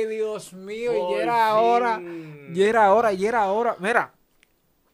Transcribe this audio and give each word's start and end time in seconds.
Ay, 0.00 0.06
Dios 0.06 0.52
mío, 0.52 0.92
y 0.94 0.98
Por 0.98 1.20
era 1.20 1.54
hora, 1.56 1.96
fin. 1.98 2.50
ya 2.54 2.66
era 2.66 2.92
hora, 2.92 3.12
ya 3.12 3.28
era 3.28 3.46
hora. 3.50 3.76
Mira, 3.78 4.12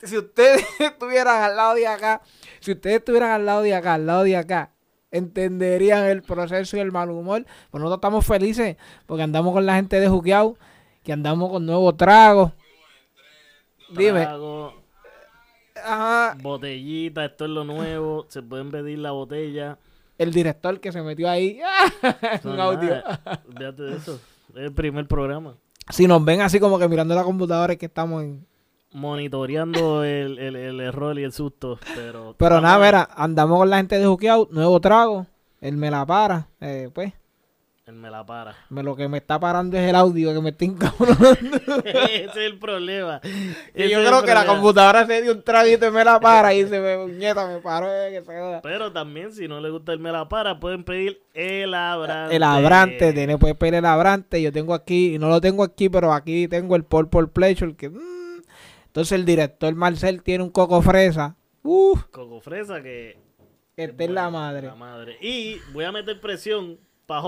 si 0.03 0.17
ustedes 0.19 0.65
estuvieran 0.81 1.43
al 1.43 1.57
lado 1.57 1.75
de 1.75 1.87
acá, 1.87 2.21
si 2.61 2.73
ustedes 2.73 2.97
estuvieran 2.97 3.31
al 3.31 3.47
lado 3.47 3.63
de 3.63 3.75
acá, 3.75 3.95
al 3.95 4.07
lado 4.07 4.23
de 4.25 4.37
acá, 4.37 4.71
entenderían 5.11 6.05
el 6.05 6.23
proceso 6.23 6.77
y 6.77 6.81
el 6.81 6.93
mal 6.93 7.11
humor. 7.11 7.45
Pues 7.71 7.81
nosotros 7.81 7.99
estamos 7.99 8.27
felices 8.27 8.77
porque 9.07 9.23
andamos 9.23 9.53
con 9.53 9.67
la 9.67 9.75
gente 9.77 10.01
de 10.01 10.09
Juqueau, 10.09 10.57
que 11.03 11.13
andamos 11.13 11.51
con 11.51 11.67
nuevos 11.67 11.97
tragos. 11.97 12.53
Dime, 13.91 14.23
Trago, 14.23 14.73
ajá, 15.85 16.37
botellita, 16.41 17.25
esto 17.27 17.45
es 17.45 17.51
lo 17.51 17.65
nuevo. 17.65 18.25
Se 18.29 18.43
pueden 18.43 18.71
pedir 18.71 18.99
la 19.01 19.11
botella. 19.11 19.79
el 20.17 20.33
director 20.33 20.81
que 20.81 20.91
se 20.93 21.03
metió 21.03 21.29
ahí, 21.29 21.61
un 22.45 22.59
audio. 22.59 23.03
Olvídate 23.49 23.83
de 23.83 23.97
eso. 23.97 24.19
Es 24.55 24.63
el 24.63 24.73
primer 24.73 25.07
programa. 25.07 25.57
Si 25.89 26.07
nos 26.07 26.25
ven 26.25 26.41
así 26.41 26.61
como 26.61 26.79
que 26.79 26.89
mirando 26.89 27.15
la 27.15 27.25
computadora 27.25 27.73
es 27.73 27.79
que 27.79 27.87
estamos 27.87 28.23
en... 28.23 28.47
Monitoreando 28.93 30.05
el, 30.05 30.39
el, 30.39 30.57
el 30.57 30.81
error 30.81 31.19
y 31.19 31.25
el 31.25 31.33
susto. 31.33 31.79
Pero, 31.95 32.35
Pero 32.39 32.61
nada, 32.61 32.85
mira, 32.85 33.09
andamos 33.17 33.59
con 33.59 33.71
la 33.71 33.79
gente 33.79 33.99
de 33.99 34.07
Juqueau, 34.07 34.49
nuevo 34.51 34.81
trago, 34.81 35.27
él 35.61 35.77
me 35.77 35.91
la 35.91 36.05
para, 36.05 36.49
eh, 36.61 36.91
pues, 36.93 37.13
Él 37.85 37.95
me 37.95 38.11
la 38.11 38.25
para. 38.25 38.55
me, 38.69 38.85
lo 38.85 38.95
que 38.95 39.09
me 39.09 39.19
está 39.19 39.41
parando 39.41 39.77
es 39.77 39.89
el 39.89 39.97
audio 39.97 40.33
que 40.33 40.41
me 40.41 40.51
está 40.51 40.65
encabronando. 40.65 41.57
Ese 41.85 42.27
es 42.27 42.37
el 42.37 42.57
problema. 42.61 43.21
Y 43.75 43.89
yo 43.89 44.05
creo 44.05 44.23
que 44.23 44.33
la 44.33 44.47
computadora 44.47 45.05
se 45.05 45.21
dio 45.21 45.33
un 45.33 45.43
traguito 45.43 45.89
y 45.89 45.91
me 45.91 46.05
la 46.05 46.21
para 46.21 46.55
y 46.55 46.65
se 46.65 46.79
me 46.79 46.97
puñeta, 46.97 47.45
me 47.49 47.59
paró, 47.59 47.89
eh, 47.93 48.13
que 48.13 48.25
se. 48.25 48.61
Pero 48.63 48.93
también, 48.93 49.33
si 49.33 49.49
no 49.49 49.61
le 49.61 49.69
gusta 49.71 49.93
el 49.93 49.99
me 49.99 50.13
la 50.13 50.29
para, 50.29 50.61
pueden 50.61 50.85
pedir 50.85 51.25
el 51.35 51.75
abrante. 51.75 52.37
El 52.37 52.45
abrante, 52.45 53.13
tiene 53.13 53.37
puedes 53.37 53.57
pedir 53.57 53.75
el 53.75 53.85
abrante, 53.85 54.41
yo 54.41 54.53
tengo 54.53 54.75
aquí, 54.75 55.17
y 55.17 55.19
no 55.19 55.29
lo 55.29 55.41
tengo 55.41 55.65
aquí, 55.65 55.89
pero 55.89 56.13
aquí 56.13 56.47
tengo 56.47 56.77
el 56.77 56.85
Purple 56.85 57.27
Pleasure, 57.27 57.75
que... 57.75 57.91
mm. 57.91 58.43
Entonces 58.87 59.11
el 59.11 59.25
director 59.25 59.75
Marcel 59.75 60.23
tiene 60.23 60.45
un 60.45 60.51
coco 60.51 60.83
fresa, 60.83 61.35
uff, 61.65 62.05
Coco 62.13 62.41
fresa 62.41 62.81
que. 62.81 63.19
esta 63.77 64.05
es 64.05 64.11
la 64.11 64.31
madre. 64.31 64.69
La 64.69 64.77
madre. 64.77 65.17
Y 65.21 65.57
voy 65.73 65.85
a 65.85 65.91
meter 65.91 66.21
presión 66.21 66.79
para 67.07 67.23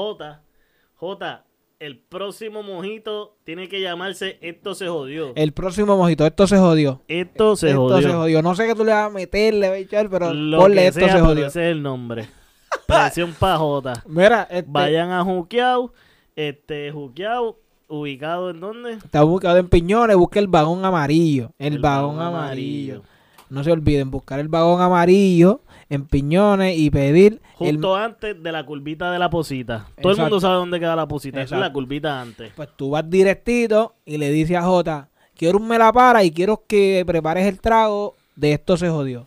Jota, 0.97 1.45
el 1.81 1.99
próximo 1.99 2.63
mojito 2.63 3.37
tiene 3.45 3.69
que 3.69 3.81
llamarse 3.81 4.39
Esto 4.41 4.75
se 4.75 4.89
jodió. 4.89 5.33
El 5.35 5.53
próximo 5.53 5.97
mojito, 5.97 6.25
esto 6.25 6.47
se 6.47 6.57
jodió. 6.57 7.01
Esto 7.09 7.57
se 7.57 7.71
esto 7.71 7.81
jodió. 7.81 8.03
se 8.09 8.15
jodió. 8.15 8.43
No 8.43 8.55
sé 8.55 8.67
qué 8.67 8.75
tú 8.75 8.85
le 8.85 8.93
vas 8.93 9.07
a 9.07 9.11
meter, 9.11 9.55
le 9.55 9.69
vas 9.69 9.77
a 9.77 9.81
echar, 9.81 10.09
pero 10.09 10.33
Lo 10.33 10.59
ponle 10.59 10.83
que 10.83 10.87
esto 10.89 11.01
sea, 11.01 11.13
se 11.13 11.21
jodió. 11.21 11.47
ese 11.47 11.69
es 11.69 11.73
el 11.73 11.83
nombre. 11.83 12.29
Presión 12.87 13.35
para 13.39 13.59
Jota. 13.59 14.03
Mira, 14.07 14.47
este, 14.51 14.71
Vayan 14.71 15.11
a 15.11 15.23
Juqueau. 15.25 15.93
Este, 16.37 16.91
Juqueau, 16.91 17.57
ubicado 17.89 18.51
en 18.51 18.61
dónde? 18.61 18.93
está 18.95 19.23
buscado 19.23 19.59
en 19.59 19.69
Piñones, 19.69 20.17
busca 20.17 20.39
el 20.39 20.49
vagón 20.49 20.85
amarillo. 20.85 21.53
El, 21.59 21.79
vagón, 21.79 22.21
amarillo. 22.21 23.03
No 23.51 23.63
se 23.63 23.71
olviden, 23.71 24.11
buscar 24.11 24.41
el 24.41 24.49
vagón 24.49 24.81
amarillo 24.81 25.61
en 25.89 26.07
Piñones 26.07 26.77
y 26.79 26.91
pedir 26.91 27.41
el... 27.61 27.77
Justo 27.77 27.97
antes 27.97 28.43
de 28.43 28.53
la 28.53 28.65
curvita 28.65 29.11
de 29.11 29.19
la 29.19 29.31
posita. 29.31 29.87
Todo 30.01 30.13
el 30.13 30.19
mundo 30.19 30.41
sabe 30.41 30.57
dónde 30.57 30.81
queda 30.81 30.97
la 30.97 31.07
posita. 31.07 31.43
Esa 31.43 31.57
es 31.57 31.61
la 31.61 31.73
curvita 31.73 32.21
antes. 32.21 32.53
Pues 32.55 32.69
tú 32.77 32.91
vas 32.91 33.09
directito 33.09 33.95
y 34.05 34.19
le 34.19 34.31
dices 34.31 34.57
a 34.57 34.63
Jota, 34.63 35.09
quiero 35.37 35.59
un 35.59 35.69
me 35.69 35.79
la 35.79 35.93
para 35.93 36.25
y 36.25 36.31
quiero 36.31 36.65
que 36.67 37.05
prepares 37.07 37.47
el 37.47 37.61
trago 37.61 38.15
de 38.37 38.53
esto 38.53 38.77
se 38.77 38.89
jodió. 38.89 39.27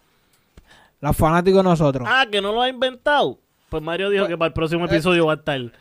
Los 1.00 1.16
fanáticos 1.16 1.64
de 1.64 1.70
nosotros. 1.70 2.08
Ah, 2.10 2.26
que 2.30 2.42
no 2.42 2.52
lo 2.52 2.62
ha 2.62 2.70
inventado. 2.70 3.40
Pues 3.70 3.84
Mario 3.84 4.10
dijo 4.10 4.28
que 4.28 4.38
para 4.38 4.48
el 4.48 4.54
próximo 4.54 4.86
eh, 4.86 4.88
episodio 4.88 5.26
va 5.26 5.34
a 5.34 5.36
estar. 5.36 5.62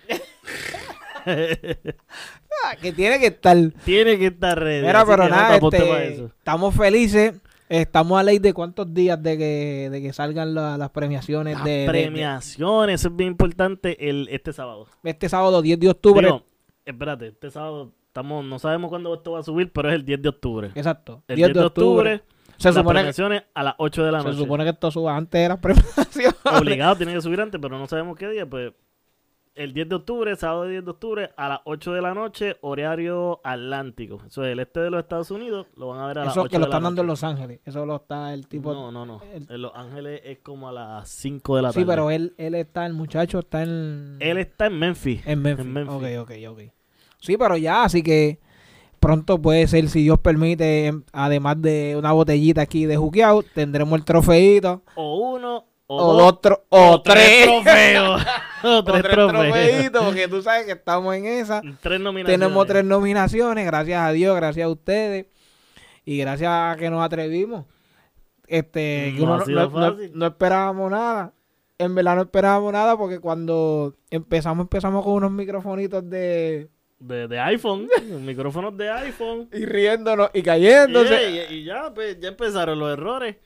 Ah, 2.65 2.75
que 2.77 2.93
tiene 2.93 3.19
que 3.19 3.27
estar... 3.27 3.57
Tiene 3.85 4.19
que 4.19 4.27
estar 4.27 4.59
ready. 4.59 4.87
Mira, 4.87 5.05
pero 5.05 5.29
nada, 5.29 5.57
este, 5.57 6.25
estamos 6.25 6.75
felices. 6.75 7.35
Estamos 7.69 8.19
a 8.19 8.23
ley 8.23 8.39
de 8.39 8.53
cuántos 8.55 8.93
días 8.95 9.21
de 9.23 9.37
que, 9.37 9.89
de 9.91 10.01
que 10.03 10.13
salgan 10.13 10.55
la- 10.55 10.79
las 10.79 10.91
premiaciones 10.91 11.55
Las 11.57 11.65
de, 11.65 11.71
de- 11.71 11.79
de- 11.81 11.87
premiaciones, 11.89 13.01
eso 13.01 13.09
es 13.09 13.17
bien 13.17 13.31
importante 13.33 14.09
el, 14.09 14.29
este 14.31 14.53
sábado. 14.53 14.87
este 15.03 15.29
sábado 15.29 15.61
10 15.63 15.81
de 15.81 15.91
octubre. 15.91 16.27
Digo, 16.27 16.43
espérate, 16.85 17.29
este 17.29 17.51
sábado 17.51 17.93
estamos, 18.07 18.45
no 18.45 18.59
sabemos 18.59 18.89
cuándo 18.91 19.13
esto 19.15 19.33
va 19.33 19.41
a 19.41 19.43
subir, 19.43 19.73
pero 19.73 19.89
es 19.89 19.97
el 19.97 20.05
10 20.05 20.23
de 20.23 20.29
octubre. 20.29 20.71
Exacto. 20.75 21.23
El 21.27 21.37
10 21.37 21.53
de 21.55 21.61
octubre, 21.61 22.23
Se 22.57 22.69
las 22.69 22.77
supone, 22.77 22.85
que, 22.85 23.01
premiaciones 23.01 23.43
a 23.53 23.63
las 23.65 23.75
8 23.79 24.05
de 24.05 24.13
la 24.13 24.21
se 24.21 24.27
noche. 24.29 24.39
supone 24.39 24.65
que 24.65 24.71
esto 24.71 24.91
suba 24.93 25.17
antes 25.17 25.41
de 25.43 25.49
las 25.49 25.59
premiaciones. 25.61 26.35
Obligado, 26.45 26.97
tiene 26.97 27.15
que 27.15 27.21
subir 27.21 27.41
antes, 27.41 27.61
pero 27.61 27.77
no 27.79 27.87
sabemos 27.89 28.17
qué 28.17 28.29
día, 28.29 28.47
pues 28.49 28.73
el 29.57 29.73
10 29.73 29.89
de 29.89 29.95
octubre, 29.97 30.37
sábado 30.37 30.65
10 30.67 30.85
de 30.85 30.91
octubre, 30.91 31.31
a 31.37 31.49
las 31.49 31.61
8 31.65 31.93
de 31.93 32.03
la 32.03 32.15
noche, 32.15 32.57
horario 32.61 33.41
atlántico. 33.43 34.21
Eso 34.27 34.45
es 34.45 34.53
el 34.53 34.61
este 34.61 34.81
de 34.81 34.91
los 34.91 35.01
Estados 35.03 35.31
Unidos, 35.31 35.67
lo 35.77 35.89
van 35.89 36.01
a 36.01 36.07
ver 36.07 36.19
a 36.19 36.25
las 36.25 36.33
Eso 36.35 36.43
8 36.43 36.51
que 36.51 36.59
lo 36.59 36.67
de 36.67 36.69
la 36.71 36.77
están 36.77 36.83
dando 36.85 37.01
en. 37.03 37.07
Los 37.09 37.25
Ángeles. 37.25 37.61
Eso 37.65 37.85
lo 37.87 37.97
está 37.97 38.33
el 38.35 38.47
tipo. 38.47 38.73
No, 38.73 38.93
no, 38.93 39.05
no. 39.07 39.21
el- 39.35 39.47
En 39.51 39.63
Los 39.63 39.73
Ángeles 39.75 40.21
es 40.25 40.39
como 40.39 40.69
a 40.69 40.73
las 40.73 41.09
5 41.09 41.57
de 41.57 41.63
la 41.63 41.69
tarde. 41.71 41.81
sí, 41.81 41.87
pero 41.87 42.11
él, 42.11 42.35
él 42.39 42.55
está, 42.55 42.87
el 42.87 42.93
muchacho 42.93 43.39
está 43.41 43.63
en. 43.63 44.17
Él 44.21 44.39
está 44.39 44.67
en 44.67 44.79
Memphis. 44.79 45.27
en 45.27 45.43
Memphis. 45.43 45.67
en 45.67 45.73
Memphis. 45.73 46.19
Ok, 46.19 46.29
ok, 46.31 46.33
ok. 46.51 46.61
Sí, 47.21 47.37
pero 47.37 47.57
ya, 47.57 47.85
así 47.85 48.03
que 48.03 48.39
pronto 49.01 49.41
puede 49.41 49.67
ser, 49.69 49.89
si 49.89 50.03
Dios 50.03 50.19
permite, 50.19 50.87
em, 50.87 51.03
además 51.13 51.61
de 51.63 51.95
una 51.99 52.13
botellita 52.13 52.63
aquí 52.63 52.87
de 52.87 52.97
juqueado, 52.97 53.43
tendremos 53.55 53.99
el 53.99 54.05
trofeito. 54.05 54.83
O 54.97 55.31
uno, 55.35 55.65
o, 55.89 55.97
O, 56.05 56.15
dos, 56.15 56.41
tro- 56.43 56.63
o, 56.69 57.01
tres. 57.03 57.45
trofeos. 57.47 58.23
o 58.65 58.85
tres 58.85 59.03
tres 59.03 59.15
trofeos. 59.15 59.43
trofeitos, 59.53 60.05
porque 60.05 60.29
tú 60.29 60.43
sabes 60.43 60.67
que 60.67 60.73
estamos 60.73 61.15
en 61.15 61.27
esa. 61.27 61.63
Tres 61.81 62.01
nominaciones. 62.01 62.41
Tenemos 62.41 62.67
tres 62.67 62.85
nominaciones, 62.85 63.65
gracias 63.67 64.01
a 64.01 64.11
Dios, 64.13 64.35
gracias 64.37 64.65
a 64.67 64.69
ustedes. 64.71 65.27
Y 66.05 66.19
gracias 66.19 66.51
a 66.51 66.77
que 66.79 66.91
nos 66.91 67.05
atrevimos. 67.05 67.65
Este, 68.47 69.13
No 69.19 69.25
uno 69.25 69.45
no, 69.47 69.97
no- 70.15 70.27
esperábamos 70.27 70.91
nada. 70.91 71.33
En 71.79 71.95
verdad 71.95 72.17
no 72.17 72.23
esperábamos 72.23 72.73
nada 72.73 72.97
porque 72.97 73.19
cuando 73.19 73.95
empezamos, 74.11 74.65
empezamos 74.65 75.05
con 75.05 75.15
unos 75.15 75.31
microfonitos 75.31 76.09
de... 76.09 76.69
De, 76.99 77.29
de 77.29 77.39
iPhone. 77.41 77.89
micrófonos 78.25 78.75
de 78.77 78.89
iPhone. 78.91 79.49
Y 79.53 79.67
riéndonos 79.67 80.31
y 80.33 80.43
cayéndose. 80.43 81.49
Y 81.51 81.65
ya, 81.65 81.93
pues, 81.93 82.19
ya 82.19 82.29
empezaron 82.29 82.79
los 82.79 82.91
errores. 82.93 83.37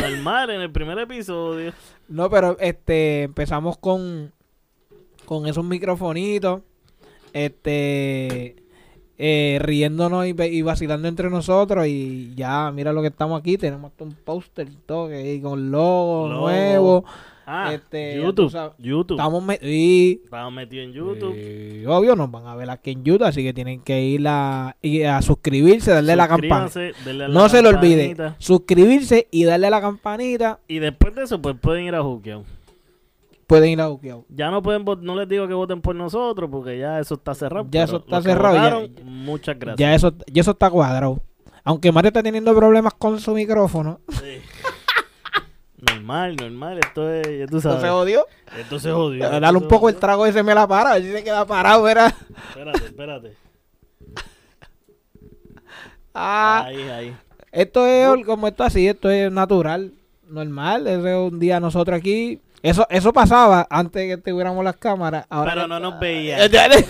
Normal 0.00 0.50
en 0.50 0.60
el 0.60 0.70
primer 0.70 0.98
episodio. 0.98 1.72
No, 2.08 2.30
pero 2.30 2.56
este 2.60 3.24
empezamos 3.24 3.78
con 3.78 4.32
con 5.24 5.46
esos 5.46 5.64
microfonitos, 5.64 6.62
este 7.32 8.56
eh, 9.18 9.58
riéndonos 9.62 10.26
y, 10.26 10.34
y 10.42 10.62
vacilando 10.62 11.06
entre 11.08 11.30
nosotros 11.30 11.86
y 11.86 12.34
ya 12.34 12.70
mira 12.72 12.92
lo 12.92 13.02
que 13.02 13.08
estamos 13.08 13.38
aquí, 13.40 13.56
tenemos 13.56 13.92
hasta 13.92 14.04
un 14.04 14.14
póster 14.14 14.68
y 14.68 14.76
todo 14.84 15.08
que 15.08 15.40
con 15.42 15.70
logo, 15.70 16.28
Logo. 16.28 16.40
nuevo. 16.40 17.04
Ah, 17.46 17.72
Este, 17.74 18.16
YouTube. 18.16 18.34
tú 18.34 18.50
sabes. 18.50 18.72
YouTube. 18.78 19.16
Estamos 19.16 19.42
me- 19.42 19.58
y 19.62 20.20
Estamos 20.24 20.52
metidos 20.52 20.86
en 20.86 20.92
YouTube. 20.92 21.32
eh, 21.36 21.84
obvio 21.88 22.14
nos 22.16 22.30
van 22.30 22.46
a 22.46 22.54
ver 22.54 22.70
aquí 22.70 22.92
en 22.92 23.02
YouTube, 23.04 23.26
así 23.26 23.42
que 23.42 23.52
tienen 23.52 23.80
que 23.80 24.00
ir 24.02 24.26
a, 24.28 24.76
y 24.80 25.02
a 25.02 25.20
suscribirse, 25.22 25.90
darle 25.90 26.14
la 26.16 26.28
campana. 26.28 26.66
A 26.74 27.12
la 27.12 27.28
No 27.28 27.48
se 27.48 27.62
lo 27.62 27.70
olvide, 27.70 28.16
suscribirse 28.38 29.28
y 29.30 29.44
darle 29.44 29.66
a 29.66 29.70
la 29.70 29.80
campanita. 29.80 30.60
Y 30.68 30.78
después 30.78 31.14
de 31.14 31.24
eso, 31.24 31.40
pues 31.42 31.56
pueden 31.60 31.84
ir 31.86 31.94
a 31.94 32.02
Juqueo. 32.02 32.44
Pueden 33.46 33.70
ir 33.70 33.80
a 33.82 33.88
Buqueado. 33.88 34.24
Ya 34.30 34.50
no 34.50 34.62
pueden 34.62 34.84
no 35.02 35.14
les 35.14 35.28
digo 35.28 35.46
que 35.46 35.52
voten 35.52 35.82
por 35.82 35.94
nosotros 35.94 36.48
porque 36.50 36.78
ya 36.78 37.00
eso 37.00 37.14
está 37.16 37.34
cerrado. 37.34 37.66
Ya 37.70 37.84
eso 37.84 37.96
está 37.98 38.22
cerrado, 38.22 38.86
ya- 38.86 39.02
muchas 39.04 39.58
gracias. 39.58 39.78
Ya 39.78 39.94
eso, 39.94 40.14
ya 40.32 40.40
eso 40.40 40.52
está 40.52 40.70
cuadrado. 40.70 41.20
Aunque 41.64 41.92
Mario 41.92 42.08
está 42.08 42.22
teniendo 42.22 42.54
problemas 42.56 42.94
con 42.94 43.20
su 43.20 43.34
micrófono. 43.34 44.00
Sí. 44.08 44.40
Normal, 45.82 46.36
normal. 46.36 46.78
Esto 46.78 47.10
es, 47.10 47.40
ya 47.40 47.46
tú 47.46 47.60
sabes. 47.60 47.78
¿No 47.78 47.82
se 47.82 47.88
jodió? 47.92 48.26
Esto 48.58 48.78
se 48.78 48.90
jodió. 48.92 49.28
Dale 49.28 49.58
un 49.58 49.68
poco 49.68 49.88
el 49.88 49.96
trago 49.96 50.24
ese 50.26 50.42
me 50.42 50.54
la 50.54 50.66
para, 50.66 50.92
a 50.92 50.94
ver 50.94 51.02
si 51.02 51.12
se 51.12 51.24
queda 51.24 51.44
parado, 51.46 51.82
¿verdad? 51.82 52.14
Espérate, 52.48 52.84
espérate. 52.84 53.36
Ah, 56.14 56.64
Ahí, 56.66 56.82
ahí. 56.90 57.16
esto 57.52 57.86
es 57.86 58.26
como 58.26 58.46
esto 58.46 58.64
así, 58.64 58.86
esto 58.86 59.08
es 59.10 59.32
natural, 59.32 59.92
normal. 60.28 60.86
Ese 60.86 61.10
es 61.10 61.32
un 61.32 61.38
día 61.38 61.58
nosotros 61.58 61.96
aquí 61.98 62.38
Eso, 62.62 62.86
eso 62.90 63.14
pasaba 63.14 63.66
antes 63.70 64.06
que 64.06 64.16
tuviéramos 64.18 64.62
las 64.62 64.76
cámaras. 64.76 65.24
Ahora 65.30 65.54
Pero 65.54 65.66
no 65.68 65.80
nos 65.80 65.98
veían. 65.98 66.38
eso, 66.52 66.86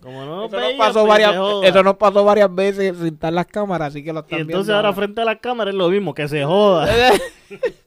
Como 0.00 0.24
no 0.24 0.42
nos 0.42 0.50
veían, 0.52 0.78
pasó 0.78 1.04
pues, 1.04 1.08
varias, 1.08 1.34
eso 1.64 1.82
nos 1.82 1.96
pasó 1.96 2.24
varias 2.24 2.54
veces 2.54 2.96
sin 2.98 3.14
estar 3.14 3.32
las 3.32 3.46
cámaras, 3.46 3.88
así 3.88 4.04
que 4.04 4.12
lo 4.12 4.20
Y 4.20 4.22
están 4.22 4.38
entonces 4.42 4.66
viendo 4.68 4.76
ahora 4.76 4.92
frente 4.92 5.20
a 5.22 5.24
la 5.24 5.40
cámara 5.40 5.70
es 5.70 5.76
lo 5.76 5.88
mismo, 5.88 6.14
que 6.14 6.28
se 6.28 6.44
joda. 6.44 6.88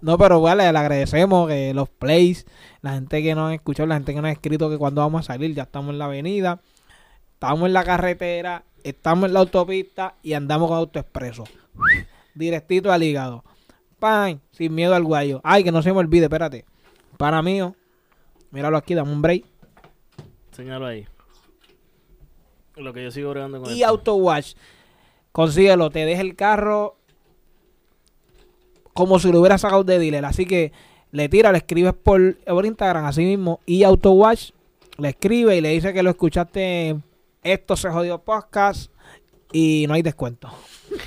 No, 0.00 0.18
pero 0.18 0.40
vale, 0.40 0.70
le 0.70 0.78
agradecemos 0.78 1.48
que 1.48 1.72
los 1.72 1.88
plays, 1.88 2.46
la 2.82 2.92
gente 2.92 3.22
que 3.22 3.34
nos 3.34 3.50
ha 3.50 3.54
escuchado, 3.54 3.86
la 3.86 3.94
gente 3.94 4.12
que 4.12 4.20
nos 4.20 4.28
ha 4.28 4.32
escrito 4.32 4.68
que 4.68 4.76
cuando 4.76 5.00
vamos 5.00 5.20
a 5.20 5.32
salir 5.32 5.54
ya 5.54 5.62
estamos 5.62 5.92
en 5.92 5.98
la 5.98 6.04
avenida, 6.04 6.60
estamos 7.32 7.66
en 7.66 7.72
la 7.72 7.84
carretera, 7.84 8.64
estamos 8.82 9.28
en 9.28 9.34
la 9.34 9.40
autopista 9.40 10.16
y 10.22 10.34
andamos 10.34 10.68
con 10.68 10.76
autoexpreso. 10.76 11.44
Directito 12.34 12.92
al 12.92 13.02
hígado. 13.02 13.44
Pan, 13.98 14.42
sin 14.50 14.74
miedo 14.74 14.94
al 14.94 15.04
guayo. 15.04 15.40
Ay, 15.42 15.64
que 15.64 15.72
no 15.72 15.80
se 15.80 15.92
me 15.92 16.00
olvide, 16.00 16.24
espérate. 16.24 16.66
Para 17.16 17.40
mío, 17.40 17.74
míralo 18.50 18.76
aquí, 18.76 18.94
dame 18.94 19.12
un 19.12 19.22
break. 19.22 19.44
Señalo 20.52 20.86
ahí. 20.86 21.06
Lo 22.76 22.92
que 22.92 23.02
yo 23.04 23.10
sigo 23.10 23.30
bregando 23.30 23.62
con 23.62 23.70
Y 23.70 23.80
esto. 23.80 23.88
AutoWatch, 23.88 24.54
consíguelo, 25.32 25.90
te 25.90 26.04
deja 26.04 26.20
el 26.20 26.36
carro 26.36 26.98
como 28.94 29.18
si 29.18 29.30
lo 29.30 29.40
hubiera 29.40 29.58
sacado 29.58 29.84
de 29.84 29.98
dealer. 29.98 30.24
Así 30.24 30.46
que 30.46 30.72
le 31.12 31.28
tira, 31.28 31.52
le 31.52 31.58
escribes 31.58 31.92
por, 31.92 32.36
por 32.36 32.64
Instagram, 32.64 33.04
así 33.04 33.24
mismo, 33.24 33.60
y 33.66 33.82
AutoWatch, 33.82 34.50
le 34.98 35.10
escribe 35.10 35.56
y 35.56 35.60
le 35.60 35.70
dice 35.70 35.92
que 35.92 36.02
lo 36.02 36.10
escuchaste 36.10 36.96
Esto 37.42 37.76
se 37.76 37.90
jodió 37.90 38.18
podcast 38.22 38.90
y 39.52 39.84
no 39.86 39.94
hay 39.94 40.02
descuento. 40.02 40.48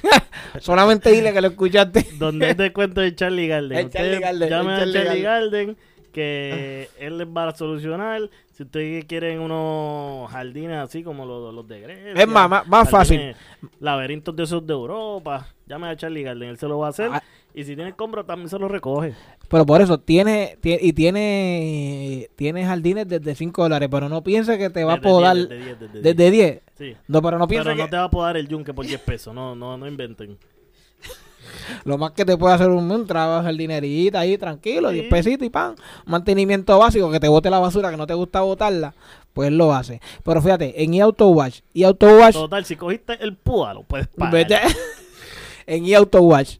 Solamente 0.59 1.11
dile 1.11 1.33
que 1.33 1.41
lo 1.41 1.47
escuchaste. 1.47 2.05
Donde 2.19 2.51
es 2.51 2.57
descuento 2.57 3.01
de 3.01 3.15
Charlie 3.15 3.47
Garden. 3.47 3.77
El 3.77 3.89
Charlie 3.89 4.19
Garden, 4.19 4.49
llamen 4.49 4.73
a 4.75 4.91
Charlie 4.91 5.21
Garden 5.21 5.77
que 6.17 6.89
él 6.97 7.19
les 7.19 7.27
va 7.27 7.49
a 7.49 7.55
solucionar. 7.55 8.29
Si 8.51 8.63
ustedes 8.63 9.05
quieren 9.05 9.39
unos 9.39 10.31
jardines 10.31 10.77
así 10.77 11.03
como 11.03 11.27
los, 11.27 11.53
los 11.53 11.67
de 11.67 11.79
Grecia. 11.79 12.13
Es 12.13 12.27
más, 12.27 12.49
más, 12.49 12.67
más 12.67 12.89
fácil. 12.89 13.35
Laberintos 13.79 14.35
de 14.35 14.43
esos 14.43 14.65
de 14.65 14.73
Europa. 14.73 15.47
Llamen 15.67 15.91
a 15.91 15.95
Charlie 15.95 16.23
Garden, 16.23 16.49
él 16.49 16.57
se 16.57 16.67
lo 16.67 16.79
va 16.79 16.87
a 16.87 16.89
hacer. 16.89 17.11
Ah. 17.13 17.21
Y 17.53 17.63
si 17.63 17.75
tiene 17.75 17.93
compra 17.95 18.23
también 18.23 18.49
se 18.49 18.59
lo 18.59 18.67
recoge. 18.67 19.15
Pero 19.49 19.65
por 19.65 19.81
eso, 19.81 19.97
tiene, 19.99 20.57
tie- 20.61 20.77
y 20.81 20.93
tiene, 20.93 22.29
tiene 22.35 22.65
jardines 22.65 23.07
desde 23.07 23.33
5 23.33 23.63
dólares, 23.63 23.89
pero 23.89 24.09
no 24.09 24.21
piense 24.23 24.57
que 24.57 24.69
te 24.69 24.83
va 24.83 24.93
a 24.93 25.01
podar 25.01 25.35
10, 25.35 25.49
desde 25.49 25.63
10, 25.65 25.79
desde 25.79 25.93
10. 26.01 26.03
desde 26.17 26.31
10. 26.31 26.61
Sí. 26.77 26.95
No, 27.07 27.21
pero 27.21 27.39
no 27.39 27.47
Pero 27.47 27.63
que... 27.63 27.75
no 27.75 27.89
te 27.89 27.97
va 27.97 28.03
a 28.03 28.09
podar 28.11 28.37
el 28.37 28.47
yunque 28.47 28.73
por 28.73 28.85
10 28.85 28.99
pesos. 29.01 29.33
No, 29.33 29.55
no, 29.55 29.75
no 29.77 29.87
inventen. 29.87 30.37
Lo 31.85 31.97
más 31.97 32.11
que 32.11 32.25
te 32.25 32.37
puede 32.37 32.53
hacer 32.55 32.69
un, 32.69 32.91
un 32.91 33.07
trabajo, 33.07 33.47
el 33.47 33.57
dinerito 33.57 34.17
ahí, 34.19 34.37
tranquilo, 34.37 34.89
Sí. 34.89 34.95
10 34.95 35.09
pesitos 35.09 35.47
y 35.47 35.49
pan. 35.49 35.75
Mantenimiento 36.05 36.77
básico, 36.77 37.09
que 37.09 37.19
te 37.19 37.27
bote 37.27 37.49
la 37.49 37.59
basura, 37.59 37.89
que 37.89 37.97
no 37.97 38.05
te 38.05 38.13
gusta 38.13 38.41
botarla, 38.41 38.93
pues 39.33 39.51
lo 39.51 39.73
hace. 39.73 39.99
Pero 40.23 40.41
fíjate, 40.41 40.83
en 40.83 40.93
eAutoWatch, 40.93 41.61
eAutoWatch, 41.73 42.33
Total, 42.33 42.65
si 42.65 42.75
cogiste 42.75 43.17
el 43.23 43.35
púa, 43.35 43.73
lo 43.73 43.83
puedes 43.83 44.07
pagar. 44.07 44.45
en 45.65 45.85
eAutoWatch, 45.85 46.57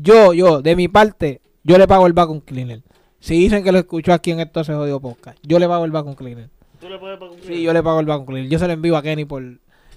yo, 0.00 0.32
yo, 0.32 0.62
de 0.62 0.76
mi 0.76 0.88
parte, 0.88 1.40
yo 1.64 1.78
le 1.78 1.86
pago 1.86 2.06
el 2.06 2.12
vacuum 2.12 2.40
cleaner. 2.40 2.82
Si 3.20 3.34
dicen 3.34 3.64
que 3.64 3.72
lo 3.72 3.78
escuchó 3.78 4.12
aquí 4.12 4.30
en 4.30 4.40
esto 4.40 4.62
se 4.64 4.74
jodió 4.74 5.00
podcast, 5.00 5.38
yo 5.42 5.58
le 5.58 5.66
pago 5.66 5.84
el 5.84 5.90
vacuum 5.90 6.14
cleaner. 6.14 6.50
¿Tú 6.80 6.88
le 6.88 6.98
puedes 6.98 7.18
pagar? 7.18 7.36
Sí, 7.44 7.62
yo 7.62 7.72
le 7.72 7.82
pago 7.82 8.00
el 8.00 8.06
vacuum 8.06 8.26
cleaner. 8.26 8.50
Yo 8.50 8.58
se 8.58 8.66
lo 8.66 8.72
envío 8.72 8.96
a 8.96 9.02
Kenny 9.02 9.24
por, 9.24 9.42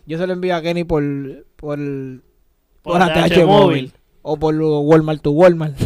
yo 0.06 0.18
se 0.18 0.28
lo 0.28 0.34
envío 0.34 0.56
a 0.56 0.62
Kenny 0.62 0.84
por, 0.84 1.04
por, 1.56 1.78
Por 2.82 2.94
por 2.94 3.02
ATH 3.02 3.46
móvil. 3.46 3.48
móvil. 3.48 3.94
O 4.24 4.38
por 4.38 4.56
Walmart 4.56 5.22
to 5.22 5.32
Walmart. 5.32 5.78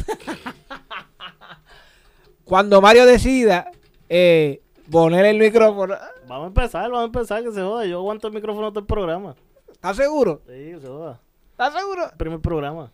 Cuando 2.43 2.81
Mario 2.81 3.05
decida 3.05 3.71
eh, 4.09 4.61
poner 4.91 5.25
el 5.25 5.39
micrófono. 5.39 5.95
Vamos 6.27 6.45
a 6.45 6.47
empezar, 6.47 6.83
vamos 6.83 7.01
a 7.01 7.05
empezar, 7.05 7.43
que 7.43 7.51
se 7.51 7.61
joda. 7.61 7.85
Yo 7.85 7.97
aguanto 7.99 8.27
el 8.27 8.33
micrófono 8.33 8.71
del 8.71 8.85
programa. 8.85 9.35
¿Estás 9.71 9.97
seguro? 9.97 10.41
Sí, 10.47 10.73
se 10.79 10.87
joda. 10.87 11.19
¿Estás 11.51 11.73
seguro? 11.73 12.03
Primer 12.17 12.39
programa. 12.39 12.91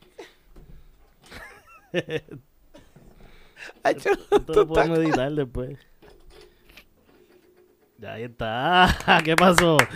Esto 3.83 4.53
lo 4.53 4.67
podemos 4.67 4.99
editar 4.99 5.31
después. 5.31 5.77
Ya 7.97 8.13
ahí 8.13 8.23
está. 8.23 8.87
¿Qué 9.23 9.35
pasó? 9.35 9.77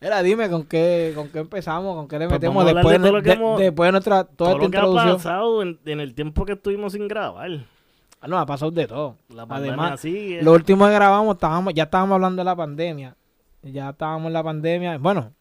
Mira, 0.00 0.22
dime 0.22 0.48
con 0.48 0.64
qué, 0.64 1.12
con 1.14 1.28
qué 1.28 1.40
empezamos, 1.40 1.96
con 1.96 2.06
qué 2.06 2.18
le 2.20 2.28
Pues 2.28 2.38
metemos 2.40 2.64
después, 2.64 3.02
de 3.02 3.64
después 3.64 3.88
de 3.88 3.92
nuestra 3.92 4.24
toda 4.24 4.36
Todo 4.36 4.48
esta 4.50 4.64
lo 4.64 4.70
que 4.70 4.76
ha 4.76 4.80
introducción. 4.80 5.16
pasado 5.16 5.62
en, 5.62 5.80
en 5.86 6.00
el 6.00 6.14
tiempo 6.14 6.44
que 6.44 6.52
estuvimos 6.52 6.92
sin 6.92 7.08
grabar. 7.08 7.50
Ah, 8.20 8.28
no, 8.28 8.38
ha 8.38 8.46
pasado 8.46 8.70
de 8.70 8.86
todo. 8.86 9.16
La 9.28 9.46
Además, 9.48 10.00
sigue. 10.00 10.42
Lo 10.42 10.52
último 10.52 10.86
que 10.86 10.92
grabamos, 10.92 11.34
estábamos, 11.34 11.74
ya 11.74 11.84
estábamos 11.84 12.14
hablando 12.14 12.40
de 12.40 12.44
la 12.44 12.56
pandemia. 12.56 13.16
Ya 13.62 13.90
estábamos 13.90 14.28
en 14.28 14.32
la 14.32 14.42
pandemia. 14.42 14.98
Bueno, 14.98 15.32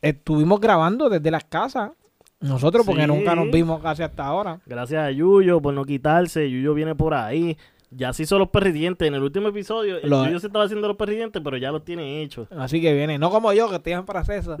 estuvimos 0.00 0.60
grabando 0.60 1.08
desde 1.08 1.30
las 1.30 1.44
casas. 1.44 1.92
Nosotros, 2.40 2.86
porque 2.86 3.02
Sí. 3.02 3.08
nunca 3.08 3.34
nos 3.34 3.50
vimos 3.50 3.80
casi 3.82 4.02
hasta 4.02 4.24
ahora. 4.24 4.60
Gracias 4.66 5.02
a 5.02 5.10
Yuyo 5.10 5.60
por 5.60 5.74
no 5.74 5.84
quitarse. 5.84 6.48
Yuyo 6.50 6.72
viene 6.74 6.94
por 6.94 7.14
ahí. 7.14 7.56
Ya 7.90 8.12
se 8.12 8.22
hizo 8.24 8.38
los 8.38 8.48
perridientes. 8.48 9.08
En 9.08 9.14
el 9.14 9.22
último 9.22 9.48
episodio, 9.48 9.96
el 9.96 10.08
Yuyo 10.10 10.38
se 10.38 10.46
estaba 10.48 10.64
haciendo 10.66 10.86
los 10.88 10.96
perridientes, 10.96 11.40
pero 11.42 11.56
ya 11.56 11.72
los 11.72 11.84
tiene 11.84 12.22
hechos. 12.22 12.46
Así 12.52 12.80
que 12.80 12.92
viene. 12.94 13.18
No 13.18 13.30
como 13.30 13.52
yo, 13.52 13.68
que 13.68 13.76
estoy 13.76 13.94
en 13.94 14.04
proceso. 14.04 14.56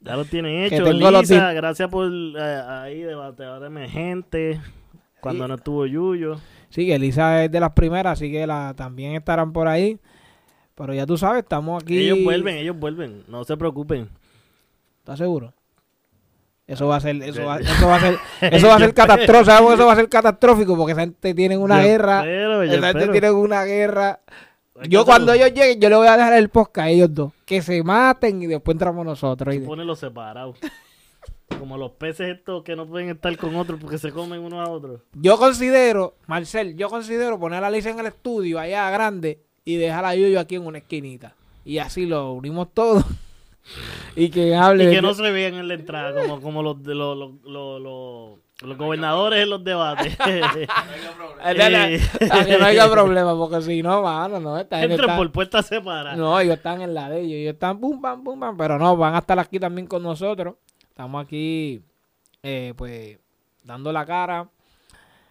Ya 0.00 0.16
los 0.16 0.28
tiene 0.28 0.66
hechos. 0.66 0.94
Lisa, 0.94 1.52
gracias 1.52 1.88
por 1.88 2.10
eh, 2.10 2.62
ahí 2.68 3.00
debateador 3.02 3.64
emergente. 3.66 4.60
Cuando 5.20 5.44
Sí. 5.44 5.48
no 5.48 5.54
estuvo 5.54 5.86
Yuyo. 5.86 6.36
Sí, 6.70 6.86
que 6.86 6.94
Elisa 6.96 7.44
es 7.44 7.52
de 7.52 7.60
las 7.60 7.72
primeras, 7.72 8.14
así 8.14 8.32
que 8.32 8.46
la, 8.46 8.74
también 8.76 9.14
estarán 9.14 9.52
por 9.52 9.68
ahí. 9.68 9.98
Pero 10.74 10.94
ya 10.94 11.06
tú 11.06 11.16
sabes, 11.18 11.42
estamos 11.42 11.82
aquí. 11.82 11.98
Ellos 11.98 12.24
vuelven, 12.24 12.56
ellos 12.56 12.76
vuelven. 12.78 13.24
No 13.28 13.44
se 13.44 13.56
preocupen. 13.56 14.08
¿Estás 15.00 15.18
seguro? 15.18 15.52
Eso 16.66 16.86
va 16.86 16.96
a 16.96 17.00
ser, 17.00 17.20
eso 17.22 17.44
va, 17.44 17.58
eso 17.58 17.86
va 17.86 17.96
a 17.96 18.00
ser, 18.00 18.18
eso 18.40 18.68
va 18.68 18.76
a 18.76 18.78
ser 18.78 18.94
catastrófico, 18.94 19.72
Eso 19.72 19.86
va 19.86 19.92
a 19.92 19.96
ser 19.96 20.08
catastrófico 20.08 20.76
porque 20.76 20.92
esa 20.92 21.02
gente 21.02 21.34
tiene 21.34 21.56
una 21.56 21.82
Yo 21.82 21.88
guerra. 21.88 22.20
espero, 22.20 22.64
yo 22.64 22.72
esa 22.72 22.86
gente 22.92 23.08
tiene 23.08 23.30
una 23.30 23.64
guerra. 23.64 24.20
Yo 24.88 25.04
cuando 25.04 25.32
ellos 25.32 25.52
lleguen, 25.52 25.80
yo 25.80 25.88
le 25.88 25.96
voy 25.96 26.06
a 26.06 26.16
dejar 26.16 26.32
el 26.34 26.48
podcast 26.48 26.86
a 26.86 26.90
ellos 26.90 27.12
dos. 27.12 27.32
Que 27.44 27.62
se 27.62 27.82
maten 27.82 28.42
y 28.42 28.46
después 28.46 28.74
entramos 28.74 29.04
nosotros. 29.04 29.52
¿oíste? 29.52 29.66
Ponerlos 29.66 29.98
separados. 29.98 30.58
Como 31.58 31.76
los 31.76 31.92
peces 31.92 32.38
estos 32.38 32.64
que 32.64 32.74
no 32.74 32.86
pueden 32.86 33.10
estar 33.10 33.36
con 33.36 33.54
otros 33.56 33.78
porque 33.78 33.98
se 33.98 34.10
comen 34.10 34.40
uno 34.40 34.60
a 34.62 34.68
otro. 34.70 35.02
Yo 35.12 35.36
considero, 35.36 36.14
Marcel, 36.26 36.76
yo 36.76 36.88
considero 36.88 37.38
poner 37.38 37.62
a 37.62 37.70
Lisa 37.70 37.90
en 37.90 38.00
el 38.00 38.06
estudio 38.06 38.58
allá 38.58 38.90
grande 38.90 39.42
y 39.64 39.76
dejar 39.76 40.04
a 40.06 40.14
Yuyo 40.14 40.40
aquí 40.40 40.56
en 40.56 40.66
una 40.66 40.78
esquinita. 40.78 41.34
Y 41.64 41.78
así 41.78 42.06
lo 42.06 42.32
unimos 42.32 42.72
todos. 42.72 43.04
y 44.16 44.30
que 44.30 44.54
hable. 44.54 44.84
Y 44.84 44.94
que 44.94 45.02
no 45.02 45.14
se 45.14 45.30
vean 45.30 45.54
en 45.54 45.68
la 45.68 45.74
entrada 45.74 46.20
como, 46.20 46.40
como 46.40 46.62
los, 46.62 46.78
los, 46.82 47.16
los, 47.44 48.38
los, 48.62 48.78
gobernadores 48.78 49.42
en 49.42 49.50
los 49.50 49.64
debates. 49.64 50.16
Eh, 51.44 51.56
no, 51.58 52.28
no, 52.28 52.34
a 52.34 52.44
que 52.44 52.56
no 52.56 52.64
haya 52.66 52.88
problema, 52.88 53.36
porque 53.36 53.60
si 53.62 53.82
no, 53.82 54.02
mano, 54.02 54.38
no, 54.38 54.58
está- 54.58 55.16
por 55.16 55.32
puertas 55.32 55.66
separadas. 55.66 56.16
No, 56.16 56.38
ellos 56.38 56.56
están 56.56 56.80
en 56.82 56.94
la 56.94 57.08
de 57.10 57.20
ellos, 57.20 57.32
ellos 57.32 57.54
están 57.54 57.80
pum, 57.80 58.00
pam, 58.00 58.22
pum, 58.22 58.38
pam, 58.38 58.56
pero 58.56 58.78
no, 58.78 58.96
van 58.96 59.16
a 59.16 59.18
estar 59.18 59.38
aquí 59.40 59.58
también 59.58 59.88
con 59.88 60.04
nosotros. 60.04 60.54
Estamos 60.88 61.24
aquí, 61.24 61.82
eh, 62.44 62.74
pues, 62.76 63.18
dando 63.64 63.90
la 63.92 64.06
cara. 64.06 64.48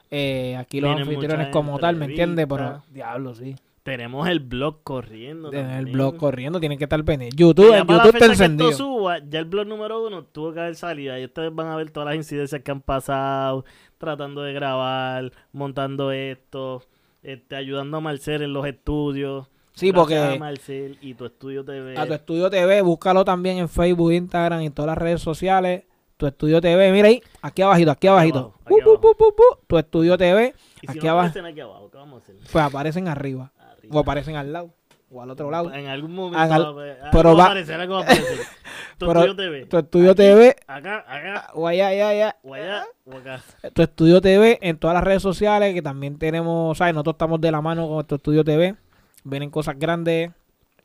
Eh, 0.09 0.57
aquí 0.57 0.81
los 0.81 0.89
Vienen 0.89 1.07
anfitriones 1.07 1.47
como 1.47 1.79
tal, 1.79 1.95
¿me 1.95 2.07
entiendes? 2.07 2.45
Pero, 2.49 2.83
diablo, 2.89 3.33
sí. 3.33 3.55
Tenemos 3.83 4.27
el 4.27 4.39
blog 4.39 4.83
corriendo. 4.83 5.51
En 5.51 5.71
el 5.71 5.87
blog 5.87 6.17
corriendo, 6.17 6.59
tienen 6.59 6.77
que 6.77 6.83
estar 6.83 7.03
pendientes. 7.03 7.35
YouTube, 7.35 7.73
en 7.73 7.79
YouTube 7.79 7.95
está 7.95 8.03
fecha 8.03 8.11
que 8.11 8.17
esto 8.17 8.43
encendido. 8.43 8.71
suba, 8.73 9.17
ya 9.27 9.39
el 9.39 9.45
blog 9.45 9.65
número 9.65 10.05
uno 10.05 10.23
tuvo 10.23 10.53
que 10.53 10.59
haber 10.59 10.75
salido. 10.75 11.15
Ahí 11.15 11.25
ustedes 11.25 11.53
van 11.53 11.67
a 11.67 11.75
ver 11.75 11.89
todas 11.89 12.09
las 12.09 12.15
incidencias 12.15 12.61
que 12.61 12.69
han 12.69 12.81
pasado, 12.81 13.65
tratando 13.97 14.43
de 14.43 14.53
grabar, 14.53 15.31
montando 15.51 16.11
esto, 16.11 16.83
este, 17.23 17.55
ayudando 17.55 17.97
a 17.97 18.01
Marcel 18.01 18.43
en 18.43 18.53
los 18.53 18.67
estudios. 18.67 19.49
Sí, 19.73 19.91
porque 19.91 20.17
a 20.17 20.35
Marcel 20.35 20.99
y 21.01 21.15
tu 21.15 21.25
estudio 21.25 21.65
TV. 21.65 21.97
a 21.97 22.05
tu 22.05 22.13
estudio 22.13 22.51
TV, 22.51 22.81
búscalo 22.83 23.25
también 23.25 23.57
en 23.57 23.67
Facebook, 23.69 24.11
Instagram 24.11 24.61
y 24.61 24.69
todas 24.69 24.87
las 24.89 24.97
redes 24.97 25.21
sociales. 25.21 25.85
Tu 26.17 26.27
estudio 26.27 26.61
TV, 26.61 26.91
mira 26.91 27.07
ahí, 27.07 27.23
aquí 27.41 27.63
abajito, 27.63 27.89
aquí 27.89 28.05
abajito. 28.05 28.37
abajo, 28.37 28.59
aquí 28.63 28.75
pu, 28.83 28.89
abajo. 28.91 29.17
pu, 29.17 29.35
pu. 29.35 29.43
Tu 29.65 29.77
estudio 29.79 30.17
TV, 30.19 30.53
y 30.83 30.87
si 30.87 30.97
aquí 30.99 31.07
no 31.07 31.13
abajo, 31.13 31.39
aquí 31.39 31.59
abajo, 31.61 31.89
¿qué 31.89 31.97
vamos 31.97 32.21
a 32.21 32.23
hacer? 32.23 32.35
pues 32.51 32.63
aparecen 32.63 33.07
arriba. 33.07 33.51
O 33.91 33.99
aparecen 33.99 34.35
al 34.35 34.51
lado. 34.53 34.69
O 35.13 35.21
al 35.21 35.29
otro 35.29 35.51
lado. 35.51 35.73
En 35.73 35.87
algún 35.87 36.13
momento 36.15 36.39
Haga- 36.39 36.57
va 36.59 36.65
a 36.67 36.71
apare- 36.71 36.91
algo 37.01 37.09
pero 37.11 37.29
va 37.29 37.33
a 37.33 37.37
va- 37.37 37.45
aparecer, 37.45 37.79
algo 37.81 37.93
va 37.95 37.99
a 37.99 38.03
aparecer. 38.03 38.37
Tu 38.97 39.07
Pero 39.07 39.19
estudio 39.21 39.35
TV. 39.35 39.65
Tu 39.65 39.77
estudio 39.79 40.11
Aquí, 40.11 40.17
TV, 40.17 40.55
Acá, 40.67 40.99
acá, 41.07 41.47
o 41.55 41.67
allá, 41.67 41.87
allá, 41.87 42.09
allá. 42.09 42.35
o 42.43 42.53
allá, 42.53 42.85
o 43.05 43.17
acá. 43.17 43.41
Tu 43.73 43.81
estudio 43.81 44.21
TV 44.21 44.59
en 44.61 44.77
todas 44.77 44.93
las 44.93 45.03
redes 45.03 45.23
sociales, 45.23 45.73
que 45.73 45.81
también 45.81 46.19
tenemos, 46.19 46.77
¿sabes? 46.77 46.93
Nosotros 46.93 47.15
estamos 47.15 47.41
de 47.41 47.51
la 47.51 47.61
mano 47.61 47.87
con 47.87 48.05
tu 48.05 48.15
estudio 48.15 48.43
TV. 48.43 48.75
Vienen 49.23 49.49
cosas 49.49 49.77
grandes 49.79 50.29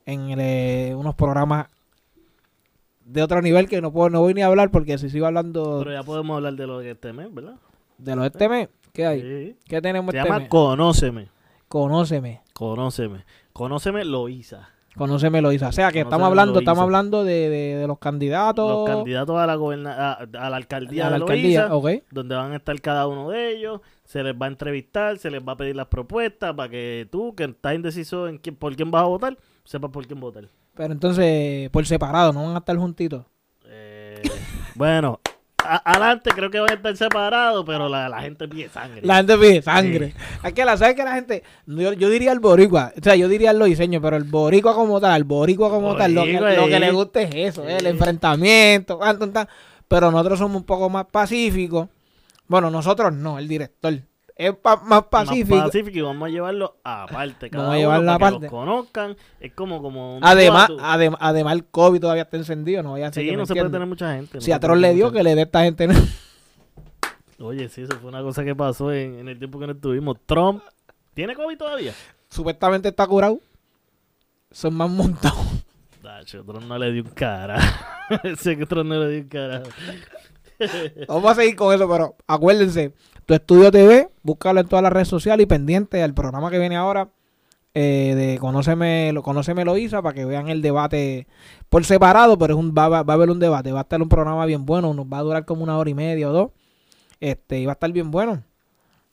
en 0.07 0.31
el, 0.31 0.41
eh, 0.41 0.95
unos 0.97 1.15
programas 1.15 1.67
de 3.05 3.23
otro 3.23 3.43
nivel 3.43 3.69
que 3.69 3.81
no 3.83 3.93
puedo, 3.93 4.09
no 4.09 4.21
voy 4.23 4.33
ni 4.35 4.41
a 4.43 4.47
hablar 4.47 4.71
porque 4.71 4.97
si 4.99 5.11
sigo 5.11 5.27
hablando 5.27 5.81
Pero 5.81 5.93
ya 5.93 6.03
podemos 6.03 6.37
hablar 6.37 6.55
de 6.55 6.67
lo 6.67 6.79
de 6.79 6.93
este 6.93 7.13
mes, 7.13 7.33
¿verdad? 7.33 7.55
de 7.99 8.17
los 8.17 8.27
este 8.27 8.49
mes, 8.49 8.69
¿qué 8.95 9.07
hay? 9.07 9.21
Sí. 9.21 9.57
¿Qué 9.69 9.81
tenemos 9.83 10.11
Se 10.13 10.19
este 10.19 10.29
llama 10.29 10.41
mes? 10.41 10.49
Conóceme. 10.49 11.29
Conóceme. 11.69 12.41
Conóceme. 12.57 13.27
Conóceme 13.53 14.03
Loíza. 14.07 14.71
Conóceme 14.97 15.43
lo 15.43 15.53
hizo. 15.53 15.69
O 15.69 15.73
sea, 15.73 15.89
que 15.93 15.99
Conóceme 15.99 16.09
estamos 16.09 16.27
hablando, 16.27 16.59
estamos 16.59 16.83
hablando 16.83 17.23
de, 17.23 17.51
de, 17.51 17.77
de 17.77 17.87
los 17.87 17.99
candidatos. 17.99 18.89
Los 18.89 18.97
candidatos 18.97 19.37
a 19.37 19.47
la, 19.47 19.55
goberna 19.57 19.93
a, 19.93 20.13
a 20.15 20.51
la 20.51 20.57
alcaldía 20.57 21.07
a 21.07 21.11
la 21.11 21.17
de 21.19 21.23
alcaldía, 21.23 21.69
Loíza, 21.69 21.77
ok. 21.77 22.05
donde 22.11 22.35
van 22.35 22.53
a 22.53 22.57
estar 22.57 22.81
cada 22.81 23.07
uno 23.07 23.29
de 23.29 23.51
ellos, 23.53 23.83
se 24.05 24.23
les 24.23 24.35
va 24.35 24.47
a 24.47 24.49
entrevistar, 24.49 25.19
se 25.19 25.31
les 25.31 25.47
va 25.47 25.53
a 25.53 25.57
pedir 25.59 25.77
las 25.77 25.89
propuestas 25.89 26.55
para 26.55 26.71
que 26.71 27.07
tú, 27.13 27.35
que 27.35 27.45
estás 27.45 27.75
indeciso 27.75 28.27
en 28.27 28.39
quién, 28.39 28.57
por 28.57 28.75
quién 28.75 28.91
vas 28.91 29.03
a 29.03 29.07
votar, 29.07 29.37
sepas 29.65 29.91
por 29.91 30.07
quién 30.07 30.19
votar. 30.19 30.49
Pero 30.75 30.95
entonces, 30.95 31.69
por 31.69 31.85
separado, 31.85 32.33
no 32.33 32.43
van 32.47 32.55
a 32.55 32.59
estar 32.61 32.77
juntitos. 32.79 33.27
Eh, 33.67 34.23
bueno, 34.77 35.21
a- 35.69 35.83
adelante 35.85 36.31
creo 36.35 36.51
que 36.51 36.61
van 36.61 36.71
a 36.71 36.75
estar 36.75 36.97
separados, 36.97 37.65
pero 37.67 37.89
la, 37.89 38.09
la 38.09 38.21
gente 38.23 38.47
pide 38.49 38.69
sangre. 38.69 39.01
La 39.03 39.17
gente 39.17 39.37
pide 39.39 39.63
sangre. 39.63 40.15
Es 40.45 40.53
que 40.53 40.65
la, 40.65 40.77
¿sabes 40.77 40.95
que 40.95 41.05
la 41.05 41.15
gente? 41.15 41.43
Yo, 41.67 41.93
yo 41.93 42.09
diría 42.09 42.33
el 42.33 42.41
boricua. 42.41 42.93
O 42.99 43.03
sea, 43.03 43.17
yo 43.17 43.29
diría 43.29 43.51
el 43.51 43.63
diseño, 43.65 44.01
pero 44.01 44.17
el 44.17 44.25
boricua 44.25 44.75
como 44.75 45.01
tal, 45.01 45.17
el 45.17 45.25
boricua 45.25 45.69
como 45.71 45.97
tal, 45.97 46.15
lo 46.15 46.25
que, 46.25 46.33
lo 46.35 46.67
que 46.67 46.77
eh. 46.77 46.81
le 46.81 46.91
gusta 46.93 47.21
es 47.23 47.35
eso, 47.35 47.63
Sí. 47.65 47.71
eh, 47.73 47.77
el 47.81 47.87
enfrentamiento, 47.87 48.99
tan, 48.99 49.19
tan, 49.19 49.33
tan. 49.33 49.49
Pero 49.89 50.11
nosotros 50.11 50.39
somos 50.39 50.57
un 50.57 50.65
poco 50.65 50.89
más 50.91 51.07
pacíficos. 51.07 51.89
Bueno, 52.49 52.71
nosotros 52.71 53.13
no, 53.13 53.39
el 53.39 53.49
director. 53.49 53.95
Es 54.39 54.55
pa- 54.55 54.77
más 54.85 55.05
pacífico. 55.05 55.57
Más 55.57 55.65
pacífico 55.67 55.99
y 55.99 56.03
vamos 56.03 56.27
a 56.27 56.31
llevarlo 56.31 56.77
aparte. 56.85 57.49
Cada 57.49 57.63
Vamos 57.65 57.75
a 57.77 57.79
llevarlo 57.79 58.07
para 58.07 58.19
que 58.19 58.25
aparte. 58.25 58.41
los 58.43 58.51
conozcan. 58.51 59.17
Es 59.41 59.53
como, 59.55 59.81
como 59.81 60.19
un 60.19 60.25
Además, 60.25 60.69
adem- 60.71 61.17
además 61.19 61.55
el 61.55 61.65
COVID 61.65 62.01
todavía 62.01 62.25
está 62.25 62.37
encendido, 62.37 62.83
no 62.83 62.93
vaya 62.93 63.07
a 63.09 63.13
Sí, 63.13 63.31
no 63.35 63.47
se 63.47 63.55
puede 63.55 63.71
tener 63.71 63.89
mucha 63.89 64.15
gente. 64.15 64.41
Si 64.43 64.53
a 64.53 64.61
Tron 64.61 64.81
le 64.83 64.93
dio, 64.93 65.11
que 65.11 65.23
le 65.23 65.35
dé 65.35 65.41
a 65.41 65.45
esta 65.45 65.63
gente. 65.65 65.89
Oye, 67.39 67.69
sí, 67.69 67.83
eso 67.83 67.99
fue 68.01 68.09
una 68.09 68.23
cosa 68.23 68.45
que 68.45 68.55
pasó 68.55 68.93
en, 68.93 69.19
en 69.21 69.29
el 69.29 69.39
tiempo 69.39 69.59
que 69.59 69.67
no 69.67 69.73
estuvimos. 69.73 70.17
Trump, 70.27 70.63
¿tiene 71.15 71.35
COVID 71.35 71.57
todavía? 71.59 71.93
Supuestamente 72.31 72.89
está 72.89 73.07
curado. 73.07 73.41
Son 74.51 74.75
más 74.75 74.89
montados. 74.91 75.39
Dacho, 76.03 76.43
Trump 76.45 76.65
no 76.67 76.79
le 76.79 76.93
dio 76.93 77.03
un 77.03 77.11
cara. 77.11 77.59
Ese 78.23 78.57
que 78.59 78.65
Trump 78.67 78.89
no 78.89 79.01
le 79.01 79.09
dio 79.11 79.23
un 79.23 79.29
cara. 79.29 79.63
Vamos 81.09 81.31
a 81.33 81.35
seguir 81.35 81.57
con 81.57 81.75
eso, 81.75 81.87
pero 81.89 82.17
acuérdense, 82.27 82.95
tu 83.27 83.35
estudio 83.35 83.71
TV, 83.71 84.09
búscalo 84.23 84.61
en 84.61 84.69
todas 84.69 84.83
las 84.83 84.93
redes 84.93 85.09
sociales 85.09 85.45
y 85.45 85.47
pendiente 85.47 86.03
al 86.03 86.15
programa 86.15 86.51
que 86.51 86.59
viene 86.59 86.77
ahora 86.77 87.09
eh, 87.75 88.15
de 88.17 88.39
Conóceme, 88.39 89.13
lo, 89.13 89.23
Conóceme 89.23 89.65
Loíza 89.65 90.01
para 90.01 90.15
que 90.15 90.25
vean 90.25 90.49
el 90.49 90.63
debate 90.63 91.27
por 91.69 91.85
separado, 91.85 92.39
pero 92.39 92.55
es 92.55 92.61
un, 92.61 92.73
va, 92.77 92.89
va- 92.89 93.03
va 93.03 93.13
a 93.15 93.17
haber 93.17 93.31
un 93.31 93.39
debate, 93.39 93.73
va 93.73 93.81
a 93.81 93.83
estar 93.83 94.01
un 94.01 94.09
programa 94.09 94.47
bien 94.47 94.65
bueno, 94.65 94.95
nos 94.95 95.07
va 95.07 95.19
a 95.19 95.23
durar 95.23 95.45
como 95.45 95.63
una 95.63 95.77
hora 95.77 95.91
y 95.91 95.95
media 95.95 96.31
o 96.31 96.33
dos, 96.33 96.51
este, 97.21 97.61
y 97.61 97.67
va 97.67 97.73
a 97.73 97.75
estar 97.75 97.93
bien 97.93 98.11
bueno. 98.11 98.43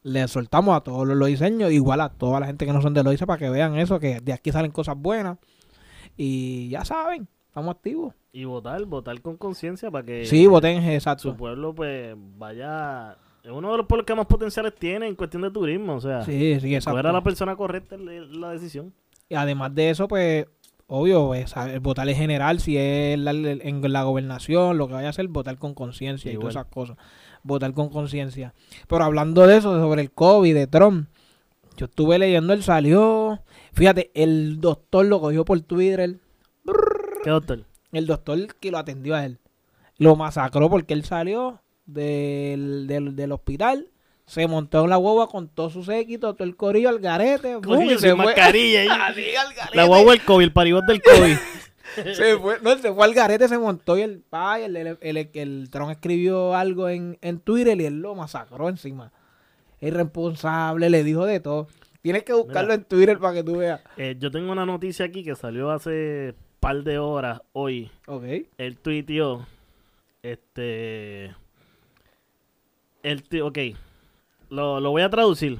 Le 0.03 0.27
soltamos 0.27 0.75
a 0.75 0.81
todos 0.81 1.07
los 1.07 1.15
loiseños, 1.17 1.71
igual 1.71 2.01
a 2.01 2.09
toda 2.09 2.39
la 2.41 2.45
gente 2.45 2.65
que 2.65 2.73
no 2.73 2.81
son 2.81 2.93
de 2.93 3.03
Loíza 3.03 3.25
para 3.25 3.39
que 3.39 3.49
vean 3.49 3.77
eso, 3.77 3.99
que 3.99 4.19
de 4.19 4.33
aquí 4.33 4.51
salen 4.51 4.71
cosas 4.71 4.95
buenas. 4.97 5.37
Y 6.17 6.67
ya 6.69 6.83
saben, 6.85 7.27
estamos 7.47 7.73
activos. 7.75 8.13
Y 8.33 8.43
votar, 8.45 8.83
votar 8.85 9.21
con 9.21 9.37
conciencia 9.37 9.89
para 9.89 10.05
que 10.05 10.25
Sí, 10.25 10.45
voten, 10.45 10.83
su 10.83 10.89
exacto. 10.89 11.35
pueblo 11.37 11.73
pues 11.73 12.15
vaya... 12.37 13.15
Es 13.43 13.51
uno 13.51 13.71
de 13.71 13.77
los 13.77 13.85
pueblos 13.87 14.05
que 14.05 14.15
más 14.15 14.25
potenciales 14.25 14.73
tiene 14.73 15.05
en 15.07 15.15
cuestión 15.15 15.41
de 15.41 15.51
turismo. 15.51 15.95
O 15.95 16.01
sea, 16.01 16.23
Sí, 16.23 16.31
sí, 16.61 16.73
exacto. 16.75 16.97
escoger 16.97 17.07
a 17.07 17.11
la 17.11 17.23
persona 17.23 17.55
correcta 17.55 17.95
es 17.95 18.01
la- 18.31 18.51
decisión. 18.51 18.93
Y 19.27 19.35
además 19.35 19.75
de 19.75 19.89
eso, 19.89 20.07
pues, 20.07 20.45
obvio, 20.87 21.27
pues, 21.27 21.49
saber- 21.49 21.79
votar 21.81 22.07
en 22.07 22.15
general, 22.15 22.59
si 22.61 22.77
es 22.77 23.19
la- 23.19 23.31
en 23.31 23.91
la 23.93 24.03
gobernación, 24.03 24.77
lo 24.77 24.87
que 24.87 24.93
vaya 24.93 25.07
a 25.07 25.09
hacer, 25.09 25.27
votar 25.27 25.57
con 25.57 25.73
conciencia 25.73 26.31
y 26.31 26.35
todas 26.35 26.51
esas 26.55 26.65
cosas. 26.67 26.95
Votar 27.43 27.73
con 27.73 27.89
conciencia. 27.89 28.53
Pero 28.87 29.03
hablando 29.03 29.45
de 29.45 29.57
eso, 29.57 29.77
sobre 29.77 30.01
el 30.01 30.11
COVID, 30.11 30.53
de 30.53 30.67
Trump, 30.67 31.09
yo 31.75 31.87
estuve 31.87 32.17
leyendo, 32.19 32.53
él 32.53 32.63
salió. 32.63 33.41
Fíjate, 33.73 34.11
el 34.13 34.61
doctor 34.61 35.05
lo 35.05 35.19
cogió 35.19 35.43
por 35.43 35.59
Twitter, 35.61 36.17
¿Qué 37.23 37.29
doctor? 37.29 37.65
el 37.91 38.05
doctor 38.07 38.55
que 38.55 38.71
lo 38.71 38.77
atendió 38.77 39.15
a 39.15 39.25
él. 39.25 39.39
Lo 39.97 40.15
masacró 40.15 40.69
porque 40.69 40.93
él 40.93 41.03
salió 41.03 41.59
del, 41.85 42.87
del, 42.87 43.15
del 43.15 43.31
hospital. 43.31 43.89
Se 44.25 44.47
montó 44.47 44.83
en 44.85 44.89
la 44.89 44.95
guagua 44.95 45.29
con 45.29 45.49
todo 45.49 45.69
su 45.69 45.83
séquito, 45.83 46.33
todo 46.33 46.45
el 46.47 46.55
corillo 46.55 46.89
al 46.89 46.99
garete. 46.99 47.59
Corillo 47.61 47.95
y 47.95 47.99
se 47.99 48.15
mascarilla 48.15 48.81
al 49.07 49.13
garete. 49.53 49.75
La 49.75 49.85
guagua 49.85 50.13
del 50.13 50.23
COVID, 50.23 50.43
el 50.45 50.53
paribot 50.53 50.85
del 50.85 51.01
COVID. 51.01 51.35
se 52.15 52.37
fue, 52.37 52.57
no, 52.61 52.77
se 52.77 52.93
fue 52.93 53.03
al 53.05 53.13
garete, 53.13 53.47
se 53.47 53.57
montó 53.57 53.97
y 53.97 54.01
el 54.01 54.21
pay, 54.21 54.63
el, 54.63 54.77
el, 54.77 54.97
el, 55.01 55.29
el 55.33 55.69
Tron 55.69 55.91
escribió 55.91 56.55
algo 56.55 56.87
en, 56.89 57.17
en 57.21 57.39
Twitter 57.39 57.79
y 57.81 57.85
él 57.85 57.99
lo 58.01 58.15
masacró 58.15 58.69
encima. 58.69 59.11
Irresponsable, 59.81 60.89
le 60.89 61.03
dijo 61.03 61.25
de 61.25 61.39
todo. 61.41 61.67
Tienes 62.01 62.23
que 62.23 62.33
buscarlo 62.33 62.69
Mira. 62.69 62.75
en 62.75 62.83
Twitter 62.85 63.19
para 63.19 63.33
que 63.33 63.43
tú 63.43 63.57
veas. 63.57 63.81
Eh, 63.97 64.15
yo 64.17 64.31
tengo 64.31 64.51
una 64.51 64.65
noticia 64.65 65.05
aquí 65.05 65.23
que 65.23 65.35
salió 65.35 65.69
hace 65.71 66.33
par 66.59 66.83
de 66.83 66.97
horas 66.97 67.41
hoy. 67.51 67.91
Ok. 68.07 68.23
Él 68.57 68.77
tuiteó. 68.77 69.45
Este. 70.21 71.35
El 73.03 73.23
ti- 73.23 73.41
ok. 73.41 73.57
Lo, 74.49 74.79
lo 74.79 74.91
voy 74.91 75.01
a 75.01 75.09
traducir. 75.09 75.53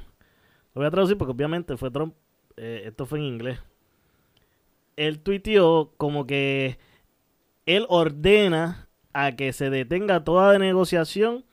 Lo 0.74 0.80
voy 0.82 0.86
a 0.86 0.92
traducir 0.92 1.18
porque 1.18 1.32
obviamente 1.34 1.78
fue 1.78 1.92
Trump. 1.92 2.16
eh, 2.58 2.84
esto 2.86 3.06
fue 3.06 3.20
en 3.20 3.26
inglés. 3.26 3.60
Él 4.96 5.20
tuiteó 5.20 5.92
como 5.98 6.28
que 6.28 6.78
él 7.66 7.86
ordena 7.90 8.88
a 9.14 9.36
que 9.36 9.52
se 9.54 9.70
detenga 9.70 10.24
toda 10.24 10.58
negociación 10.60 11.46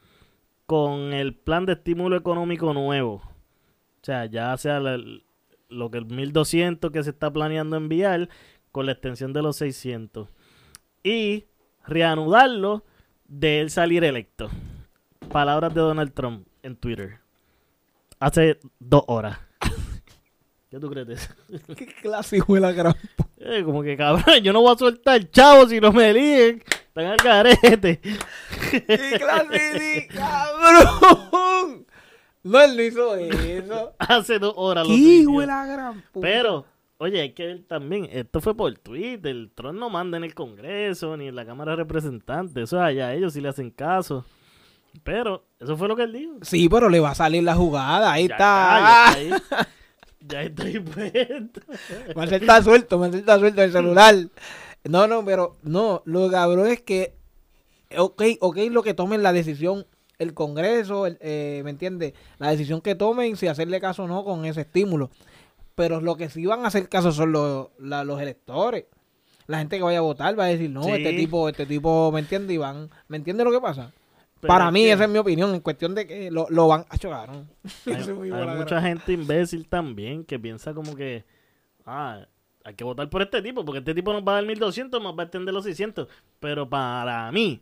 con 0.67 1.13
el 1.15 1.35
plan 1.35 1.67
de 1.67 1.73
estímulo 1.75 2.17
económico 2.17 2.75
nuevo. 2.75 3.15
O 3.15 4.03
sea, 4.05 4.27
ya 4.27 4.57
sea 4.59 4.81
lo 4.81 5.91
que 5.91 5.99
el 5.99 6.07
1200 6.07 6.91
que 6.91 7.03
se 7.03 7.11
está 7.11 7.33
planeando 7.33 7.77
enviar 7.77 8.29
con 8.73 8.87
la 8.87 8.93
extensión 8.93 9.33
de 9.33 9.43
los 9.43 9.57
600 9.57 10.29
y 11.03 11.47
reanudarlo 11.87 12.85
de 13.27 13.61
él 13.61 13.71
salir 13.71 14.05
electo. 14.05 14.51
Palabras 15.31 15.73
de 15.73 15.81
Donald 15.81 16.13
Trump 16.13 16.45
en 16.65 16.75
Twitter. 16.75 17.21
Hace 18.19 18.59
dos 18.81 19.05
horas. 19.07 19.39
¿Qué 20.71 20.81
tú 20.81 20.91
crees 20.91 21.07
de 21.07 21.15
eso? 21.15 21.33
Qué 21.77 21.87
clase 21.87 22.39
hijo 22.39 22.55
de 22.55 22.61
la 22.61 22.73
gran 22.73 22.95
Eh, 23.37 23.63
como 23.65 23.83
que 23.85 23.97
cabrón, 23.97 24.41
yo 24.43 24.53
no 24.53 24.61
voy 24.61 24.75
a 24.75 24.79
soltar 24.79 25.31
chavo 25.31 25.69
si 25.69 25.81
no 25.81 25.93
me 25.93 26.11
eligen. 26.11 26.65
Están 26.89 27.07
al 27.07 27.17
garete. 27.19 28.01
¡Qué 28.01 29.19
clase 29.21 29.79
de 29.79 30.09
cabrón! 30.13 31.87
No, 32.43 32.61
él 32.61 32.77
no 32.77 32.83
hizo 32.83 33.15
eso. 33.15 33.95
Hace 33.99 34.41
dos 34.41 34.55
horas 34.57 34.89
lo 34.89 34.95
¡Qué 34.95 35.01
hijo 35.01 35.41
de 35.41 35.47
la 35.47 35.65
gran 35.65 36.03
puta! 36.11 36.27
Pero, 36.27 36.67
oye, 36.99 37.21
hay 37.21 37.33
que 37.35 37.47
ver 37.47 37.63
también, 37.69 38.09
esto 38.11 38.41
fue 38.41 38.57
por 38.57 38.77
Twitter, 38.79 39.49
Trump 39.55 39.79
no 39.79 39.91
manda 39.91 40.17
en 40.17 40.25
el 40.25 40.35
Congreso 40.35 41.17
ni 41.17 41.29
en 41.29 41.37
la 41.37 41.47
Cámara 41.47 41.73
de 41.73 41.77
Representantes, 41.77 42.65
eso 42.65 42.81
allá 42.81 43.15
ellos 43.15 43.33
sí 43.33 43.41
le 43.41 43.49
hacen 43.49 43.71
caso. 43.71 44.25
Pero, 45.05 45.45
eso 45.59 45.77
fue 45.77 45.89
lo 45.89 45.97
que 45.97 46.03
él 46.05 46.13
dijo. 46.13 46.33
Sí, 46.43 46.69
pero 46.69 46.89
le 46.89 47.01
va 47.01 47.11
a 47.11 47.15
salir 47.15 47.43
la 47.43 47.55
jugada. 47.55 48.13
Ahí 48.13 48.29
Ya 48.29 48.35
está. 48.35 49.07
está, 49.09 49.21
ya 49.23 49.37
está 49.37 49.57
ahí. 49.59 49.67
Ya 50.23 50.43
estoy 50.43 50.79
puesto. 50.81 51.61
Marcel 52.15 52.43
está 52.43 52.63
suelto, 52.63 52.99
Marcel 52.99 53.21
está 53.21 53.39
suelto 53.39 53.63
el 53.63 53.73
celular. 53.73 54.15
No, 54.85 55.07
no, 55.07 55.25
pero 55.25 55.57
no, 55.63 56.03
lo 56.05 56.31
cabrón 56.31 56.67
es 56.69 56.83
que, 56.83 57.15
ok, 57.97 58.23
ok, 58.41 58.57
lo 58.71 58.83
que 58.83 58.93
tomen 58.95 59.23
la 59.23 59.33
decisión 59.33 59.87
el 60.19 60.35
Congreso, 60.35 61.07
el, 61.07 61.17
eh, 61.23 61.63
¿me 61.65 61.71
entiendes? 61.71 62.13
La 62.39 62.51
decisión 62.51 62.83
que 62.83 62.95
tomen, 62.95 63.37
si 63.39 63.47
hacerle 63.49 63.81
caso 63.81 64.05
o 64.05 64.09
no 64.09 64.23
con 64.23 64.45
ese 64.45 64.61
estímulo. 64.61 65.11
Pero 65.75 66.03
lo 66.03 66.17
que 66.17 66.29
sí 66.29 66.45
van 66.45 66.65
a 66.65 66.69
hacer 66.69 66.91
caso 66.91 67.13
son 67.13 67.33
los, 67.33 67.69
la- 67.79 68.05
los 68.05 68.21
electores. 68.21 68.85
La 69.47 69.59
gente 69.59 69.79
que 69.79 69.83
vaya 69.83 69.99
a 69.99 70.03
votar 70.03 70.39
va 70.39 70.45
a 70.45 70.49
decir, 70.49 70.69
no, 70.69 70.83
Sí. 70.85 70.91
este 70.91 71.15
tipo, 71.15 71.49
este 71.49 71.65
tipo, 71.65 72.13
¿me 72.13 72.21
entiendes? 72.21 72.55
Y 72.55 72.59
van, 72.59 72.91
¿me 73.09 73.17
entiendes 73.17 73.47
lo 73.47 73.51
que 73.53 73.61
pasa? 73.61 73.91
Pero 74.41 74.49
Para 74.49 74.71
mí, 74.71 74.85
que 74.85 74.93
esa 74.93 75.05
es 75.05 75.11
mi 75.11 75.19
opinión, 75.19 75.55
en 75.55 75.61
cuestión 75.61 75.95
de 75.95 76.07
que 76.07 76.31
lo, 76.31 76.47
lo 76.49 76.67
van 76.69 76.87
a 76.89 76.97
chocar. 76.99 77.29
Hay, 77.31 77.95
hay 78.33 78.57
mucha 78.59 78.81
gente 78.81 79.13
imbécil 79.13 79.69
también 79.69 80.25
que 80.25 80.39
piensa 80.39 80.73
como 80.73 80.95
que, 80.97 81.25
ah, 81.85 82.27
hay 82.65 82.75
que 82.75 82.85
votar 82.85 83.09
por 83.11 83.21
este 83.23 83.43
tipo, 83.43 83.65
porque 83.65 83.79
este 83.81 83.95
tipo 83.95 84.13
nos 84.13 84.23
va 84.23 84.33
a 84.33 84.35
dar 84.37 84.47
1200, 84.47 85.03
nos 85.03 85.17
va 85.17 85.23
a 85.23 85.25
extender 85.25 85.53
los 85.53 85.65
600. 85.65 86.09
Pero 86.39 86.69
para 86.69 87.31
mí, 87.33 87.61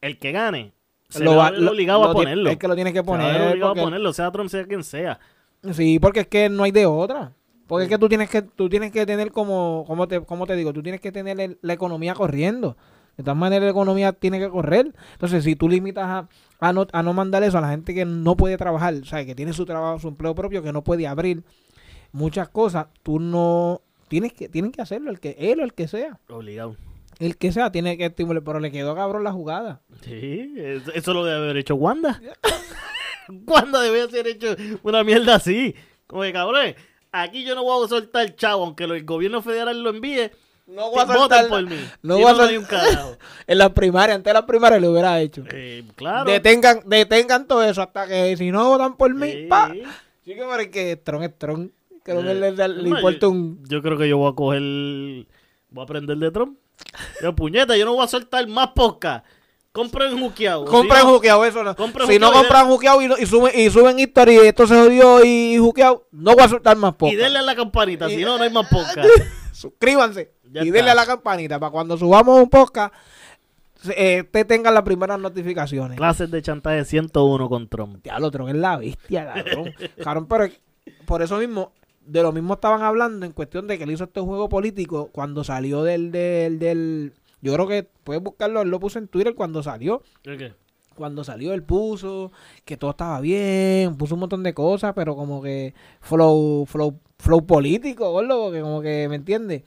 el 0.00 0.18
que 0.18 0.32
gane, 0.32 0.72
se 1.08 1.22
Lo 1.24 1.36
va 1.36 1.48
a 1.48 1.50
ver 1.52 1.60
lo- 1.60 1.70
obligado 1.70 2.02
lo 2.04 2.10
a 2.10 2.12
ponerlo. 2.12 2.50
Es 2.50 2.56
que 2.56 2.66
lo 2.68 2.74
tienes 2.74 2.92
que 2.92 3.00
Se 3.00 3.06
va 3.06 3.14
a 3.14 3.18
poner. 3.18 3.42
obligado 3.50 3.70
porque- 3.70 3.80
a 3.80 3.84
ponerlo, 3.84 4.12
sea 4.12 4.30
Trump, 4.32 4.50
sea 4.50 4.64
quien 4.66 4.82
sea. 4.82 5.18
Sí, 5.72 5.98
porque 6.00 6.20
es 6.20 6.26
que 6.26 6.48
no 6.48 6.64
hay 6.64 6.70
de 6.72 6.86
otra. 6.86 7.32
Porque 7.66 7.84
es 7.84 7.88
que 7.88 7.98
tú 7.98 8.08
tienes 8.08 8.28
que, 8.28 8.42
tú 8.42 8.68
tienes 8.68 8.90
que 8.90 9.06
tener 9.06 9.30
como, 9.30 9.84
como 9.86 10.08
te, 10.08 10.20
como 10.22 10.44
te 10.46 10.56
digo, 10.56 10.72
tú 10.72 10.82
tienes 10.82 11.00
que 11.00 11.12
tener 11.12 11.38
el- 11.40 11.58
la 11.62 11.72
economía 11.72 12.14
corriendo. 12.14 12.76
De 13.16 13.24
todas 13.24 13.36
maneras 13.36 13.64
la 13.64 13.70
economía 13.70 14.12
tiene 14.12 14.38
que 14.38 14.48
correr. 14.48 14.92
Entonces, 15.12 15.44
si 15.44 15.56
tú 15.56 15.68
limitas 15.68 16.04
a, 16.04 16.28
a, 16.60 16.72
no, 16.72 16.86
a 16.92 17.02
no 17.02 17.12
mandar 17.12 17.42
eso 17.42 17.58
a 17.58 17.60
la 17.60 17.70
gente 17.70 17.94
que 17.94 18.04
no 18.04 18.36
puede 18.36 18.56
trabajar, 18.56 18.94
o 18.94 19.04
sea, 19.04 19.24
que 19.24 19.34
tiene 19.34 19.52
su 19.52 19.66
trabajo, 19.66 19.98
su 19.98 20.08
empleo 20.08 20.34
propio, 20.34 20.62
que 20.62 20.72
no 20.72 20.82
puede 20.82 21.06
abrir 21.06 21.42
muchas 22.12 22.48
cosas, 22.48 22.86
tú 23.02 23.18
no 23.20 23.82
tienes 24.08 24.32
que, 24.32 24.48
tienen 24.48 24.72
que 24.72 24.82
hacerlo, 24.82 25.10
el 25.10 25.20
que 25.20 25.36
él 25.38 25.60
o 25.60 25.64
el 25.64 25.74
que 25.74 25.88
sea. 25.88 26.18
Obligado. 26.28 26.76
El 27.18 27.36
que 27.36 27.52
sea 27.52 27.70
tiene 27.70 27.98
que 27.98 28.06
estimular, 28.06 28.42
pero 28.42 28.60
le 28.60 28.72
quedó 28.72 28.94
cabrón 28.94 29.24
la 29.24 29.32
jugada. 29.32 29.82
Sí, 30.02 30.54
eso, 30.56 30.90
eso 30.92 31.14
lo 31.14 31.24
debe 31.24 31.38
haber 31.38 31.56
hecho 31.58 31.74
Wanda. 31.74 32.20
Wanda 33.46 33.80
debe 33.80 34.02
haber 34.02 34.26
hecho 34.26 34.56
una 34.82 35.04
mierda 35.04 35.34
así. 35.36 35.74
Como 36.06 36.22
que 36.22 36.32
cabrón, 36.32 36.74
aquí 37.12 37.44
yo 37.44 37.54
no 37.54 37.62
voy 37.62 37.84
a 37.84 37.88
soltar 37.88 38.24
el 38.24 38.36
chavo, 38.36 38.64
aunque 38.64 38.84
el 38.84 39.04
gobierno 39.04 39.42
federal 39.42 39.82
lo 39.82 39.90
envíe. 39.90 40.30
No 40.70 40.90
Voten 40.90 41.48
por 41.48 41.62
mí. 41.64 41.76
no 42.02 42.18
voy 42.18 42.54
a 42.54 42.58
un 42.58 42.64
carajo. 42.64 43.16
En 43.46 43.58
la 43.58 43.74
primaria, 43.74 44.14
antes 44.14 44.30
de 44.30 44.34
la 44.34 44.46
primaria 44.46 44.78
lo 44.78 44.92
hubiera 44.92 45.20
hecho. 45.20 45.42
Eh, 45.52 45.84
claro. 45.96 46.30
Detengan, 46.30 46.82
detengan 46.86 47.46
todo 47.48 47.62
eso 47.64 47.82
hasta 47.82 48.06
que 48.06 48.36
si 48.36 48.50
no 48.52 48.68
votan 48.68 48.96
por 48.96 49.12
mí, 49.12 49.46
pa. 49.48 49.72
Sí 50.24 50.34
que 50.34 50.42
parece 50.44 50.70
que 50.70 50.96
Tron 50.96 51.22
es 51.24 51.36
Tron. 51.36 51.72
Creo 52.04 52.22
que 52.22 52.30
Eh, 52.30 52.34
le, 52.34 52.52
le- 52.52 52.68
le 52.68 52.88
más, 52.90 53.00
importa 53.00 53.18
yo- 53.22 53.30
un... 53.30 53.64
Yo 53.68 53.82
creo 53.82 53.98
que 53.98 54.08
yo 54.08 54.16
voy 54.18 54.30
a 54.30 54.34
coger. 54.34 54.60
Voy 54.62 55.80
a 55.80 55.82
aprender 55.82 56.16
de 56.16 56.30
Trump. 56.30 56.58
Yo, 57.20 57.34
puñeta, 57.34 57.76
yo 57.76 57.84
no 57.84 57.94
voy 57.94 58.04
a 58.04 58.08
soltar 58.08 58.46
más 58.46 58.68
podcast. 58.68 59.26
Compren 59.72 60.18
juqueado. 60.18 60.64
Compren 60.64 61.02
juqueado, 61.06 61.44
eso 61.44 61.62
no. 61.62 61.76
compren 61.76 62.08
si 62.08 62.18
no 62.18 62.30
y 62.30 62.32
compran 62.32 62.66
juqueado 62.66 63.02
y, 63.02 63.22
y 63.22 63.26
suben, 63.26 63.52
y 63.54 63.70
suben 63.70 63.98
history 63.98 64.34
y 64.34 64.38
esto 64.38 64.66
se 64.66 64.74
jodió 64.74 65.24
y 65.24 65.58
juqueado, 65.58 66.08
no 66.10 66.34
voy 66.34 66.42
a 66.42 66.48
soltar 66.48 66.76
más 66.76 66.92
Y 66.92 66.94
podcast. 66.96 67.18
denle 67.22 67.38
a 67.38 67.42
la 67.42 67.54
campanita, 67.54 68.08
si 68.08 68.24
no, 68.24 68.36
no 68.36 68.42
hay 68.42 68.50
más 68.50 68.66
podcast. 68.70 69.08
Suscríbanse 69.52 70.32
Ya 70.52 70.62
y 70.62 70.68
está. 70.68 70.76
denle 70.78 70.90
a 70.90 70.94
la 70.94 71.06
campanita 71.06 71.58
para 71.58 71.70
cuando 71.70 71.96
subamos 71.96 72.42
un 72.42 72.50
podcast, 72.50 72.92
eh, 73.96 74.24
te 74.30 74.44
tengan 74.44 74.74
las 74.74 74.82
primeras 74.82 75.18
notificaciones. 75.18 75.96
Clases 75.96 76.30
de 76.30 76.42
chantaje 76.42 76.84
101 76.84 77.48
con 77.48 77.68
Trump. 77.68 78.02
Diablo, 78.02 78.30
Tron 78.30 78.48
es 78.50 78.56
la 78.56 78.76
bestia, 78.76 79.32
cabrón. 79.32 79.72
cabrón, 80.04 80.26
pero 80.26 80.46
por 81.06 81.22
eso 81.22 81.38
mismo, 81.38 81.72
de 82.04 82.22
lo 82.22 82.32
mismo 82.32 82.54
estaban 82.54 82.82
hablando 82.82 83.24
en 83.24 83.32
cuestión 83.32 83.66
de 83.66 83.78
que 83.78 83.84
él 83.84 83.92
hizo 83.92 84.04
este 84.04 84.20
juego 84.20 84.48
político 84.48 85.08
cuando 85.12 85.44
salió 85.44 85.82
del, 85.82 86.10
del, 86.12 86.58
del 86.58 87.12
yo 87.40 87.54
creo 87.54 87.66
que 87.66 87.88
puedes 88.04 88.22
buscarlo, 88.22 88.60
él 88.62 88.68
lo 88.68 88.80
puso 88.80 88.98
en 88.98 89.08
Twitter 89.08 89.34
cuando 89.34 89.62
salió. 89.62 90.02
¿Qué? 90.22 90.52
Cuando 90.94 91.24
salió 91.24 91.54
él 91.54 91.62
puso 91.62 92.30
que 92.66 92.76
todo 92.76 92.90
estaba 92.90 93.20
bien, 93.20 93.96
puso 93.96 94.14
un 94.14 94.20
montón 94.20 94.42
de 94.42 94.52
cosas, 94.52 94.92
pero 94.94 95.16
como 95.16 95.40
que 95.40 95.72
flow, 96.00 96.66
flow, 96.66 96.98
flow 97.18 97.46
político, 97.46 98.10
gordo, 98.10 98.52
que 98.52 98.60
como 98.60 98.82
que, 98.82 99.06
¿me 99.08 99.16
entiendes? 99.16 99.62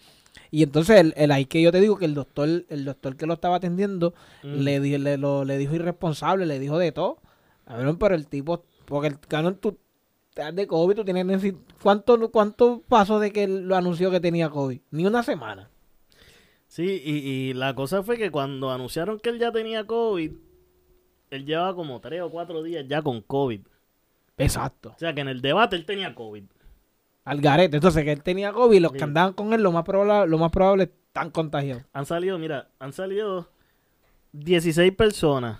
Y 0.56 0.62
entonces 0.62 1.00
el, 1.00 1.14
el 1.18 1.32
ahí 1.32 1.46
que 1.46 1.64
yo 1.64 1.72
te 1.72 1.82
digo 1.82 1.98
que 1.98 2.06
el 2.06 2.14
doctor, 2.14 2.48
el 2.70 2.86
doctor 2.86 3.16
que 3.16 3.26
lo 3.26 3.34
estaba 3.34 3.56
atendiendo, 3.56 4.14
Mm. 4.44 4.56
le, 4.60 4.80
le, 5.00 5.18
lo- 5.18 5.46
le 5.46 5.58
dijo 5.58 5.74
irresponsable, 5.74 6.46
le 6.46 6.60
dijo 6.60 6.78
de 6.78 6.92
todo. 6.92 7.18
Cabrón, 7.66 7.98
pero 7.98 8.14
el 8.14 8.28
tipo, 8.28 8.64
porque 8.86 9.08
el 9.08 9.20
cabrón, 9.20 9.58
tú 9.60 9.78
estás 10.30 10.54
de 10.56 10.68
COVID, 10.68 10.96
tú 10.98 11.06
tienes, 11.06 11.54
¿cuánto, 11.82 12.30
cuánto 12.30 12.84
pasó 12.88 13.20
de 13.20 13.32
que 13.32 13.46
él 13.46 13.68
lo 13.68 13.76
anunció 13.76 14.12
que 14.12 14.20
tenía 14.20 14.52
COVID? 14.52 14.80
Ni 14.92 15.08
una 15.08 15.24
semana. 15.24 15.70
Sí, 16.68 17.02
y, 17.04 17.12
y 17.50 17.54
la 17.54 17.74
cosa 17.74 18.04
fue 18.04 18.18
que 18.18 18.30
cuando 18.30 18.70
anunciaron 18.72 19.20
que 19.20 19.30
él 19.30 19.40
ya 19.40 19.52
tenía 19.52 19.86
COVID, 19.88 20.34
él 21.32 21.46
llevaba 21.48 21.74
como 21.74 22.00
tres 22.00 22.22
o 22.22 22.30
cuatro 22.30 22.62
días 22.62 22.86
ya 22.88 23.02
con 23.02 23.22
COVID. 23.22 23.62
Exacto. 24.38 24.90
O 24.96 25.00
sea 25.00 25.14
que 25.16 25.22
en 25.22 25.30
el 25.30 25.42
debate 25.42 25.76
él 25.76 25.86
tenía 25.86 26.14
COVID. 26.14 26.44
Al 27.26 27.40
garete. 27.42 27.78
Entonces 27.78 28.04
que 28.04 28.12
él 28.12 28.22
tenía 28.24 28.52
COVID 28.52 28.80
los 28.82 28.92
Sí. 28.92 28.98
que 28.98 29.04
andaban 29.04 29.34
con 29.34 29.54
él, 29.54 29.62
lo 29.64 29.72
más 29.72 29.84
probable, 29.84 30.30
lo 30.30 30.38
más 30.38 30.52
probable 30.52 30.84
están 31.08 31.30
contagiados. 31.32 31.84
Han 31.94 32.06
salido, 32.06 32.38
mira, 32.38 32.68
han 32.80 32.92
salido 32.94 33.50
16 34.34 34.92
personas 34.94 35.60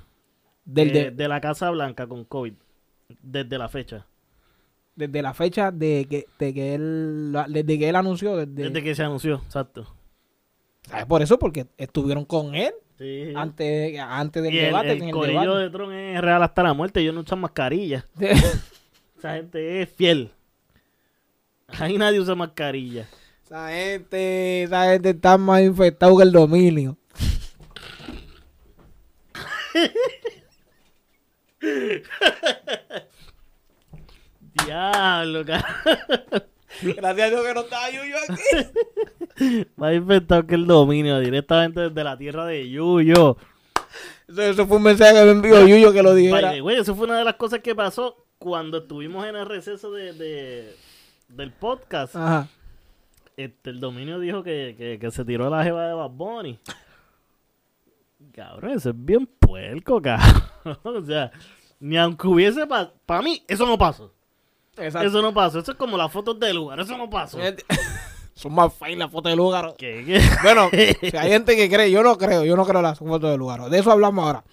Del, 0.66 0.90
eh, 0.90 0.94
de- 1.06 1.12
de 1.12 1.28
la 1.28 1.40
Casa 1.42 1.70
Blanca 1.70 2.08
con 2.08 2.24
COVID 2.26 2.54
desde 3.22 3.58
la 3.58 3.70
fecha. 3.70 4.06
desde 4.96 5.22
la 5.24 5.34
fecha 5.34 5.72
de 5.72 6.06
que, 6.10 6.26
de 6.38 6.54
que 6.54 6.76
él 6.76 7.36
desde 7.50 7.80
que 7.80 7.90
él 7.90 7.96
anunció, 7.96 8.36
desde, 8.38 8.70
Desde 8.70 8.84
que 8.84 8.94
se 8.94 9.02
anunció, 9.04 9.36
exacto. 9.46 9.92
¿sabes? 10.84 11.06
Por 11.08 11.22
eso, 11.24 11.40
porque 11.40 11.66
estuvieron 11.78 12.26
con 12.26 12.54
él 12.56 12.74
Sí. 13.00 13.34
antes, 13.36 14.00
antes 14.00 14.44
del 14.44 14.54
y 14.54 14.58
debate. 14.58 14.92
el 14.92 14.98
en 15.02 15.04
el 15.10 15.12
corillo 15.12 15.40
debate. 15.42 15.60
de 15.64 15.70
Trump 15.72 15.92
es 15.94 16.22
real 16.22 16.44
hasta 16.44 16.62
la 16.64 16.74
muerte. 16.76 17.00
Ellos 17.02 17.16
no 17.16 17.22
usan 17.22 17.40
mascarilla. 17.42 18.06
Esa 19.18 19.34
gente 19.36 19.82
es 19.82 19.90
fiel. 19.90 20.30
Ahí 21.80 21.98
nadie 21.98 22.20
usa 22.20 22.36
mascarilla. 22.36 23.08
Esa 23.46 23.70
gente, 23.70 24.64
esa 24.64 24.86
gente 24.92 25.10
está 25.12 25.38
más 25.38 25.62
infectada 25.62 26.12
que 26.16 26.24
el 26.24 26.32
dominio. 26.32 26.98
Diablo, 34.66 35.46
cara. 35.46 35.66
Gracias 36.82 37.28
a 37.28 37.30
Dios 37.30 37.46
que 37.46 37.54
no 37.54 37.62
estaba 37.62 37.90
Yuyo 37.90 38.16
aquí. 38.28 39.68
Más 39.76 39.94
infectado 39.94 40.46
que 40.46 40.56
el 40.56 40.68
dominio, 40.68 41.20
directamente 41.20 41.82
desde 41.82 42.04
la 42.04 42.18
tierra 42.18 42.46
de 42.46 42.70
Yuyo. 42.70 43.38
Eso, 44.28 44.42
eso 44.42 44.68
fue 44.68 44.78
un 44.78 44.84
mensaje 44.84 45.14
que 45.14 45.26
me 45.26 45.32
envió 45.32 45.68
Yuyo 45.68 45.94
que 45.94 46.04
lo 46.04 46.14
dijera. 46.14 46.56
Eso 46.56 46.96
fue 46.96 47.06
una 47.06 47.18
de 47.18 47.24
las 47.24 47.36
cosas 47.36 47.60
que 47.60 47.76
pasó 47.76 48.26
cuando 48.38 48.80
estuvimos 48.80 49.26
en 49.26 49.36
el 49.36 49.46
receso 49.46 49.92
de, 49.92 50.14
de- 50.14 50.76
del 51.28 51.52
podcast. 51.52 52.16
Ajá. 52.16 52.48
Este, 53.36 53.72
el 53.72 53.80
dominio 53.80 54.20
dijo 54.20 54.44
que, 54.44 54.76
que, 54.78 55.00
que 55.00 55.12
se 55.12 55.26
tiró 55.26 55.50
la 55.50 55.64
jeva 55.64 55.88
de 55.88 55.94
Bad 55.94 56.10
Bunny. 56.12 56.60
Cabrón, 58.34 58.72
eso 58.72 58.92
es 58.92 58.96
bien 58.98 59.26
puerco, 59.26 60.02
cabrón. 60.02 60.44
o 60.84 61.04
sea, 61.04 61.32
ni 61.80 61.98
aunque 61.98 62.28
hubiese 62.28 62.66
pasado. 62.68 62.94
Para 63.06 63.22
mí, 63.22 63.44
eso 63.48 63.66
no 63.66 63.78
pasó. 63.78 64.14
Exacto. 64.78 65.08
Eso 65.08 65.22
no 65.22 65.34
pasó. 65.34 65.60
Eso 65.60 65.72
es 65.72 65.78
como 65.78 65.98
las 65.98 66.12
fotos 66.12 66.40
del 66.40 66.56
lugar. 66.56 66.80
Eso 66.80 66.98
no 66.98 67.10
pasó. 67.10 67.40
Son 68.36 68.54
más 68.54 68.74
feas 68.74 68.98
las 68.98 69.12
fotos 69.12 69.32
de 69.32 69.36
lugar. 69.36 69.76
¿Qué, 69.78 70.04
qué? 70.06 70.22
Bueno, 70.44 70.70
si 70.72 71.18
hay 71.18 71.30
gente 71.30 71.56
que 71.56 71.70
cree, 71.70 71.92
yo 71.92 72.02
no 72.02 72.18
creo, 72.18 72.44
yo 72.44 72.56
no 72.56 72.66
creo 72.66 72.82
las 72.82 72.98
fotos 72.98 73.30
de 73.30 73.38
lugar. 73.38 73.70
De 73.70 73.80
eso 73.80 73.92
hablamos 73.92 74.26
ahora. 74.26 74.44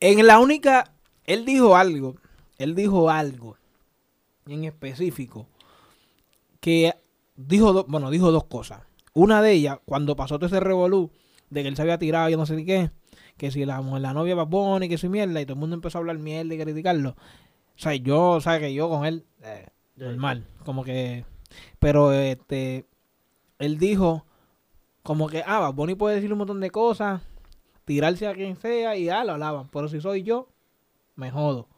En 0.00 0.26
la 0.26 0.38
única, 0.38 0.92
él 1.24 1.46
dijo 1.46 1.74
algo, 1.74 2.16
él 2.58 2.74
dijo 2.74 3.08
algo 3.08 3.56
en 4.46 4.64
específico 4.64 5.46
que 6.66 6.94
dijo, 7.36 7.72
do- 7.72 7.84
bueno, 7.88 8.10
dijo 8.10 8.32
dos 8.32 8.42
cosas. 8.46 8.80
Una 9.14 9.40
de 9.40 9.52
ellas, 9.52 9.78
cuando 9.84 10.16
pasó 10.16 10.36
todo 10.36 10.46
ese 10.46 10.58
revolú 10.58 11.12
de 11.48 11.62
que 11.62 11.68
él 11.68 11.76
se 11.76 11.82
había 11.82 11.96
tirado, 11.96 12.28
yo 12.28 12.36
no 12.36 12.44
sé 12.44 12.56
ni 12.56 12.64
qué, 12.64 12.90
que 13.36 13.52
si 13.52 13.64
la, 13.64 13.80
mujer- 13.82 14.02
la 14.02 14.12
novia 14.12 14.34
va 14.34 14.42
Bunny, 14.42 14.88
que 14.88 14.98
soy 14.98 15.08
mierda, 15.10 15.40
y 15.40 15.44
todo 15.46 15.52
el 15.54 15.60
mundo 15.60 15.76
empezó 15.76 15.98
a 15.98 16.00
hablar 16.00 16.18
mierda 16.18 16.52
y 16.54 16.58
criticarlo. 16.58 17.10
O 17.10 17.78
sea, 17.78 17.94
yo, 17.94 18.30
o 18.30 18.40
sea, 18.40 18.58
que 18.58 18.74
yo 18.74 18.88
con 18.88 19.04
él, 19.06 19.24
eh, 19.44 19.68
normal, 19.94 20.44
como 20.64 20.82
que, 20.82 21.24
pero 21.78 22.12
este, 22.12 22.84
él 23.60 23.78
dijo 23.78 24.26
como 25.04 25.28
que, 25.28 25.44
ah, 25.46 25.70
Bunny 25.72 25.94
puede 25.94 26.16
decir 26.16 26.32
un 26.32 26.38
montón 26.38 26.60
de 26.60 26.70
cosas, 26.72 27.22
tirarse 27.84 28.26
a 28.26 28.34
quien 28.34 28.56
sea 28.56 28.96
y 28.96 29.08
ah, 29.08 29.22
lo 29.22 29.34
alaban, 29.34 29.68
pero 29.68 29.86
si 29.88 30.00
soy 30.00 30.24
yo, 30.24 30.48
me 31.14 31.30
jodo. 31.30 31.68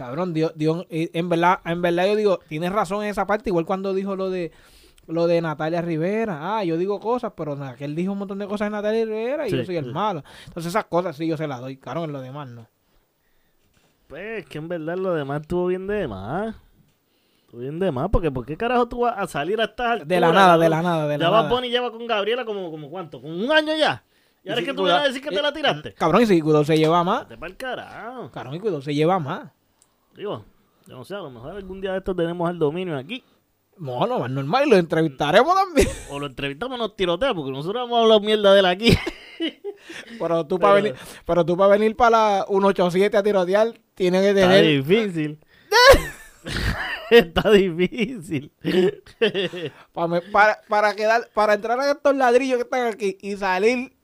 Cabrón, 0.00 0.32
Dios, 0.32 0.52
Dios, 0.56 0.86
eh, 0.88 1.10
en 1.12 1.28
verdad, 1.28 1.58
en 1.66 1.82
verdad 1.82 2.06
yo 2.06 2.16
digo, 2.16 2.38
tienes 2.48 2.72
razón 2.72 3.04
en 3.04 3.10
esa 3.10 3.26
parte, 3.26 3.50
igual 3.50 3.66
cuando 3.66 3.92
dijo 3.92 4.16
lo 4.16 4.30
de 4.30 4.50
lo 5.06 5.26
de 5.26 5.42
Natalia 5.42 5.82
Rivera. 5.82 6.56
Ah, 6.56 6.64
yo 6.64 6.78
digo 6.78 7.00
cosas, 7.00 7.32
pero 7.36 7.54
nada, 7.54 7.74
que 7.76 7.84
él 7.84 7.94
dijo 7.94 8.12
un 8.12 8.18
montón 8.20 8.38
de 8.38 8.46
cosas 8.46 8.66
de 8.66 8.70
Natalia 8.70 9.04
Rivera 9.04 9.46
y 9.46 9.50
Sí, 9.50 9.56
yo 9.58 9.64
soy 9.66 9.76
el 9.76 9.84
sí. 9.86 9.90
malo. 9.90 10.24
Entonces 10.46 10.70
esas 10.70 10.86
cosas 10.86 11.16
sí 11.16 11.26
yo 11.26 11.36
se 11.36 11.46
las 11.46 11.60
doy, 11.60 11.76
cabrón, 11.76 12.04
en 12.04 12.12
lo 12.12 12.22
demás 12.22 12.48
no. 12.48 12.66
Pues 14.08 14.46
que 14.46 14.56
en 14.58 14.68
verdad 14.68 14.96
lo 14.96 15.12
demás 15.14 15.42
estuvo 15.42 15.66
bien 15.66 15.86
de 15.86 16.08
más. 16.08 16.54
Estuvo 17.44 17.60
bien 17.60 17.78
de 17.78 17.92
más. 17.92 18.08
Porque 18.10 18.30
¿por 18.30 18.46
qué 18.46 18.56
carajo 18.56 18.88
tú 18.88 19.00
vas 19.00 19.14
a 19.18 19.26
salir 19.26 19.60
a 19.60 19.64
estas? 19.64 20.06
De 20.06 20.18
la 20.18 20.32
nada, 20.32 20.56
de 20.58 20.68
la 20.68 20.80
nada, 20.82 21.06
de 21.06 21.18
la 21.18 21.24
Ya 21.26 21.30
Bad 21.30 21.42
nada. 21.44 21.54
Bunny 21.54 21.68
lleva 21.70 21.90
con 21.92 22.06
Gabriela 22.06 22.44
como, 22.44 22.70
como 22.70 22.88
cuánto, 22.88 23.20
como 23.20 23.34
un 23.34 23.52
año 23.52 23.76
ya. 23.76 24.02
Y 24.42 24.48
ahora 24.48 24.60
es 24.62 24.66
que 24.66 24.72
tú 24.72 24.82
cuida- 24.82 24.94
vas 24.94 25.04
a 25.04 25.08
decir 25.08 25.22
que 25.22 25.28
te 25.30 25.42
la 25.42 25.52
tiraste. 25.52 25.92
Cabrón, 25.94 26.22
y 26.22 26.26
si 26.26 26.40
Cuido 26.40 26.64
se 26.64 26.78
lleva 26.78 27.04
más, 27.04 27.26
pa'l 27.38 27.56
carajo. 27.58 28.30
cabrón, 28.30 28.54
y 28.54 28.60
Cuido 28.60 28.80
se 28.80 28.94
lleva 28.94 29.18
más. 29.18 29.50
Digo, 30.20 30.44
yo 30.86 30.96
no 30.98 31.04
sé, 31.06 31.14
a 31.14 31.18
lo 31.20 31.30
mejor 31.30 31.52
algún 31.52 31.80
día 31.80 31.92
de 31.92 31.98
estos 31.98 32.14
tenemos 32.14 32.50
el 32.50 32.58
dominio 32.58 32.94
aquí. 32.98 33.24
No, 33.78 34.06
no, 34.06 34.18
más 34.18 34.30
normal, 34.30 34.66
y 34.66 34.70
lo 34.70 34.76
entrevistaremos 34.76 35.54
también. 35.54 35.88
O 36.10 36.18
lo 36.18 36.26
entrevistamos 36.26 36.78
nos 36.78 36.94
tirotea, 36.94 37.32
porque 37.32 37.50
nosotros 37.50 37.82
vamos 37.84 37.98
a 37.98 38.02
hablar 38.02 38.20
mierda 38.20 38.52
de 38.52 38.60
él 38.60 38.66
aquí. 38.66 38.98
Pero 40.18 40.46
tú 40.46 40.58
para 40.58 40.74
venir, 40.74 40.94
pero 41.24 41.46
tú 41.46 41.56
para 41.56 41.70
venir 41.70 41.96
para 41.96 42.10
la 42.10 42.44
187 42.46 43.16
a 43.16 43.22
tirotear, 43.22 43.72
tienes 43.94 44.20
que 44.20 44.28
Está 44.28 44.40
tener 44.42 44.64
difícil. 44.84 45.40
Está 47.10 47.50
difícil. 47.50 48.52
para, 49.94 50.20
para, 50.30 50.60
para 50.68 50.94
quedar, 50.94 51.30
para 51.32 51.54
entrar 51.54 51.80
a 51.80 51.90
estos 51.92 52.14
ladrillos 52.14 52.58
que 52.58 52.64
están 52.64 52.86
aquí 52.92 53.16
y 53.22 53.36
salir. 53.36 53.96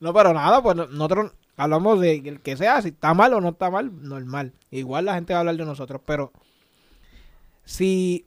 no, 0.00 0.12
pero 0.12 0.34
nada, 0.34 0.60
pues 0.60 0.74
no- 0.76 0.86
nosotros 0.88 1.32
hablamos 1.56 2.00
de 2.00 2.16
el 2.16 2.40
que 2.40 2.56
sea, 2.56 2.82
si 2.82 2.88
está 2.88 3.14
mal 3.14 3.34
o 3.34 3.40
no 3.40 3.50
está 3.50 3.70
mal, 3.70 3.90
normal. 4.02 4.52
Igual 4.70 5.06
la 5.06 5.14
gente 5.14 5.32
va 5.32 5.38
a 5.38 5.40
hablar 5.40 5.56
de 5.56 5.64
nosotros, 5.64 6.00
pero 6.04 6.32
si 7.64 8.26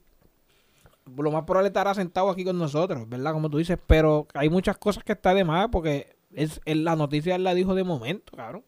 lo 1.16 1.30
más 1.30 1.44
probable 1.44 1.68
estará 1.68 1.94
sentado 1.94 2.30
aquí 2.30 2.44
con 2.44 2.58
nosotros, 2.58 3.08
¿verdad? 3.08 3.32
Como 3.32 3.50
tú 3.50 3.58
dices, 3.58 3.78
pero 3.86 4.26
hay 4.34 4.50
muchas 4.50 4.78
cosas 4.78 5.04
que 5.04 5.12
está 5.12 5.34
de 5.34 5.44
más 5.44 5.68
porque 5.68 6.16
es, 6.32 6.60
es 6.64 6.76
la 6.76 6.96
noticia 6.96 7.34
él 7.36 7.44
la 7.44 7.54
dijo 7.54 7.74
de 7.74 7.84
momento, 7.84 8.36
cabrón. 8.36 8.64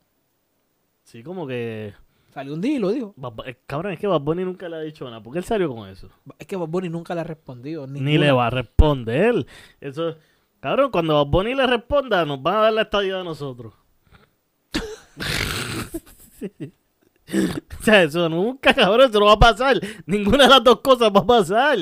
Sí, 1.05 1.23
como 1.23 1.47
que... 1.47 1.95
Salió 2.33 2.55
un 2.55 2.61
día 2.61 2.77
y 2.77 2.79
lo 2.79 2.91
dijo. 2.91 3.13
Bad 3.17 3.49
eh, 3.49 3.59
Cabrón, 3.67 3.93
es 3.93 3.99
que 3.99 4.07
Bad 4.07 4.21
Bunny 4.21 4.45
nunca 4.45 4.69
le 4.69 4.77
ha 4.77 4.81
dicho 4.81 5.05
nada. 5.07 5.21
¿Por 5.21 5.33
qué 5.33 5.41
él 5.41 5.45
salió 5.45 5.75
con 5.75 5.89
eso? 5.89 6.09
Es 6.39 6.47
que 6.47 6.55
Bob 6.55 6.71
Bunny 6.71 6.89
nunca 6.89 7.13
le 7.13 7.23
ha 7.23 7.25
respondido. 7.25 7.89
Ni 7.89 8.19
le 8.19 8.31
va 8.31 8.47
a 8.47 8.51
responder. 8.51 9.45
Eso, 9.81 10.15
Cabrón, 10.61 10.91
cuando 10.93 11.15
Bad 11.15 11.27
Bunny 11.27 11.55
le 11.55 11.67
responda, 11.67 12.25
nos 12.25 12.41
van 12.41 12.57
a 12.57 12.61
dar 12.61 12.73
la 12.73 12.83
estadía 12.83 13.17
de 13.17 13.25
nosotros. 13.25 13.75
o 17.81 17.85
sea, 17.85 18.03
eso 18.03 18.29
nunca, 18.29 18.75
cabrón, 18.75 19.09
eso 19.11 19.21
no 19.21 19.27
va 19.27 19.35
a 19.35 19.39
pasar. 19.39 19.77
Ninguna 20.07 20.45
de 20.45 20.51
las 20.51 20.65
dos 20.65 20.81
cosas 20.81 21.13
va 21.15 21.21
a 21.21 21.27
pasar. 21.27 21.79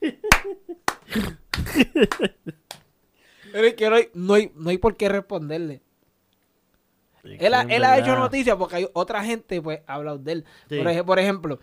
Pero 3.52 3.66
es 3.66 3.74
que 3.74 3.88
no 3.88 3.96
hay, 3.96 4.08
no 4.14 4.34
hay, 4.34 4.52
no 4.54 4.70
hay 4.70 4.78
por 4.78 4.96
qué 4.96 5.08
responderle. 5.08 5.80
Es 7.24 7.40
Él, 7.42 7.54
ha, 7.54 7.62
él 7.62 7.84
ha 7.84 7.98
hecho 7.98 8.16
noticias 8.16 8.56
porque 8.56 8.76
hay 8.76 8.86
otra 8.92 9.24
gente 9.24 9.60
pues 9.60 9.80
ha 9.86 9.94
hablado 9.94 10.18
de 10.18 10.32
él. 10.32 10.44
Sí. 10.68 10.78
Por, 10.78 10.88
ej- 10.88 11.04
por 11.04 11.18
ejemplo, 11.18 11.58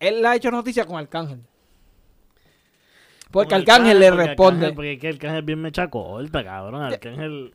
él 0.00 0.24
ha 0.24 0.34
hecho 0.34 0.50
noticias 0.50 0.86
con 0.86 0.96
Arcángel. 0.96 1.40
Porque 3.30 3.54
Arcángel 3.54 3.98
le 4.00 4.08
porque 4.10 4.26
responde. 4.26 4.66
Arcángel- 4.68 4.74
porque 4.74 4.92
es 4.92 4.98
que 5.00 5.08
Arcángel 5.08 5.42
bien 5.42 5.60
mecha 5.60 5.90
corta, 5.90 6.42
cabrón. 6.42 6.82
Arcángel 6.82 7.54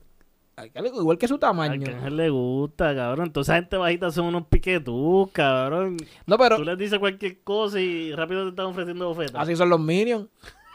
igual 1.00 1.18
que 1.18 1.28
su 1.28 1.38
tamaño. 1.38 1.82
Arcángel 1.88 2.16
le 2.18 2.30
gusta, 2.30 2.96
cabrón. 2.96 3.28
Entonces 3.28 3.52
esa 3.52 3.62
gente 3.62 3.78
bajita 3.78 4.12
son 4.12 4.26
unos 4.26 4.48
piquetús, 4.48 5.30
cabrón. 5.32 5.98
No, 6.26 6.38
pero 6.38 6.58
Tú 6.58 6.64
les 6.64 6.78
dices 6.78 7.00
cualquier 7.00 7.42
cosa 7.42 7.80
y 7.80 8.14
rápido 8.14 8.44
te 8.44 8.50
están 8.50 8.66
ofreciendo 8.68 9.10
ofertas. 9.10 9.42
así 9.42 9.56
son 9.56 9.70
los 9.70 9.80
Minions. 9.80 10.28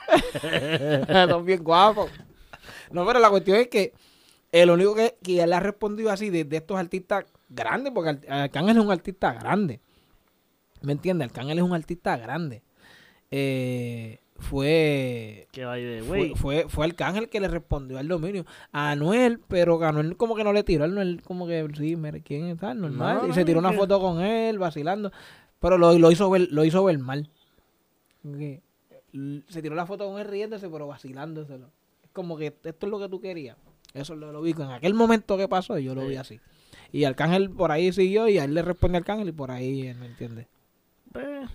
son 1.29 1.45
bien 1.45 1.63
guapos. 1.63 2.11
No, 2.91 3.07
pero 3.07 3.19
la 3.19 3.31
cuestión 3.31 3.59
es 3.59 3.69
que 3.69 3.93
el 4.53 4.71
único 4.71 4.95
que, 4.95 5.17
que 5.23 5.43
él 5.43 5.53
ha 5.53 5.61
respondido 5.61 6.11
así 6.11 6.31
de, 6.31 6.45
de 6.45 6.57
estos 6.57 6.79
artistas 6.79 7.27
grandes, 7.49 7.93
porque 7.95 8.11
Ar- 8.11 8.41
Arcángel 8.45 8.79
es 8.79 8.85
un 8.85 8.91
artista 8.91 9.33
grande. 9.35 9.81
¿Me 10.81 10.93
entiendes? 10.93 11.29
Arcángel 11.29 11.59
es 11.59 11.65
un 11.65 11.75
artista 11.75 12.17
grande. 12.17 12.63
Eh, 13.31 14.21
fue 14.39 15.49
Que 15.53 15.65
de 15.65 16.03
Fue, 16.03 16.33
fue, 16.37 16.67
fue 16.69 16.87
Arcángel 16.87 17.29
que 17.29 17.41
le 17.41 17.49
respondió 17.49 17.99
al 17.99 18.09
dominio. 18.09 18.47
A 18.73 18.91
Anuel, 18.93 19.41
pero 19.49 19.83
Anuel 19.85 20.17
como 20.17 20.35
que 20.37 20.45
no 20.45 20.53
le 20.53 20.63
tiró. 20.63 20.85
Anuel 20.85 21.23
como 21.23 21.47
que, 21.47 21.67
sí, 21.77 21.97
mire, 21.97 22.23
¿quién 22.23 22.47
es 22.47 22.59
tal? 22.59 22.81
Normal. 22.81 23.19
No, 23.23 23.29
y 23.29 23.33
se 23.33 23.45
tiró 23.45 23.59
una 23.59 23.71
que- 23.73 23.77
foto 23.77 24.01
con 24.01 24.21
él, 24.21 24.59
vacilando. 24.59 25.13
Pero 25.61 25.77
lo, 25.77 25.99
lo 25.99 26.11
hizo 26.13 26.31
ver, 26.31 26.49
lo 26.51 26.65
hizo 26.65 26.85
ver 26.85 26.99
mal. 26.99 27.29
Se 29.49 29.63
tiró 29.63 29.75
la 29.75 29.87
foto 29.87 30.07
con 30.09 30.21
él 30.21 30.27
riéndose, 30.29 30.69
pero 30.69 30.87
vacilándoselo. 30.87 31.71
Es 32.05 32.11
como 32.13 32.37
que 32.37 32.47
esto 32.47 32.87
es 32.87 32.91
lo 32.91 32.99
que 32.99 33.09
tú 33.09 33.21
querías. 33.21 33.57
Eso 33.95 34.15
lo, 34.15 34.31
lo 34.33 34.43
vi. 34.43 34.53
En 34.53 34.63
aquel 34.71 34.95
momento 34.95 35.37
que 35.37 35.49
pasó, 35.49 35.79
yo 35.79 35.95
lo 35.95 36.03
vi 36.03 36.13
Sí. 36.15 36.17
así. 36.17 36.41
Y 36.93 37.05
Arcángel 37.05 37.51
por 37.51 37.71
ahí 37.73 37.93
siguió 37.93 38.29
y 38.29 38.39
a 38.39 38.45
él 38.45 38.55
le 38.55 38.63
responde 38.63 38.99
Arcángel 38.99 39.29
y 39.29 39.33
por 39.33 39.51
ahí, 39.51 39.93
¿me 39.99 40.07
entiendes? 40.07 40.47
Eh, 41.15 41.47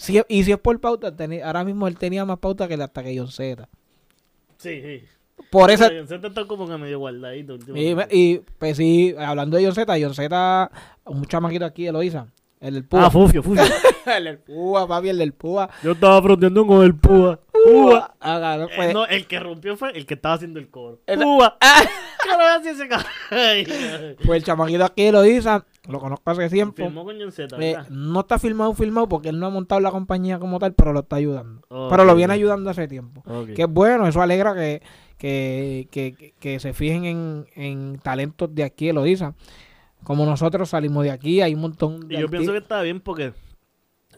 Si, 0.00 0.18
y 0.28 0.44
si 0.44 0.52
es 0.52 0.58
por 0.58 0.80
pauta, 0.80 1.14
tenía- 1.14 1.46
ahora 1.46 1.62
mismo 1.62 1.86
él 1.86 1.98
tenía 1.98 2.24
más 2.24 2.38
pauta 2.38 2.66
que 2.66 2.74
hasta 2.74 3.02
que 3.02 3.18
John 3.18 3.28
Z. 3.28 3.68
sí, 4.56 4.80
sí. 4.80 5.04
Por 5.50 5.70
esa, 5.70 5.88
John 5.88 6.06
Z 6.06 6.26
está 6.28 6.46
como 6.46 6.66
que 6.68 6.76
medio 6.76 6.98
guardadito 6.98 7.56
Y, 8.10 8.38
pues 8.58 8.76
sí, 8.76 9.14
hablando 9.18 9.56
de 9.56 9.64
John 9.64 9.74
Z, 9.74 9.94
John 10.00 10.14
Z, 10.14 10.70
un 11.04 11.24
chamaquito 11.26 11.64
aquí 11.64 11.84
de 11.84 11.92
Loiza, 11.92 12.26
el 12.60 12.74
del 12.74 12.84
Púa. 12.84 13.06
Ah, 13.06 13.10
Fufio, 13.10 13.42
Fufio. 13.42 13.62
el 14.16 14.24
del 14.24 14.38
Púa, 14.38 14.86
papi, 14.88 15.08
el 15.10 15.18
del 15.18 15.32
Púa. 15.34 15.68
Yo 15.82 15.92
estaba 15.92 16.22
fronteando 16.22 16.66
con 16.66 16.82
el 16.82 16.94
Púa. 16.94 17.40
Púa. 17.52 18.14
Ah, 18.20 18.58
Eh, 18.70 18.72
pues, 18.76 18.94
no, 18.94 19.06
el 19.06 19.26
que 19.26 19.38
rompió 19.38 19.76
fue 19.76 19.90
el 19.96 20.06
que 20.06 20.14
estaba 20.14 20.34
haciendo 20.34 20.58
el 20.60 20.70
coro. 20.70 21.00
El- 21.06 21.20
Púa. 21.20 21.56
Ah. 21.60 21.82
Pues 24.24 24.38
el 24.38 24.44
chamaquito 24.44 24.84
aquí 24.84 25.04
de 25.04 25.12
Loiza, 25.12 25.64
lo 25.88 25.98
conozco 26.00 26.30
hace 26.30 26.48
tiempo. 26.48 26.76
Firmó 26.76 27.04
con 27.04 27.16
Eh, 27.60 27.76
no 27.90 28.20
está 28.20 28.38
filmado, 28.38 28.74
filmado, 28.74 29.08
porque 29.08 29.28
él 29.30 29.38
no 29.38 29.46
ha 29.46 29.50
montado 29.50 29.80
la 29.80 29.90
compañía 29.90 30.38
como 30.38 30.58
tal, 30.58 30.74
pero 30.74 30.92
lo 30.92 31.00
está 31.00 31.16
ayudando. 31.16 31.62
Pero 31.68 32.04
lo 32.04 32.14
viene 32.14 32.34
ayudando 32.34 32.70
hace 32.70 32.88
tiempo. 32.88 33.22
Que 33.54 33.62
es 33.62 33.68
bueno, 33.68 34.06
eso 34.06 34.20
alegra 34.20 34.54
que, 34.54 34.82
que, 35.18 36.34
que, 36.38 36.60
se 36.60 36.72
fijen 36.72 37.04
en, 37.04 37.46
en 37.54 37.98
talentos 37.98 38.54
de 38.54 38.64
aquí 38.64 38.86
de 38.86 38.92
Loiza. 38.94 39.34
Como 40.02 40.24
nosotros 40.24 40.70
salimos 40.70 41.04
de 41.04 41.10
aquí, 41.10 41.42
hay 41.42 41.54
un 41.54 41.60
montón 41.60 42.08
de 42.08 42.14
Y 42.14 42.20
yo 42.20 42.28
pienso 42.28 42.52
que 42.52 42.58
está 42.58 42.80
bien 42.80 43.00
porque 43.00 43.34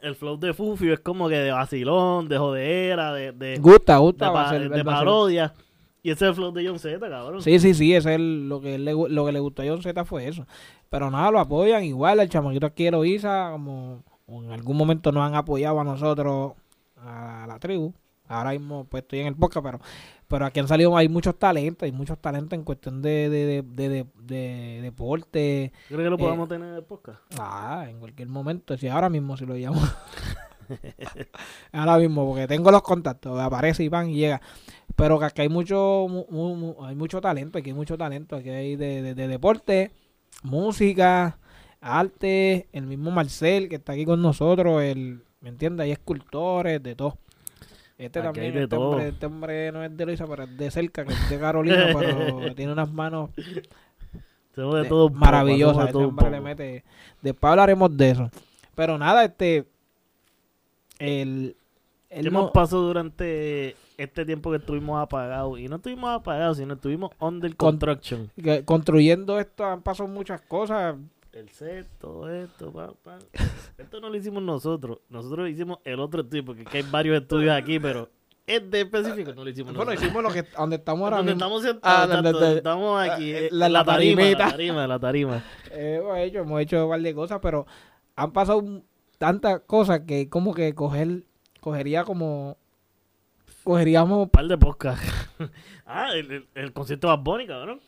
el 0.00 0.14
flow 0.14 0.38
de 0.38 0.54
Fufio 0.54 0.94
es 0.94 1.00
como 1.00 1.28
que 1.28 1.36
de 1.36 1.50
vacilón, 1.50 2.28
de 2.28 2.38
jodera, 2.38 3.12
de, 3.12 3.32
de, 3.32 3.58
Gusta, 3.58 3.94
de, 3.94 3.98
gusta. 4.00 4.32
pa- 4.32 4.52
de 4.52 4.84
parodia. 4.84 5.54
Y 6.02 6.10
ese 6.10 6.24
es 6.24 6.30
el 6.30 6.34
flow 6.34 6.52
de 6.52 6.66
John 6.66 6.78
Z, 6.78 6.98
cabrón. 7.08 7.42
Sí, 7.42 7.58
sí, 7.60 7.74
sí, 7.74 7.94
ese 7.94 8.10
es 8.10 8.16
el- 8.16 8.48
lo 8.48 8.60
que 8.60 8.76
le, 8.78 8.92
lo 8.92 9.24
que 9.24 9.32
le 9.32 9.38
gustó 9.40 9.62
a 9.62 9.66
John 9.66 9.82
Z 9.82 10.04
fue 10.04 10.26
eso. 10.26 10.46
Pero 10.90 11.10
nada, 11.10 11.30
lo 11.30 11.38
apoyan 11.38 11.84
igual, 11.84 12.18
el 12.20 12.28
chamaquito 12.28 12.66
aquí 12.66 12.84
de 12.84 12.90
Loiza, 12.90 13.50
como 13.52 14.02
en 14.28 14.50
algún 14.50 14.76
momento 14.76 15.12
nos 15.12 15.22
han 15.26 15.34
apoyado 15.36 15.78
a 15.80 15.84
nosotros, 15.84 16.54
a 16.96 17.44
la 17.46 17.58
tribu. 17.58 17.92
Ahora 18.28 18.50
mismo 18.52 18.84
pues 18.84 19.02
estoy 19.02 19.18
en 19.20 19.26
el 19.26 19.34
podcast, 19.36 19.64
pero, 19.64 19.80
pero 20.26 20.46
aquí 20.46 20.58
han 20.60 20.66
salido, 20.68 20.96
hay 20.96 21.08
muchos 21.08 21.38
talentos, 21.38 21.84
hay 21.84 21.92
muchos 21.92 22.18
talentos 22.18 22.58
en 22.58 22.64
cuestión 22.64 23.02
de, 23.02 23.28
de, 23.28 23.46
de, 23.46 23.62
de, 23.62 23.88
de- 23.88 24.06
de 24.22 24.80
deporte. 24.82 25.72
Creo 25.88 25.98
que 26.00 26.10
lo 26.10 26.16
Eh, 26.16 26.18
podamos 26.18 26.48
tener 26.48 26.68
en 26.68 26.74
el 26.76 26.82
podcast. 26.84 27.20
Ah, 27.38 27.86
en 27.88 27.98
cualquier 28.00 28.28
momento, 28.28 28.76
si 28.78 28.88
ahora 28.88 29.08
mismo 29.10 29.36
si 29.36 29.44
lo 29.44 29.54
llamo. 29.54 29.80
ahora 31.72 31.98
mismo, 31.98 32.26
porque 32.26 32.46
tengo 32.46 32.70
los 32.70 32.82
contactos, 32.82 33.38
aparece 33.38 33.84
Iván 33.84 34.08
y 34.10 34.14
llega. 34.16 34.40
Pero 34.96 35.18
que 35.18 35.24
aquí 35.24 35.42
hay 35.42 35.48
mucho, 35.48 36.06
mu- 36.08 36.26
mu- 36.30 36.54
mu- 36.56 36.84
hay 36.84 36.94
mucho 36.94 37.20
talento, 37.20 37.58
aquí 37.58 37.70
hay 37.70 37.74
mucho 37.74 37.96
talento, 37.96 38.36
aquí 38.36 38.50
hay 38.50 38.76
de, 38.76 39.02
de- 39.02 39.14
de 39.14 39.28
deporte, 39.28 39.90
música, 40.42 41.38
arte, 41.80 42.68
el 42.72 42.86
mismo 42.86 43.10
Marcel 43.10 43.68
que 43.68 43.76
está 43.76 43.92
aquí 43.92 44.04
con 44.04 44.20
nosotros, 44.22 44.82
el, 44.82 45.22
¿me 45.40 45.48
entiendes? 45.48 45.84
Hay 45.84 45.92
escultores, 45.92 46.82
de 46.82 46.94
todo. 46.94 47.18
Este 47.98 48.18
Aquí 48.18 48.26
también, 48.26 48.46
este 48.56 48.68
todo. 48.68 48.90
hombre, 48.90 49.08
este 49.08 49.26
hombre 49.26 49.72
no 49.72 49.84
es 49.84 49.96
de 49.96 50.06
Luisa, 50.06 50.26
pero 50.26 50.42
es 50.44 50.56
de 50.56 50.70
cerca, 50.70 51.04
que 51.04 51.12
es 51.12 51.30
de 51.30 51.38
Carolina, 51.38 51.86
pero 51.96 52.54
tiene 52.56 52.72
unas 52.72 52.92
manos 52.92 53.30
de 53.36 54.84
todo 54.88 55.06
un 55.06 55.12
poco, 55.12 55.24
maravillosa. 55.24 55.84
hacemos 55.84 55.84
de 55.84 55.88
Ese 55.88 55.92
todo 55.92 56.02
un 56.02 56.08
hombre 56.10 56.30
le 56.30 56.40
mete. 56.40 56.84
Después 57.22 57.50
hablaremos 57.50 57.96
de 57.96 58.10
eso. 58.10 58.30
Pero 58.74 58.98
nada, 58.98 59.24
este. 59.24 59.66
El. 60.98 61.56
¿Qué 62.10 62.30
mo- 62.30 62.44
más 62.44 62.50
pasó 62.52 62.80
durante 62.80 63.76
este 64.02 64.24
tiempo 64.24 64.50
que 64.50 64.56
estuvimos 64.58 65.00
apagados? 65.00 65.58
Y 65.58 65.68
no 65.68 65.76
estuvimos 65.76 66.10
apagados, 66.10 66.56
sino 66.58 66.74
estuvimos 66.74 67.10
under 67.20 67.54
Con- 67.56 67.70
construction. 67.78 68.30
construyendo 68.64 69.38
esto 69.38 69.64
han 69.64 69.82
pasado 69.82 70.08
muchas 70.08 70.40
cosas. 70.42 70.96
El 71.32 71.48
set, 71.48 71.86
todo 71.98 72.28
esto, 72.30 72.70
pa, 72.72 72.92
pa. 73.02 73.18
Esto 73.78 74.00
no 74.00 74.10
lo 74.10 74.16
hicimos 74.16 74.42
nosotros. 74.42 74.98
Nosotros 75.08 75.48
hicimos 75.48 75.78
el 75.84 75.98
otro 75.98 76.20
estudio, 76.22 76.44
porque 76.44 76.62
aquí 76.62 76.76
hay 76.76 76.82
varios 76.90 77.22
estudios 77.22 77.54
aquí, 77.56 77.78
pero 77.80 78.10
este 78.46 78.82
específico 78.82 79.32
no 79.34 79.42
lo 79.44 79.48
hicimos 79.48 79.72
Bueno, 79.72 79.92
nosotros. 79.92 80.04
hicimos 80.04 80.22
lo 80.22 80.30
que 80.30 80.46
donde 80.56 80.76
estamos 80.76 81.04
ahora 81.04 81.16
Donde 81.18 81.32
estamos 81.32 81.62
sentados, 81.62 81.98
Ah, 81.98 82.06
donde- 82.06 82.28
exacto, 82.28 82.40
donde- 82.40 82.56
estamos 82.58 83.00
aquí, 83.00 83.32
ah, 83.32 83.38
eh, 83.38 83.48
la- 83.50 83.66
en 83.66 83.72
la 83.72 83.78
la 83.78 83.84
tarima, 83.86 84.22
la 84.22 84.36
tarima, 84.50 84.86
la 84.86 84.98
tarima. 84.98 85.44
Eh, 85.70 86.00
hemos 86.02 86.18
hecho, 86.18 86.38
hemos 86.40 86.60
hecho 86.60 86.88
de 86.90 87.14
cosas, 87.14 87.38
pero 87.40 87.66
han 88.14 88.32
pasado 88.32 88.62
tantas 89.16 89.60
cosas 89.60 90.00
que 90.00 90.28
como 90.28 90.52
que 90.52 90.74
coger, 90.74 91.22
cogería 91.60 92.04
como, 92.04 92.58
cogeríamos 93.62 94.18
Un 94.24 94.28
par 94.30 94.46
de 94.46 94.58
podcasts. 94.58 95.06
ah, 95.86 96.10
el, 96.14 96.30
el, 96.30 96.46
el 96.54 96.72
concierto 96.72 97.08
de 97.08 97.16
Bad 97.16 97.22
Bunny, 97.24 97.46
cabrón. 97.46 97.80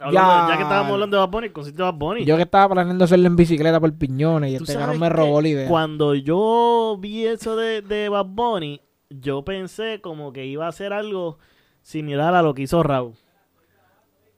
Hablando- 0.00 0.30
Ya. 0.30 0.46
ya 0.50 0.56
que 0.56 0.62
estábamos 0.62 0.92
hablando 0.92 1.16
de 1.16 1.20
Bad 1.20 1.30
Bunny, 1.30 1.46
el 1.48 1.52
concierto 1.52 1.82
de 1.84 1.90
Bad 1.90 1.98
Bunny. 1.98 2.24
Yo 2.24 2.36
que 2.36 2.42
estaba 2.42 2.72
planeando 2.74 3.04
hacerlo 3.04 3.26
en 3.26 3.36
bicicleta 3.36 3.80
por 3.80 3.92
piñones 3.94 4.52
y 4.52 4.54
este 4.56 4.74
cabrón 4.74 5.00
me 5.00 5.08
robó 5.08 5.40
la 5.40 5.48
idea. 5.48 5.68
Cuando 5.68 6.14
yo 6.14 6.96
vi 7.00 7.26
eso 7.26 7.56
de, 7.56 7.82
de 7.82 8.08
Bad 8.08 8.26
Bunny, 8.26 8.80
yo 9.10 9.44
pensé 9.44 10.00
como 10.00 10.32
que 10.32 10.46
iba 10.46 10.66
a 10.66 10.68
hacer 10.68 10.92
algo 10.92 11.38
similar 11.82 12.34
a 12.34 12.42
lo 12.42 12.54
que 12.54 12.62
hizo 12.62 12.82
Raúl. 12.82 13.14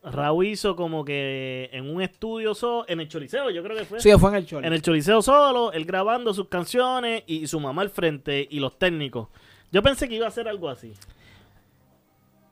Raúl 0.03 0.47
hizo 0.47 0.77
como 0.77 1.05
que 1.05 1.69
en 1.75 1.91
un 1.95 2.01
estudio 2.01 2.55
solo, 2.55 2.87
en 2.89 3.01
el 3.01 3.09
Choliseo, 3.09 3.51
yo 3.51 3.63
creo 3.63 3.77
que 3.77 3.85
fue. 3.85 4.01
Sí, 4.01 4.11
fue 4.19 4.31
en 4.31 4.37
el 4.37 4.47
chole. 4.47 4.67
En 4.67 4.73
el 4.73 4.81
Choliseo 4.81 5.21
solo, 5.21 5.73
él 5.73 5.85
grabando 5.85 6.33
sus 6.33 6.49
canciones 6.49 7.23
y 7.27 7.47
su 7.49 7.61
mamá 7.61 7.83
al 7.83 7.91
frente 7.91 8.49
y 8.51 8.61
los 8.61 8.79
técnicos. 8.79 9.29
Yo 9.73 9.83
pensé 9.83 10.09
que 10.09 10.17
iba 10.17 10.27
a 10.27 10.31
ser 10.31 10.49
algo 10.49 10.69
así. 10.69 10.93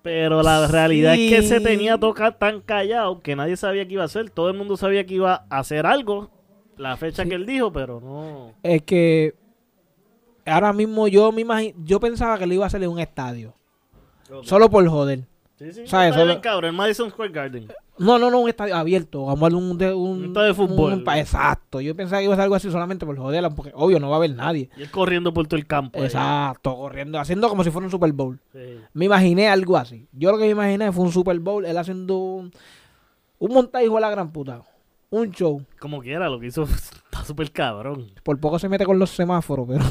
Pero 0.03 0.43
la 0.43 0.67
realidad 0.69 1.15
es 1.15 1.31
que 1.31 1.43
se 1.43 1.61
tenía 1.61 1.95
a 1.95 1.99
tocar 1.99 2.39
tan 2.39 2.61
callado 2.61 3.21
que 3.21 3.35
nadie 3.37 3.57
sabía 3.57 3.87
qué 3.87 3.95
iba 3.95 4.03
a 4.03 4.07
hacer. 4.07 4.31
Todo 4.31 4.49
el 4.49 4.57
mundo 4.57 4.77
sabía 4.77 5.05
que 5.05 5.15
iba 5.15 5.45
a 5.51 5.59
hacer 5.59 5.87
algo. 5.87 6.31
La 6.77 6.97
fecha 6.97 7.25
Sí. 7.25 7.29
que 7.29 7.35
él 7.35 7.45
dijo, 7.45 7.73
pero 7.73 8.01
no. 8.01 8.53
Es 8.63 8.83
que 8.83 9.35
ahora 10.47 10.73
mismo 10.73 11.09
yo 11.09 11.33
me 11.33 11.43
imagi- 11.45 11.75
yo 11.85 11.99
pensaba 11.99 12.39
que 12.39 12.47
lo 12.47 12.55
iba 12.55 12.65
a 12.65 12.69
hacer 12.69 12.83
en 12.83 12.91
un 12.91 13.01
estadio. 13.01 13.55
Solo 14.43 14.71
por 14.71 14.87
joder. 14.89 15.25
Sí, 15.59 15.73
sí. 15.73 15.87
¿sabes? 15.89 16.11
Está 16.11 16.23
bien, 16.25 16.41
cabrón, 16.41 16.71
el 16.71 16.77
Madison 16.77 17.11
Square 17.11 17.33
Garden. 17.33 17.69
No, 17.99 18.17
no, 18.17 18.31
no, 18.31 18.39
un 18.39 18.49
estadio 18.49 18.77
abierto. 18.77 19.25
Vamos 19.25 19.41
a 19.41 19.45
darle 19.47 19.59
un, 19.59 19.77
de, 19.77 19.93
un, 19.93 20.19
Un 20.19 20.25
estadio 20.27 20.47
de 20.47 20.55
fútbol. 20.55 20.93
un 20.93 21.09
exacto. 21.17 21.81
Yo 21.81 21.97
pensaba 21.97 22.21
que 22.21 22.27
iba 22.27 22.35
a 22.35 22.37
ser 22.37 22.45
algo 22.45 22.55
así 22.55 22.71
solamente 22.71 23.05
por 23.05 23.19
joder, 23.19 23.45
porque 23.57 23.73
obvio 23.75 23.99
no 23.99 24.09
va 24.09 24.17
a 24.17 24.19
haber 24.19 24.37
nadie. 24.37 24.71
Y 24.77 24.83
él 24.83 24.91
corriendo 24.93 25.35
por 25.35 25.49
todo 25.49 25.59
el 25.59 25.67
campo. 25.67 25.99
ahí. 25.99 26.05
Exacto, 26.05 26.77
corriendo, 26.77 27.19
haciendo 27.19 27.49
como 27.49 27.65
si 27.65 27.73
fuera 27.73 27.87
un 27.87 27.91
Super 27.91 28.13
Bowl. 28.13 28.39
Sí. 28.53 28.79
Me 28.93 29.07
imaginé 29.07 29.49
algo 29.49 29.77
así. 29.77 30.07
Yo 30.13 30.31
lo 30.31 30.39
que 30.39 30.45
me 30.45 30.51
imaginé 30.51 30.93
fue 30.93 31.05
un 31.05 31.11
Super 31.13 31.41
Bowl, 31.41 31.65
él 31.67 31.77
haciendo 31.77 32.17
un, 32.19 32.53
un 33.41 33.53
montaje 33.53 33.89
de 33.89 34.01
la 34.01 34.11
gran 34.11 34.31
puta. 34.31 34.63
Un 35.11 35.33
show. 35.33 35.65
Como 35.81 36.01
quiera, 36.01 36.29
lo 36.29 36.39
que 36.39 36.47
hizo 36.47 36.63
está 37.11 37.25
súper 37.25 37.51
cabrón. 37.51 38.13
Por 38.23 38.39
poco 38.39 38.61
se 38.61 38.69
mete 38.69 38.85
con 38.87 39.01
los 39.01 39.11
semáforos, 39.11 39.67
pero 39.67 39.85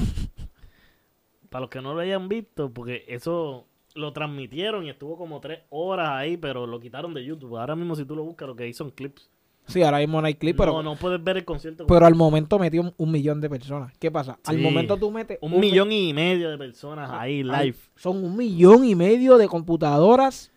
Para 1.50 1.62
los 1.62 1.70
que 1.70 1.82
no 1.82 1.94
lo 1.94 2.00
hayan 2.00 2.30
visto, 2.30 2.72
porque 2.72 3.04
eso 3.10 3.67
lo 3.98 4.14
transmitieron 4.14 4.86
y 4.86 4.90
estuvo 4.90 5.18
como 5.18 5.40
tres 5.42 5.60
horas 5.70 6.10
ahí, 6.12 6.38
pero 6.38 6.66
lo 6.68 6.80
quitaron 6.80 7.14
de 7.14 7.26
YouTube. 7.26 7.58
Ahora 7.58 7.76
mismo 7.76 7.96
si 7.96 8.06
tú 8.06 8.16
lo 8.16 8.24
buscas, 8.24 8.48
lo 8.48 8.56
que 8.56 8.64
hay 8.64 8.74
son 8.74 8.92
clips. 8.92 9.30
Sí, 9.66 9.84
ahora 9.84 9.98
mismo 9.98 10.22
no 10.22 10.28
hay 10.28 10.36
clip, 10.36 10.56
pero, 10.56 10.72
no, 10.72 10.82
no 10.84 10.96
puedes 10.96 11.22
ver 11.22 11.36
el 11.38 11.44
concierto. 11.44 11.86
pero 11.88 12.06
al 12.06 12.16
momento 12.16 12.58
metió 12.58 12.82
un, 12.82 12.94
un 12.96 13.12
millón 13.12 13.42
de 13.42 13.50
personas. 13.50 13.92
¿Qué 14.00 14.10
pasa? 14.10 14.40
Al 14.46 14.56
Sí. 14.56 14.62
momento 14.62 14.96
tú 14.96 15.12
metes 15.12 15.38
un 15.42 15.60
millón 15.60 15.92
y 15.92 16.14
medio 16.14 16.50
de 16.50 16.58
personas 16.58 17.12
ahí 17.12 17.44
live. 17.44 17.76
Son 17.98 18.24
un 18.24 18.38
millón 18.38 18.86
y 18.86 18.96
medio 18.96 19.38
de 19.38 19.50
computadoras 19.50 20.54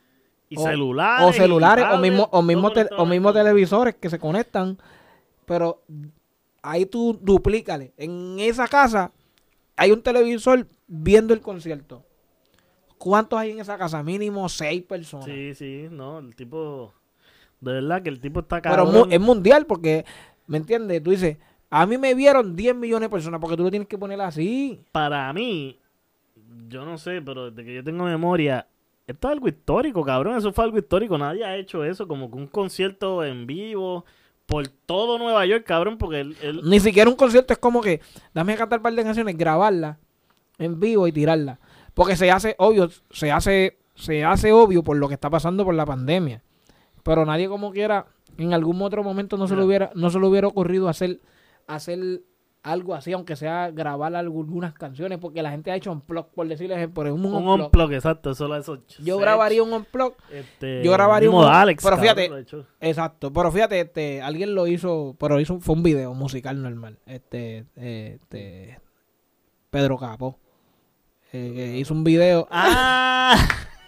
Y 0.49 0.57
o- 0.57 0.63
celulares. 0.63 1.27
o 1.29 1.33
celulares 1.33 1.87
o 1.93 1.99
mismo, 1.99 2.29
o 2.31 2.41
mismo, 2.43 2.69
o 3.29 3.33
televisores 3.33 3.97
que 3.97 4.09
se 4.11 4.21
conectan. 4.21 4.79
Pero 5.45 5.83
ahí 6.63 6.87
tú 6.87 7.19
duplícale. 7.21 7.93
En 7.97 8.39
esa 8.39 8.69
casa 8.69 9.11
hay 9.77 9.91
un 9.91 10.03
televisor 10.03 10.69
viendo 10.87 11.35
el 11.35 11.41
concierto. 11.41 12.05
¿Cuántos 13.01 13.39
hay 13.39 13.53
en 13.53 13.61
esa 13.61 13.79
casa? 13.79 14.03
Mínimo 14.03 14.47
seis 14.51 14.83
personas. 14.83 15.25
Sí, 15.25 15.55
sí, 15.55 15.87
no, 15.91 16.19
el 16.19 16.35
tipo... 16.37 16.93
De 17.61 17.73
verdad 17.73 18.03
que 18.03 18.11
el 18.11 18.21
tipo 18.21 18.41
está 18.41 18.61
Pero 18.61 18.85
cabrón. 18.85 18.95
mu- 19.09 19.15
es 19.15 19.21
mundial 19.21 19.65
porque, 19.67 20.05
¿me 20.47 20.59
entiendes? 20.59 21.03
Tú 21.03 21.11
dices, 21.11 21.39
a 21.71 21.87
mí 21.87 21.97
me 21.97 22.15
vieron 22.15 22.55
10 22.57 22.75
millones 22.77 23.07
de 23.09 23.11
personas 23.11 23.41
porque 23.41 23.57
tú 23.57 23.63
lo 23.63 23.71
tienes 23.71 23.89
que 23.89 23.97
poner 23.97 24.21
así. 24.21 24.81
Para 24.93 25.33
mí, 25.33 25.79
yo 26.69 26.85
no 26.85 26.99
sé, 26.99 27.23
pero 27.23 27.51
desde 27.51 27.65
que 27.67 27.75
yo 27.77 27.83
tengo 27.85 28.05
memoria, 28.05 28.67
esto 29.07 29.29
es 29.29 29.33
algo 29.33 29.49
histórico, 29.49 30.05
cabrón. 30.05 30.37
Eso 30.37 30.53
fue 30.53 30.65
algo 30.65 30.77
histórico. 30.79 31.17
Nadie 31.17 31.43
ha 31.45 31.57
hecho 31.57 31.85
eso, 31.85 32.07
como 32.07 32.31
que 32.31 32.37
un 32.37 32.47
concierto 32.49 33.25
en 33.25 33.47
vivo 33.47 34.05
por 34.47 34.67
todo 34.69 35.19
Nueva 35.19 35.47
York, 35.47 35.65
cabrón, 35.65 35.97
porque 35.97 36.21
él... 36.21 36.37
él- 36.43 36.61
Ni 36.65 36.81
siquiera 36.81 37.09
un 37.09 37.17
concierto 37.17 37.53
es 37.55 37.59
como 37.59 37.81
que, 37.81 38.01
dame 38.35 38.53
a 38.55 38.57
cantar 38.57 38.79
un 38.81 38.83
par 38.83 38.93
de 38.95 39.05
canciones, 39.05 39.37
grabarla 39.39 39.99
en 40.59 40.79
vivo 40.81 41.07
y 41.07 41.13
tirarla. 41.13 41.59
Porque 41.95 42.17
se 42.17 42.31
hace 42.31 42.55
obvio, 42.59 42.89
se 43.11 43.31
hace, 43.33 43.79
se 43.95 44.25
hace 44.25 44.53
obvio 44.53 44.83
por 44.83 44.97
lo 44.97 45.09
que 45.09 45.15
está 45.15 45.31
pasando 45.31 45.65
por 45.65 45.75
la 45.75 45.87
pandemia. 45.87 46.43
Pero 47.03 47.25
nadie 47.25 47.49
como 47.49 47.73
quiera, 47.73 48.07
en 48.39 48.53
algún 48.55 48.81
otro 48.83 49.03
momento 49.03 49.37
no 49.37 49.47
se 49.49 49.57
le 49.57 49.65
hubiera, 49.65 49.91
no 49.95 50.11
se 50.11 50.19
le 50.21 50.27
hubiera 50.27 50.47
ocurrido 50.47 50.89
hacer, 50.89 51.21
hacer 51.67 52.23
algo 52.63 52.95
así, 52.95 53.13
aunque 53.13 53.37
sea 53.37 53.71
grabar 53.71 54.15
algunas 54.15 54.75
canciones, 54.75 55.17
porque 55.19 55.43
la 55.43 55.51
gente 55.51 55.71
ha 55.71 55.77
hecho 55.77 55.91
un 55.93 56.03
blog, 56.07 56.31
por 56.31 56.47
decirles, 56.47 56.89
por 56.89 57.07
un, 57.07 57.25
un 57.25 57.35
unplug, 57.65 57.93
exacto, 57.93 58.35
solo 58.35 58.57
eso. 58.57 58.83
Yo 59.03 59.17
grabaría 59.19 59.63
un 59.63 59.73
unplug 59.73 60.13
Este, 60.31 60.85
yo 60.85 60.93
grabaría 60.93 61.31
un- 61.31 61.45
Alex, 61.47 61.83
pero 61.83 61.97
fíjate. 61.97 62.29
Exacto, 62.81 63.33
pero 63.33 63.51
fíjate, 63.51 63.81
este, 63.81 64.21
alguien 64.21 64.55
lo 64.55 64.67
hizo, 64.67 65.17
pero 65.19 65.41
hizo, 65.41 65.59
fue 65.61 65.75
un 65.75 65.83
video 65.83 66.13
musical 66.13 66.61
normal. 66.63 66.99
Este, 67.07 67.65
eh, 67.77 68.19
este, 68.21 68.79
Pedro 69.71 69.97
Capo. 69.97 70.39
Eh, 71.33 71.53
que 71.55 71.79
hizo 71.79 71.95
un 71.95 72.05
video. 72.05 72.49
¡Ah! 72.51 73.37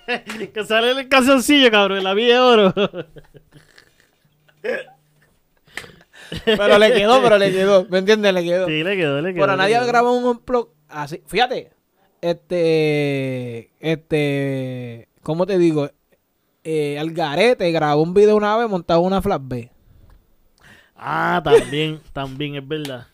que 0.54 0.64
sale 0.64 0.92
en 0.92 0.98
el 0.98 1.08
calzoncillo, 1.08 1.70
cabrón, 1.70 2.04
la 2.04 2.14
vida 2.14 2.34
de 2.34 2.40
oro. 2.40 2.74
Pero 6.44 6.78
le 6.78 6.92
quedó, 6.92 7.22
pero 7.22 7.38
le 7.38 7.52
quedó. 7.52 7.86
¿Me 7.88 7.98
entiendes? 7.98 8.32
Le 8.32 8.42
quedó. 8.42 8.66
sí, 8.66 8.82
le 8.82 8.96
quedó, 8.96 9.20
le 9.20 9.34
quedó. 9.34 9.42
pero 9.42 9.56
nadie 9.56 9.74
quedó. 9.74 9.86
grabó 9.86 10.12
un 10.12 10.24
unplug 10.24 10.70
así. 10.88 11.22
Fíjate, 11.26 11.72
este, 12.20 13.70
este, 13.80 15.08
¿cómo 15.22 15.46
te 15.46 15.58
digo? 15.58 15.90
Eh, 16.64 16.98
Algarete 16.98 17.70
grabó 17.72 18.02
un 18.02 18.14
video 18.14 18.36
una 18.36 18.56
vez 18.56 18.68
montado 18.68 19.00
una 19.00 19.20
flat 19.20 19.42
B. 19.44 19.70
Ah, 20.96 21.40
también, 21.42 22.00
también, 22.12 22.54
es 22.54 22.66
verdad. 22.66 23.08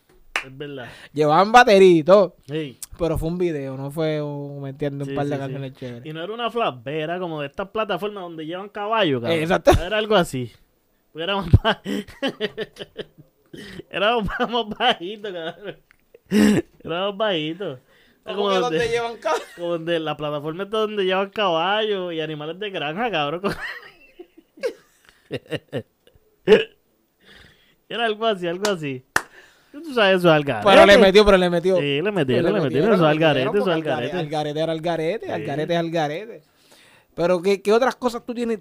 Es 0.45 0.57
verdad. 0.57 0.87
Llevaban 1.13 1.51
todo. 2.03 2.35
Sí. 2.47 2.77
Pero 2.97 3.17
fue 3.17 3.29
un 3.29 3.37
video, 3.37 3.77
no 3.77 3.91
fue, 3.91 4.21
un, 4.21 4.61
¿me 4.61 4.69
entiendes? 4.69 5.07
Un 5.07 5.11
Sí, 5.13 5.15
par 5.15 5.25
de 5.27 5.35
sí, 5.35 5.39
canciones 5.39 5.73
chéveres. 5.73 6.05
Y 6.05 6.13
no 6.13 6.23
era 6.23 6.33
una 6.33 6.49
B, 6.71 6.99
era 7.01 7.19
como 7.19 7.41
de 7.41 7.47
estas 7.47 7.69
plataformas 7.69 8.23
donde 8.23 8.45
llevan 8.45 8.69
caballo, 8.69 9.21
cabrón. 9.21 9.39
Eh, 9.39 9.43
exacto. 9.43 9.71
Era 9.81 9.97
algo 9.97 10.15
así. 10.15 10.51
Porque 11.11 11.23
era 11.23 11.35
más 11.35 11.49
ba- 11.51 11.81
Era 13.89 14.19
más 14.19 14.39
más 14.49 14.69
bajito, 14.77 15.33
cabrón. 15.33 15.77
Era 16.29 16.99
más 17.07 17.17
bajito. 17.17 17.79
Era 18.25 18.35
como 18.35 18.49
donde, 18.51 18.87
llevan 18.89 19.17
ca- 19.17 19.33
como 19.55 19.69
donde 19.69 19.99
la 19.99 20.15
plataforma 20.15 20.63
está 20.63 20.77
donde 20.79 21.03
llevan 21.05 21.29
caballos 21.31 22.13
y 22.13 22.21
animales 22.21 22.59
de 22.59 22.69
granja, 22.69 23.09
cabrón. 23.09 23.41
Era 27.89 28.05
algo 28.05 28.25
así, 28.25 28.47
algo 28.47 28.69
así. 28.69 29.03
Tú 29.71 29.93
sabes 29.93 30.19
eso, 30.19 30.31
Algarete. 30.31 30.67
Pero 30.69 30.85
le 30.85 30.97
metió, 30.97 31.25
pero 31.25 31.37
le 31.37 31.49
metió. 31.49 31.77
Sí, 31.77 32.01
le 32.01 32.11
metieron, 32.11 32.45
Pero 32.51 32.57
le 32.57 32.63
metieron. 32.63 32.93
Eso 32.93 33.03
es 33.03 33.09
Algarete, 33.09 33.49
eso 33.49 33.57
es 33.69 33.75
Algarete. 33.75 34.17
Algarete 34.17 34.59
era 34.59 34.71
Algarete, 34.71 35.25
Sí. 35.27 35.31
Algarete 35.31 35.73
es 35.73 35.79
Algarete. 35.79 36.41
Pero 37.15 37.41
¿qué, 37.41 37.61
qué 37.61 37.71
otras 37.73 37.95
cosas 37.95 38.25
tú 38.25 38.33
tienes? 38.33 38.59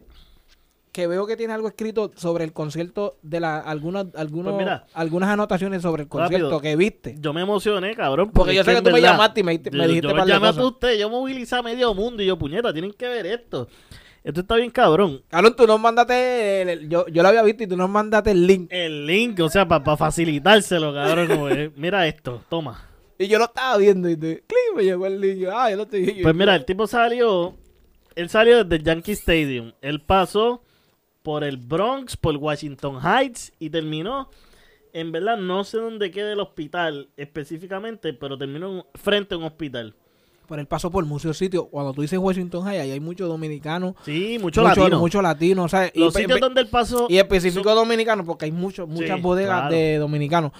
Que 0.92 1.06
veo 1.06 1.26
que 1.26 1.36
tiene 1.36 1.52
algo 1.52 1.68
escrito 1.68 2.10
sobre 2.16 2.44
el 2.44 2.52
concierto 2.52 3.18
de 3.22 3.38
la 3.40 3.58
algunas 3.60 4.06
algunos, 4.16 4.54
Pues 4.54 4.64
mira. 4.64 4.86
algunas 4.94 5.28
anotaciones 5.30 5.80
sobre 5.82 6.02
el 6.04 6.08
concierto 6.08 6.46
Rápido. 6.46 6.60
que 6.60 6.74
viste. 6.76 7.14
Yo 7.20 7.32
me 7.32 7.42
emocioné, 7.42 7.94
cabrón. 7.94 8.30
Porque 8.32 8.54
yo 8.54 8.64
sé 8.64 8.72
es 8.72 8.76
que 8.78 8.82
tú 8.82 8.90
me 8.90 9.00
llamaste 9.00 9.40
y 9.40 9.44
me, 9.44 9.52
dijiste- 9.52 9.70
me 9.70 9.78
yo- 9.78 9.84
dijiste 9.88 10.08
yo 10.08 10.14
par 10.16 10.26
de 10.26 10.32
llamé 10.32 10.48
a 10.48 10.50
usted, 10.64 10.98
yo 10.98 11.08
movilicé 11.08 11.54
a 11.56 11.62
medio 11.62 11.94
mundo 11.94 12.22
y 12.22 12.26
yo, 12.26 12.36
puñeta, 12.36 12.72
tienen 12.72 12.92
que 12.92 13.06
ver 13.06 13.26
esto. 13.26 13.68
Esto 14.24 14.40
está 14.40 14.56
bien 14.56 14.70
cabrón. 14.70 15.22
Cabrón, 15.28 15.54
tú 15.56 15.66
nos 15.66 15.80
mandaste, 15.80 16.62
el- 16.62 16.68
el- 16.68 16.88
yo, 16.88 17.06
yo 17.08 17.22
lo 17.22 17.28
había 17.28 17.42
visto 17.42 17.64
y 17.64 17.66
tú 17.66 17.76
nos 17.76 17.88
mandaste 17.88 18.32
el 18.32 18.46
link. 18.46 18.66
El 18.70 19.06
link, 19.06 19.40
o 19.40 19.48
sea, 19.48 19.66
para 19.66 19.96
facilitárselo, 19.96 20.92
cabrón. 20.92 21.28
como 21.28 21.48
es, 21.48 21.76
mira 21.76 22.06
esto, 22.06 22.42
toma. 22.48 22.84
Y 23.18 23.26
yo 23.28 23.38
lo 23.38 23.46
estaba 23.46 23.76
viendo 23.78 24.08
y 24.08 24.16
tú, 24.16 24.26
clic, 24.26 24.76
me 24.76 24.84
llegó 24.84 25.06
el 25.06 25.20
link. 25.20 25.46
ah, 25.52 25.70
yo 25.70 25.76
lo 25.76 25.82
estoy 25.84 26.02
viendo. 26.04 26.22
Pues 26.22 26.34
mira, 26.34 26.54
el 26.54 26.64
tipo 26.64 26.86
salió, 26.86 27.56
él 28.14 28.28
salió 28.28 28.64
desde 28.64 28.84
Yankee 28.84 29.12
Stadium. 29.12 29.72
Él 29.80 30.00
pasó 30.02 30.62
por 31.22 31.42
el 31.44 31.56
Bronx, 31.56 32.16
por 32.16 32.36
Washington 32.36 33.00
Heights 33.04 33.52
y 33.58 33.70
terminó, 33.70 34.30
en 34.92 35.10
verdad, 35.12 35.36
no 35.36 35.64
sé 35.64 35.78
dónde 35.78 36.10
queda 36.10 36.32
el 36.32 36.40
hospital 36.40 37.08
específicamente, 37.16 38.12
pero 38.12 38.36
terminó 38.38 38.78
en- 38.78 38.84
frente 38.94 39.34
a 39.34 39.38
un 39.38 39.44
hospital. 39.44 39.94
Por 40.48 40.58
el 40.58 40.66
paso 40.66 40.90
por 40.90 41.04
muchos 41.04 41.36
sitios. 41.36 41.66
Cuando 41.70 41.92
tú 41.92 42.00
dices 42.02 42.18
Washington 42.18 42.64
High, 42.64 42.78
ahí 42.80 42.90
hay 42.90 43.00
muchos 43.00 43.28
dominicanos. 43.28 43.94
Sí, 44.04 44.38
mucho, 44.40 44.62
mucho 44.62 44.80
latino. 44.80 44.98
Mucho 44.98 45.22
latino, 45.22 45.62
o 45.64 45.68
sea, 45.68 45.90
y, 45.94 46.00
Los 46.00 46.14
pe- 46.14 46.20
sitios 46.22 46.40
donde 46.40 46.62
él 46.62 46.68
pasó... 46.68 47.06
y 47.10 47.18
específico 47.18 47.74
dominicanos, 47.74 48.24
porque 48.24 48.46
hay 48.46 48.50
muchos, 48.52 48.88
muchas 48.88 49.16
Sí, 49.18 49.22
bodegas 49.22 49.60
claro. 49.60 49.74
de 49.76 49.98
dominicanos. 49.98 50.52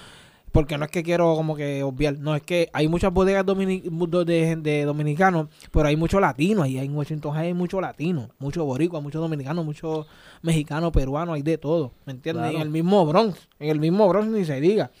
Porque 0.51 0.77
no 0.79 0.85
es 0.85 0.89
que 0.91 1.03
quiero 1.03 1.35
como 1.35 1.55
que 1.55 1.83
obviar, 1.83 2.17
no 2.17 2.35
es 2.35 2.41
que 2.41 2.69
hay 2.73 2.87
muchas 2.87 3.13
bodegas 3.13 3.45
domini- 3.45 3.83
de, 4.25 4.55
de 4.55 4.83
dominicanos, 4.85 5.47
pero 5.71 5.87
hay 5.87 5.95
mucho 5.95 6.19
latino, 6.19 6.63
ahí 6.63 6.77
en 6.79 6.95
Washington 6.95 7.33
High 7.33 7.47
hay 7.47 7.53
mucho 7.53 7.79
latino, 7.79 8.29
mucho 8.39 8.65
boricua, 8.65 8.99
muchos 8.99 9.21
dominicanos, 9.21 9.63
muchos 9.63 10.07
mexicanos, 10.41 10.91
peruanos, 10.91 11.35
hay 11.35 11.43
de 11.43 11.57
todo, 11.59 11.91
¿me 12.05 12.13
entiendes? 12.13 12.43
Claro. 12.45 12.55
En 12.57 12.61
el 12.63 12.69
mismo 12.69 13.05
Bronx, 13.05 13.47
en 13.59 13.69
el 13.69 13.79
mismo 13.79 14.07
Bronx 14.07 14.27
ni 14.29 14.43
se 14.43 14.59
diga, 14.59 14.89
¿me 14.89 14.91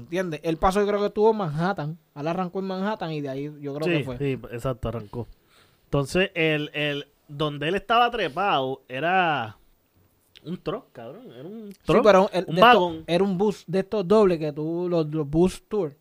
entiendes? 0.00 0.40
El 0.42 0.56
paso 0.56 0.80
yo 0.80 0.86
creo 0.86 1.00
que 1.00 1.06
estuvo 1.06 1.30
en 1.30 1.36
Manhattan, 1.38 1.98
ahora 2.14 2.30
arrancó 2.30 2.58
en 2.60 2.66
Manhattan 2.66 3.12
y 3.12 3.20
de 3.20 3.28
ahí 3.28 3.44
yo 3.60 3.74
creo 3.74 3.86
sí, 3.86 3.98
que 3.98 4.04
fue. 4.04 4.18
sí, 4.18 4.32
exacto, 4.52 4.88
arrancó. 4.88 5.26
Entonces, 5.84 6.30
el, 6.34 6.70
el, 6.74 7.06
donde 7.28 7.68
él 7.68 7.74
estaba 7.76 8.10
trepado 8.10 8.82
era 8.88 9.56
un 10.44 10.56
truck, 10.58 10.92
cabrón. 10.92 11.30
Era 11.32 11.48
un 11.48 11.72
Sí, 11.72 11.78
truck. 11.84 12.02
pero 12.04 12.28
el- 12.32 12.44
un 12.48 12.56
vagón. 12.56 13.04
era 13.06 13.22
un 13.24 13.36
bus 13.38 13.64
de 13.66 13.80
estos 13.80 14.06
dobles 14.06 14.38
que 14.38 14.52
tú, 14.52 14.88
los, 14.88 15.06
los 15.08 15.28
bus 15.28 15.62
tour. 15.68 15.94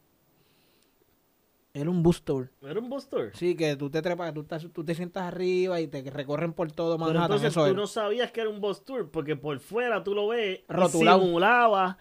Era 1.74 1.90
un 1.90 2.02
bus 2.02 2.22
tour. 2.24 2.50
Era 2.62 2.80
un 2.80 2.90
bus 2.90 3.06
tour. 3.10 3.32
Sí, 3.34 3.54
que 3.54 3.76
tú 3.76 3.90
te 3.90 4.02
trepas, 4.02 4.34
tú, 4.34 4.42
estás, 4.42 4.66
tú 4.72 4.86
te 4.86 4.96
sientas 4.96 5.24
arriba 5.24 5.82
y 5.82 5.88
te 5.88 6.10
recorren 6.10 6.54
por 6.54 6.72
todo 6.72 6.96
Pero 6.96 7.00
Manhattan. 7.08 7.24
entonces 7.24 7.50
eso 7.52 7.62
tú 7.62 7.66
era. 7.68 7.76
no 7.76 7.86
sabías 7.88 8.32
que 8.32 8.40
era 8.42 8.50
un 8.50 8.62
bus 8.62 8.86
tour 8.86 9.12
porque 9.12 9.36
por 9.36 9.60
fuera 9.60 10.02
tú 10.02 10.16
lo 10.16 10.30
ves 10.30 10.62
Rotulado. 10.70 11.22
simulaba 11.22 11.98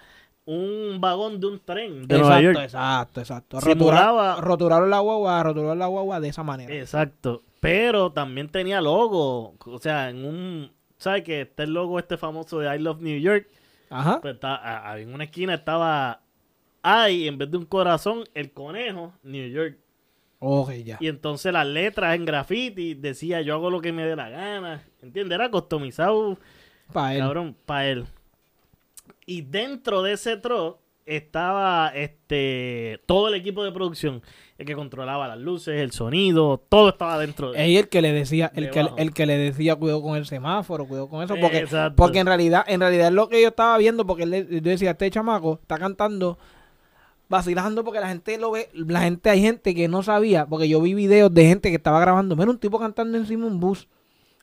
un 0.46 1.00
vagón 1.00 1.40
de 1.40 1.46
un 1.46 1.58
tren 1.60 2.06
de 2.06 2.16
exacto, 2.16 2.18
Nueva 2.26 2.40
York. 2.40 2.58
exacto, 2.62 3.20
exacto. 3.20 3.60
Simulaba- 3.60 4.36
Rotura- 4.36 4.40
Roturaron 4.40 4.90
la 4.90 4.98
guagua, 5.00 5.42
roturaron 5.42 5.78
la 5.78 5.86
guagua 5.86 6.20
de 6.20 6.28
esa 6.28 6.42
manera. 6.42 6.74
Exacto. 6.74 7.42
Pero 7.60 8.12
también 8.12 8.48
tenía 8.48 8.80
logo. 8.80 9.54
O 9.64 9.78
sea, 9.78 10.10
en 10.10 10.24
un... 10.24 10.70
¿Sabes 10.98 11.22
que 11.24 11.42
está 11.42 11.62
el 11.64 11.72
logo 11.72 11.98
este 11.98 12.16
famoso 12.16 12.58
de 12.58 12.74
I 12.74 12.78
Love 12.78 13.00
New 13.00 13.18
York? 13.18 13.48
Ajá. 13.90 14.20
Pues 14.20 14.34
está- 14.34 14.54
a- 14.56 14.92
a- 14.92 14.98
en 15.00 15.12
una 15.14 15.24
esquina 15.24 15.54
estaba 15.54 16.20
I, 16.84 17.26
en 17.26 17.38
vez 17.38 17.50
de 17.50 17.56
un 17.56 17.64
corazón, 17.64 18.24
el 18.34 18.52
conejo, 18.52 19.14
New 19.22 19.48
York. 19.50 19.78
Ok, 20.40 20.72
ya. 20.84 20.98
Y 21.00 21.08
entonces 21.08 21.50
las 21.54 21.66
letras 21.66 22.14
en 22.16 22.26
graffiti 22.26 22.92
decía 22.92 23.40
yo 23.40 23.54
hago 23.54 23.70
lo 23.70 23.80
que 23.80 23.92
me 23.92 24.04
dé 24.04 24.14
la 24.14 24.28
gana. 24.28 24.82
¿Entiendes? 25.00 25.34
Era 25.36 25.50
customizado, 25.50 26.36
Para 26.92 27.14
él. 27.14 27.20
cabrón, 27.20 27.56
para 27.64 27.86
él. 27.88 28.04
Y 29.26 29.42
dentro 29.42 30.02
de 30.02 30.12
ese 30.12 30.36
truck 30.36 30.78
estaba 31.06 31.88
este 31.94 33.00
todo 33.06 33.28
el 33.28 33.34
equipo 33.34 33.62
de 33.64 33.72
producción. 33.72 34.22
El 34.56 34.66
que 34.66 34.74
controlaba 34.74 35.26
las 35.26 35.38
luces, 35.38 35.80
el 35.80 35.90
sonido, 35.90 36.62
todo 36.68 36.90
estaba 36.90 37.18
dentro 37.18 37.50
de 37.50 37.58
Es 37.72 37.78
el 37.80 37.88
que 37.88 38.00
le 38.00 38.12
decía, 38.12 38.52
el 38.54 38.70
que, 38.70 38.86
el 38.98 39.12
que 39.12 39.26
le 39.26 39.36
decía 39.36 39.74
cuidado 39.74 40.00
con 40.00 40.16
el 40.16 40.26
semáforo, 40.26 40.86
cuidado 40.86 41.08
con 41.08 41.22
eso, 41.24 41.34
porque, 41.40 41.58
Exacto. 41.58 41.96
porque 41.96 42.20
en 42.20 42.26
realidad, 42.26 42.64
en 42.68 42.78
realidad 42.80 43.08
es 43.08 43.12
lo 43.14 43.28
que 43.28 43.42
yo 43.42 43.48
estaba 43.48 43.76
viendo, 43.78 44.06
porque 44.06 44.22
él 44.22 44.30
le- 44.30 44.46
yo 44.48 44.60
decía, 44.60 44.92
este 44.92 45.10
chamaco 45.10 45.58
está 45.60 45.76
cantando 45.76 46.38
vacilando 47.28 47.82
porque 47.84 48.00
la 48.00 48.08
gente 48.08 48.38
lo 48.38 48.52
ve, 48.52 48.68
la 48.74 49.00
gente, 49.00 49.30
hay 49.30 49.40
gente 49.40 49.74
que 49.74 49.88
no 49.88 50.02
sabía, 50.02 50.46
porque 50.46 50.68
yo 50.68 50.80
vi 50.80 50.94
videos 50.94 51.32
de 51.32 51.46
gente 51.46 51.70
que 51.70 51.76
estaba 51.76 51.98
grabando, 52.00 52.36
mira 52.36 52.50
un 52.50 52.58
tipo 52.58 52.78
cantando 52.78 53.16
encima 53.18 53.46
un 53.46 53.58
bus. 53.58 53.88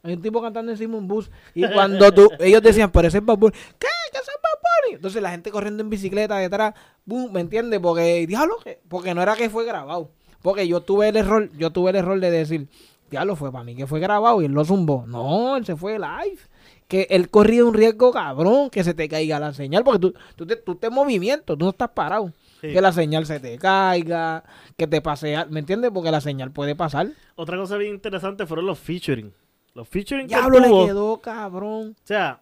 Hay 0.04 0.13
un 0.15 0.21
tipo 0.21 0.41
cantando 0.41 0.71
encima 0.71 0.97
un 0.97 1.08
bus. 1.08 1.30
Y 1.54 1.65
cuando 1.71 2.12
tú, 2.12 2.28
ellos 2.39 2.62
decían, 2.62 2.91
pero 2.91 3.08
ese 3.08 3.19
es 3.19 3.26
Bad 3.26 3.38
Bunny. 3.38 3.54
¿Qué? 3.78 3.88
¿Qué 4.12 4.17
es 4.17 4.26
Bad 4.26 4.60
Bunny? 4.86 4.95
Entonces 4.95 5.21
la 5.21 5.32
gente 5.32 5.52
corriendo 5.52 5.82
en 5.84 5.89
bicicleta 5.89 6.38
detrás, 6.38 6.74
boom, 7.06 7.32
¿me 7.34 7.41
entiendes? 7.41 7.80
Porque, 7.80 8.26
diablo, 8.28 8.56
que- 8.63 8.80
porque 8.88 9.13
no 9.13 9.21
era 9.21 9.36
que 9.36 9.50
fue 9.50 9.65
grabado. 9.65 10.12
Porque 10.41 10.67
yo 10.67 10.82
tuve 10.82 11.10
el 11.10 11.17
error, 11.17 11.50
yo 11.58 11.71
tuve 11.71 11.91
el 11.91 11.97
error 11.97 12.19
de 12.19 12.32
decir, 12.32 12.67
diablo, 13.10 13.36
fue 13.36 13.52
para 13.52 13.63
mí 13.63 13.76
que 13.76 13.88
fue 13.88 14.00
grabado 14.00 14.41
y 14.41 14.45
él 14.45 14.52
lo 14.52 14.65
zumbó. 14.65 15.06
No, 15.08 15.56
él 15.58 15.65
se 15.65 15.76
fue 15.76 15.93
live. 16.00 16.39
Que 16.88 17.08
él 17.10 17.30
corría 17.30 17.63
un 17.63 17.74
riesgo 17.74 18.12
cabrón, 18.12 18.69
que 18.69 18.84
se 18.84 18.93
te 18.93 19.08
caiga 19.08 19.39
la 19.39 19.54
señal, 19.54 19.84
porque 19.84 20.00
tú, 20.00 20.13
tú, 20.36 20.45
te, 20.45 20.58
tú 20.58 20.76
te 20.76 20.88
en 20.88 20.93
movimiento, 20.93 21.56
tú 21.56 21.63
no 21.65 21.71
estás 21.71 21.89
parado. 21.91 22.34
Sí. 22.60 22.74
Que 22.74 22.82
la 22.82 22.91
señal 22.91 23.26
se 23.26 23.39
te 23.39 23.58
caiga, 23.58 24.43
que 24.78 24.88
te 24.88 25.02
pase, 25.02 25.38
¿me 25.50 25.62
entiendes? 25.62 25.89
Porque 25.93 26.12
la 26.12 26.19
señal 26.21 26.52
puede 26.52 26.76
pasar. 26.76 27.08
Otra 27.36 27.56
cosa 27.58 27.78
bien 27.78 27.93
interesante 27.93 28.45
fueron 28.45 28.65
los 28.65 28.78
featuring. 28.78 29.34
Los 29.74 29.88
featuring 29.88 30.28
que 30.28 30.36
Diablo, 30.36 30.60
le 30.60 30.67
tuvo, 30.67 30.86
quedó 30.86 31.17
cabrón. 31.21 31.95
O 31.97 32.08
sea, 32.08 32.41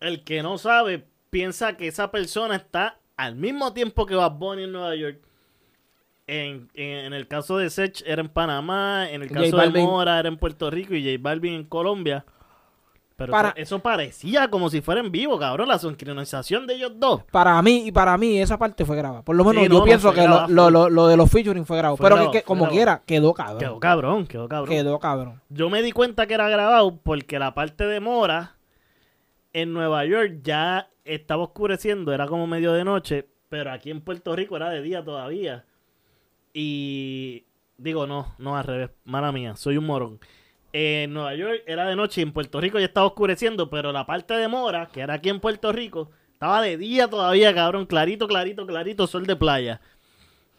el 0.00 0.24
que 0.24 0.42
no 0.42 0.58
sabe 0.58 1.06
piensa 1.30 1.76
que 1.76 1.86
esa 1.88 2.10
persona 2.10 2.56
está 2.56 2.98
al 3.16 3.36
mismo 3.36 3.72
tiempo 3.72 4.06
que 4.06 4.14
Bad 4.14 4.32
Bunny 4.32 4.64
en 4.64 4.72
Nueva 4.72 4.94
York. 4.96 5.18
En, 6.26 6.68
en- 6.74 7.06
en 7.06 7.12
el 7.12 7.26
caso 7.26 7.58
de 7.58 7.70
Sech 7.70 8.02
era 8.06 8.20
en 8.22 8.28
Panamá, 8.28 9.10
en 9.10 9.22
el 9.22 9.30
caso 9.30 9.56
de. 9.58 9.82
Mora 9.82 10.18
era 10.20 10.28
en 10.28 10.36
Puerto 10.36 10.70
Rico 10.70 10.94
y 10.94 11.02
J 11.04 11.20
Balvin 11.20 11.54
en 11.54 11.64
Colombia. 11.64 12.24
Pero 13.16 13.32
Para- 13.32 13.50
eso, 13.50 13.80
parecía 13.80 14.48
como 14.48 14.70
si 14.70 14.80
fuera 14.80 15.00
en 15.02 15.10
vivo, 15.12 15.38
cabrón, 15.38 15.68
la 15.68 15.78
sincronización 15.78 16.66
de 16.66 16.74
ellos 16.76 16.92
dos. 16.96 17.22
Para 17.30 17.60
mí, 17.60 17.82
y 17.86 17.92
para 17.92 18.16
mí, 18.16 18.40
esa 18.40 18.56
parte 18.58 18.86
fue 18.86 18.96
grabada. 18.96 19.22
Por 19.22 19.36
lo 19.36 19.44
menos 19.44 19.64
Sí, 19.64 19.68
yo 19.70 19.78
no, 19.80 19.84
pienso 19.84 20.12
que 20.14 20.26
lo, 20.26 20.48
lo, 20.48 20.70
lo, 20.70 20.88
lo 20.88 21.06
de 21.08 21.16
los 21.18 21.28
featuring 21.30 21.66
fue 21.66 21.76
grabado. 21.76 21.96
Fue 21.98 22.04
Pero 22.04 22.14
grabado, 22.16 22.32
que, 22.32 22.38
que 22.38 22.44
como 22.44 22.60
grabado. 22.62 22.76
quiera, 22.76 23.02
quedó 23.04 23.34
cabrón. 23.34 23.58
Quedó 23.58 23.80
cabrón, 23.80 24.26
quedó 24.26 24.48
cabrón. 24.48 24.68
Quedó 24.74 24.98
cabrón. 25.00 25.42
Yo 25.50 25.68
me 25.68 25.82
di 25.82 25.92
cuenta 25.92 26.26
que 26.26 26.32
era 26.34 26.48
grabado 26.48 26.96
porque 26.96 27.38
la 27.38 27.52
parte 27.54 27.84
de 27.86 28.00
Mora 28.00 28.54
en 29.52 29.72
Nueva 29.72 30.04
York 30.04 30.40
ya 30.42 30.90
estaba 31.04 31.42
oscureciendo, 31.44 32.12
era 32.12 32.26
como 32.26 32.46
medio 32.46 32.72
de 32.72 32.84
noche, 32.84 33.28
pero 33.48 33.72
aquí 33.72 33.90
en 33.90 34.00
Puerto 34.00 34.34
Rico 34.36 34.56
era 34.56 34.70
de 34.70 34.82
día 34.82 35.04
todavía. 35.04 35.64
Y 36.52 37.44
digo, 37.78 38.06
no, 38.06 38.34
no 38.38 38.56
al 38.56 38.64
revés, 38.64 38.90
mala 39.04 39.32
mía, 39.32 39.56
soy 39.56 39.76
un 39.76 39.86
morón. 39.86 40.20
En 40.72 41.12
Nueva 41.12 41.34
York 41.34 41.62
era 41.66 41.88
de 41.88 41.96
noche 41.96 42.20
y 42.20 42.24
en 42.24 42.32
Puerto 42.32 42.60
Rico 42.60 42.78
ya 42.78 42.84
estaba 42.86 43.06
oscureciendo, 43.06 43.68
pero 43.70 43.90
la 43.92 44.06
parte 44.06 44.34
de 44.34 44.46
Mora, 44.48 44.88
que 44.92 45.00
era 45.00 45.14
aquí 45.14 45.28
en 45.28 45.40
Puerto 45.40 45.72
Rico, 45.72 46.10
estaba 46.32 46.62
de 46.62 46.76
día 46.76 47.08
todavía, 47.08 47.52
cabrón, 47.54 47.86
clarito, 47.86 48.28
clarito, 48.28 48.66
clarito, 48.66 49.06
sol 49.06 49.26
de 49.26 49.36
playa. 49.36 49.80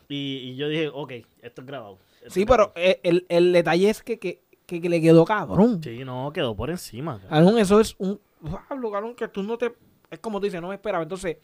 Y, 0.10 0.50
y 0.52 0.56
yo 0.58 0.68
dije, 0.68 0.90
ok, 0.94 1.14
esto 1.42 1.62
es 1.62 1.68
grabado. 1.68 1.98
esto 2.22 2.30
Sí, 2.32 2.42
es 2.42 2.46
pero 2.46 2.74
grabado. 2.74 2.74
eh, 2.76 3.00
el, 3.04 3.26
el 3.30 3.54
detalle 3.54 3.90
es 3.90 4.04
que, 4.04 4.20
que, 4.20 4.42
que, 4.66 4.90
le 4.90 5.02
quedó 5.02 5.24
cabrón. 5.24 5.82
Sí, 5.82 6.04
no, 6.04 6.32
quedó 6.34 6.56
por 6.56 6.70
encima. 6.70 7.20
cabrón. 7.30 7.58
Eso 7.58 7.80
es 7.80 7.96
un. 7.98 8.20
Pablo, 8.42 8.92
cabrón, 8.92 9.16
que 9.16 9.28
tú 9.28 9.44
no 9.44 9.58
te. 9.58 9.74
Es 10.10 10.20
como 10.20 10.40
tú 10.40 10.46
dices, 10.46 10.62
no 10.62 10.70
me 10.70 10.76
esperaba. 10.76 11.04
Entonces, 11.04 11.38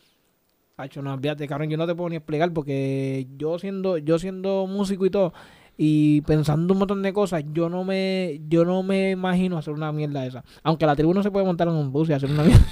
Hacho, 0.80 1.02
no, 1.02 1.12
olvídate, 1.12 1.48
cabrón, 1.48 1.70
yo 1.72 1.78
no 1.78 1.88
te 1.88 1.96
puedo 1.96 2.10
ni 2.10 2.18
explicar 2.18 2.54
porque 2.54 3.26
yo 3.36 3.58
siendo, 3.58 3.98
yo 3.98 4.20
siendo 4.20 4.68
músico 4.68 5.08
y 5.08 5.10
todo, 5.10 5.34
y 5.76 6.22
pensando 6.22 6.72
un 6.74 6.80
montón 6.80 7.02
de 7.02 7.14
cosas, 7.14 7.44
yo 7.52 7.68
no 7.68 7.84
me, 7.84 8.42
yo 8.48 8.64
no 8.64 8.84
me 8.84 9.10
imagino 9.10 9.58
hacer 9.58 9.74
una 9.74 9.92
mierda 9.92 10.24
esa. 10.28 10.44
Aunque 10.62 10.86
la 10.86 10.96
tribu 10.96 11.16
no 11.16 11.24
se 11.24 11.32
puede 11.32 11.48
montar 11.48 11.68
en 11.68 11.74
un 11.74 11.92
bus 11.92 12.10
y 12.10 12.14
hacer 12.14 12.30
una 12.30 12.44
mierda. 12.44 12.66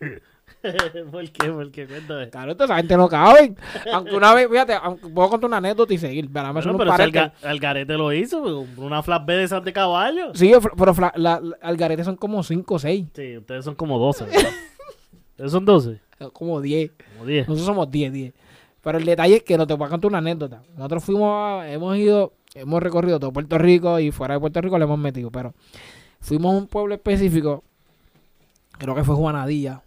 ¿Por 1.10 1.30
qué? 1.30 1.48
¿Por 1.50 1.70
qué? 1.70 1.86
Cuéntame. 1.86 2.30
Claro, 2.30 2.52
esta 2.52 2.64
esa 2.64 2.76
gente 2.76 2.96
no 2.96 3.08
cabe. 3.08 3.54
Aunque 3.92 4.14
una 4.16 4.34
vez, 4.34 4.48
fíjate, 4.48 4.74
aunque 4.74 5.08
puedo 5.08 5.28
contar 5.30 5.48
una 5.48 5.56
anécdota 5.58 5.92
y 5.94 5.98
seguir. 5.98 6.30
Pero, 6.32 6.52
Bueno, 6.52 6.72
no 6.72 6.78
pero 6.78 6.96
si 6.96 7.46
Algarete 7.46 7.94
lo 7.94 8.12
hizo, 8.12 8.42
pues, 8.42 8.78
una 8.78 9.02
flat 9.02 9.24
B 9.26 9.34
de 9.36 9.44
esas 9.44 9.64
de 9.64 9.72
caballo. 9.72 10.34
Sí, 10.34 10.52
pero 10.76 10.94
fla- 10.94 11.12
la, 11.16 11.40
la- 11.40 11.56
Algarete 11.62 12.04
son 12.04 12.16
como 12.16 12.42
5 12.42 12.74
o 12.74 12.78
6, 12.78 13.06
Sí, 13.14 13.36
ustedes 13.38 13.64
son 13.64 13.74
como 13.74 13.98
12. 13.98 14.24
¿verdad? 14.24 14.50
ustedes 15.30 15.52
son 15.52 15.64
12, 15.64 16.00
como 16.32 16.60
10. 16.60 16.92
como 17.14 17.26
10. 17.26 17.48
Nosotros 17.48 17.66
somos 17.66 17.90
10, 17.90 18.12
10. 18.12 18.34
Pero 18.82 18.98
el 18.98 19.04
detalle 19.04 19.36
es 19.36 19.42
que 19.42 19.56
no 19.56 19.66
te 19.66 19.74
voy 19.74 19.86
a 19.86 19.90
contar 19.90 20.08
una 20.08 20.18
anécdota. 20.18 20.62
Nosotros 20.76 21.04
fuimos, 21.04 21.30
a- 21.62 21.70
hemos 21.70 21.96
ido, 21.96 22.32
hemos 22.54 22.82
recorrido 22.82 23.18
todo 23.18 23.32
Puerto 23.32 23.58
Rico 23.58 23.98
y 23.98 24.10
fuera 24.10 24.34
de 24.34 24.40
Puerto 24.40 24.60
Rico 24.60 24.78
le 24.78 24.84
hemos 24.84 24.98
metido. 24.98 25.30
Pero 25.30 25.54
fuimos 26.20 26.54
a 26.54 26.58
un 26.58 26.66
pueblo 26.68 26.94
específico, 26.94 27.64
creo 28.78 28.94
que 28.94 29.04
fue 29.04 29.14
Juanadilla, 29.14 29.82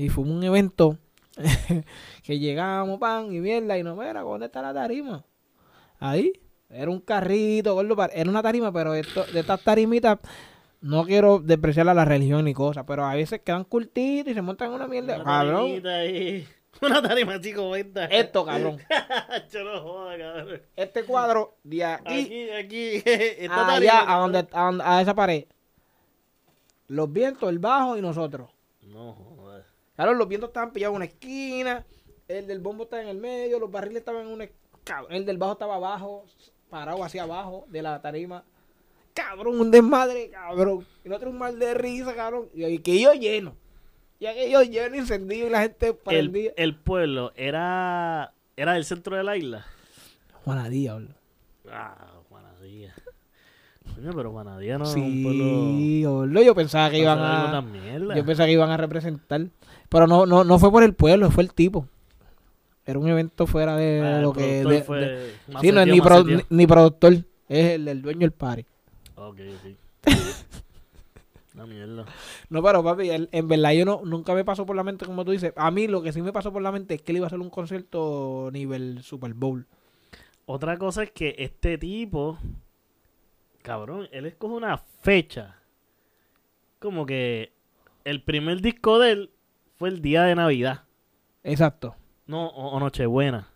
y 0.00 0.08
fue 0.08 0.24
un 0.24 0.42
evento 0.42 0.96
que 2.22 2.38
llegamos, 2.38 2.98
pan, 2.98 3.32
y 3.32 3.40
mierda, 3.40 3.78
y 3.78 3.82
no, 3.82 3.96
mira, 3.96 4.22
¿dónde 4.22 4.46
está 4.46 4.62
la 4.62 4.72
tarima? 4.74 5.24
Ahí, 5.98 6.32
era 6.68 6.90
un 6.90 7.00
carrito, 7.00 7.78
era 8.12 8.30
una 8.30 8.42
tarima, 8.42 8.72
pero 8.72 8.94
esto, 8.94 9.24
de 9.24 9.40
estas 9.40 9.62
tarimitas, 9.62 10.18
no 10.80 11.04
quiero 11.04 11.38
despreciar 11.38 11.88
a 11.88 11.94
la 11.94 12.04
religión 12.06 12.44
ni 12.46 12.54
cosas, 12.54 12.84
pero 12.86 13.04
a 13.04 13.14
veces 13.14 13.40
quedan 13.44 13.64
curtitos 13.64 14.30
y 14.32 14.34
se 14.34 14.40
montan 14.42 14.72
una 14.72 14.86
mierda. 14.86 15.16
Una 15.16 15.24
Cabrón, 15.24 15.86
ahí. 15.86 16.46
Una 16.82 17.02
tarima 17.02 17.38
chico, 17.40 17.68
venta. 17.70 18.06
esto, 18.06 18.44
cabrón. 18.44 18.78
Yo 19.52 19.64
no 19.64 19.82
joda, 19.82 20.16
cabrón. 20.16 20.62
Este 20.76 21.02
cuadro 21.04 21.56
de 21.64 21.84
aquí, 21.84 22.22
Aquí, 22.22 22.50
aquí. 22.50 23.02
Esta 23.04 23.66
allá, 23.74 23.90
tarima, 24.00 24.14
a, 24.14 24.18
donde, 24.20 24.38
a, 24.52 24.64
donde- 24.64 24.84
a 24.86 25.02
esa 25.02 25.14
pared. 25.14 25.44
Los 26.88 27.12
vientos, 27.12 27.50
el 27.50 27.58
bajo 27.58 27.98
y 27.98 28.00
nosotros. 28.00 28.48
No 28.82 29.14
Claro, 30.00 30.14
los 30.14 30.28
vientos 30.28 30.48
estaban 30.48 30.72
pillados 30.72 30.94
en 30.94 30.96
una 30.96 31.04
esquina, 31.04 31.84
el 32.26 32.46
del 32.46 32.60
bombo 32.60 32.84
estaba 32.84 33.02
en 33.02 33.08
el 33.08 33.18
medio, 33.18 33.58
los 33.58 33.70
barriles 33.70 33.98
estaban 33.98 34.22
en 34.22 34.32
una... 34.32 34.48
Cabrón, 34.82 35.12
el 35.12 35.26
del 35.26 35.36
bajo 35.36 35.52
estaba 35.52 35.74
abajo, 35.74 36.24
parado 36.70 37.04
hacia 37.04 37.24
abajo 37.24 37.66
de 37.68 37.82
la 37.82 38.00
tarima. 38.00 38.42
Cabrón, 39.12 39.60
un 39.60 39.70
desmadre, 39.70 40.30
cabrón. 40.30 40.86
Y 41.04 41.08
nosotros 41.10 41.34
un 41.34 41.38
mal 41.38 41.58
de 41.58 41.74
risa, 41.74 42.14
cabrón. 42.14 42.48
Y 42.54 42.78
que 42.78 42.98
yo 42.98 43.12
lleno. 43.12 43.54
Y 44.18 44.24
aquello 44.24 44.62
lleno, 44.62 44.96
encendido 44.96 45.48
y 45.48 45.50
la 45.50 45.60
gente 45.60 45.88
El, 45.88 45.96
prendida. 45.96 46.52
el 46.56 46.76
pueblo 46.76 47.32
era, 47.36 48.32
era 48.56 48.72
del 48.72 48.86
centro 48.86 49.18
de 49.18 49.22
la 49.22 49.36
isla. 49.36 49.66
Juanadía, 50.46 50.94
boludo. 50.94 51.14
Ah. 51.70 52.19
Coño, 54.00 54.12
pero 54.16 54.30
Juanadía 54.32 54.78
no 54.78 54.84
es 54.84 54.94
un 54.94 55.22
pueblo. 55.22 55.44
Sí, 55.76 56.44
yo 56.46 56.54
pensaba 56.54 56.90
que 56.90 56.98
iban 57.00 57.18
a... 57.18 57.64
Yo 58.16 58.24
pensaba 58.24 58.46
que 58.46 58.52
iban 58.52 58.70
a 58.70 58.76
representar. 58.76 59.46
Pero 59.88 60.06
no, 60.06 60.24
no, 60.26 60.44
no 60.44 60.58
fue 60.58 60.70
por 60.70 60.82
el 60.82 60.94
pueblo, 60.94 61.30
fue 61.30 61.42
el 61.42 61.52
tipo. 61.52 61.86
Era 62.86 62.98
un 62.98 63.08
evento 63.08 63.46
fuera 63.46 63.76
de 63.76 64.00
Ah, 64.02 64.20
lo 64.22 64.32
que. 64.32 64.64
de- 64.64 64.82
fue 64.82 65.00
de- 65.00 65.30
sí, 65.60 65.70
no 65.70 65.80
es 65.80 65.86
ni, 65.86 66.00
pro- 66.00 66.24
ni, 66.24 66.42
ni 66.48 66.66
productor, 66.66 67.12
es 67.48 67.66
el, 67.72 67.86
el 67.88 68.00
dueño 68.02 68.20
del 68.20 68.32
party. 68.32 68.64
Ok, 69.16 69.38
ok. 69.38 70.06
Una 71.54 71.66
mierda. 71.66 72.06
No, 72.48 72.62
pero 72.62 72.82
papi, 72.82 73.10
el- 73.10 73.28
en 73.32 73.48
verdad 73.48 73.72
yo 73.72 73.84
no, 73.84 74.00
nunca 74.04 74.34
me 74.34 74.44
pasó 74.44 74.64
por 74.64 74.76
la 74.76 74.82
mente, 74.84 75.04
como 75.04 75.24
tú 75.24 75.32
dices. 75.32 75.52
A 75.56 75.70
mí 75.70 75.88
lo 75.88 76.00
que 76.02 76.12
sí 76.12 76.22
me 76.22 76.32
pasó 76.32 76.52
por 76.52 76.62
la 76.62 76.72
mente 76.72 76.94
es 76.94 77.02
que 77.02 77.12
él 77.12 77.16
iba 77.18 77.26
a 77.26 77.28
hacer 77.28 77.38
un 77.40 77.50
concierto 77.50 78.48
nivel 78.52 79.02
Super 79.02 79.34
Bowl. 79.34 79.66
Otra 80.46 80.76
cosa 80.78 81.02
es 81.02 81.10
que 81.10 81.34
este 81.38 81.76
tipo, 81.78 82.38
cabrón, 83.62 84.08
él 84.12 84.26
escoge 84.26 84.54
una 84.54 84.78
fecha. 84.78 85.56
Como 86.78 87.06
que 87.06 87.52
el 88.04 88.22
primer 88.22 88.60
disco 88.60 88.98
de 88.98 89.12
él 89.12 89.30
fue 89.76 89.88
el 89.90 90.00
día 90.02 90.22
de 90.24 90.34
Navidad. 90.34 90.84
Exacto. 91.44 91.96
No, 92.26 92.46
o, 92.46 92.76
o 92.76 92.80
Nochebuena. 92.80 93.48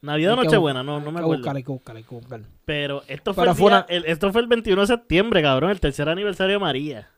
Navidad 0.00 0.34
o 0.34 0.36
Nochebuena, 0.36 0.82
bu- 0.82 0.86
no, 0.86 1.00
no 1.00 1.10
me 1.12 1.20
acuerdo. 1.20 1.50
hay 1.50 1.62
que 1.62 1.72
buscar, 1.72 1.96
hay 1.96 2.04
que. 2.04 2.20
Pero 2.64 3.02
esto 3.08 3.34
fue, 3.34 3.42
Pero 3.42 3.52
el 3.52 3.56
fue 3.58 3.70
día- 3.70 3.78
una- 3.78 3.86
el- 3.88 4.04
esto 4.06 4.32
fue 4.32 4.40
el 4.42 4.46
21 4.46 4.80
de 4.82 4.86
septiembre, 4.86 5.42
cabrón, 5.42 5.70
el 5.70 5.80
tercer 5.80 6.08
aniversario 6.08 6.54
de 6.54 6.58
María. 6.60 7.10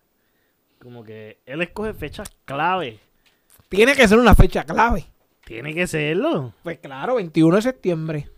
Como 0.81 1.05
que 1.05 1.39
él 1.45 1.61
escoge 1.61 1.93
fechas 1.93 2.31
clave. 2.47 2.99
Tiene 3.69 3.95
que 3.95 4.09
ser 4.09 4.19
una 4.19 4.35
fecha 4.35 4.65
clave. 4.65 5.07
Tiene 5.45 5.75
que 5.75 5.87
serlo. 5.87 6.55
Pues 6.63 6.79
claro, 6.79 7.17
21 7.17 7.57
de 7.57 7.63
septiembre. 7.63 8.29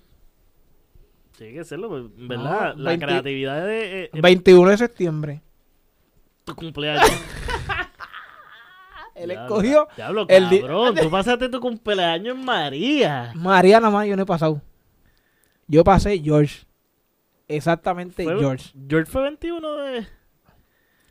Tiene 1.37 1.55
que 1.55 1.65
serlo, 1.65 1.89
pues, 1.89 2.05
en 2.17 2.29
¿verdad? 2.29 2.75
No, 2.75 2.83
la 2.83 2.91
20 2.91 3.07
creatividad 3.07 3.67
de 3.67 4.05
eh, 4.05 4.11
eh, 4.13 4.21
21 4.21 4.71
de 4.71 4.77
septiembre. 4.79 5.43
tu 6.45 6.55
cumpleaños. 6.55 7.11
Él 9.15 9.31
escogió. 9.31 9.89
Diablo, 9.97 10.27
cabrón, 10.27 10.95
tú 10.95 11.11
pasaste 11.11 11.49
tu 11.49 11.61
cumpleaños 11.61 12.37
en 12.37 12.45
María. 12.45 13.33
María 13.35 13.79
nada 13.81 13.93
más 13.93 14.07
yo 14.07 14.17
no 14.17 14.23
he 14.23 14.27
pasado. 14.27 14.61
Yo 15.67 15.85
pasé 15.85 16.19
George. 16.19 16.67
Exactamente 17.49 18.25
Fue- 18.25 18.39
George. 18.39 18.73
George 18.89 19.11
fue 19.11 19.23
21 19.23 19.77
de... 19.77 20.07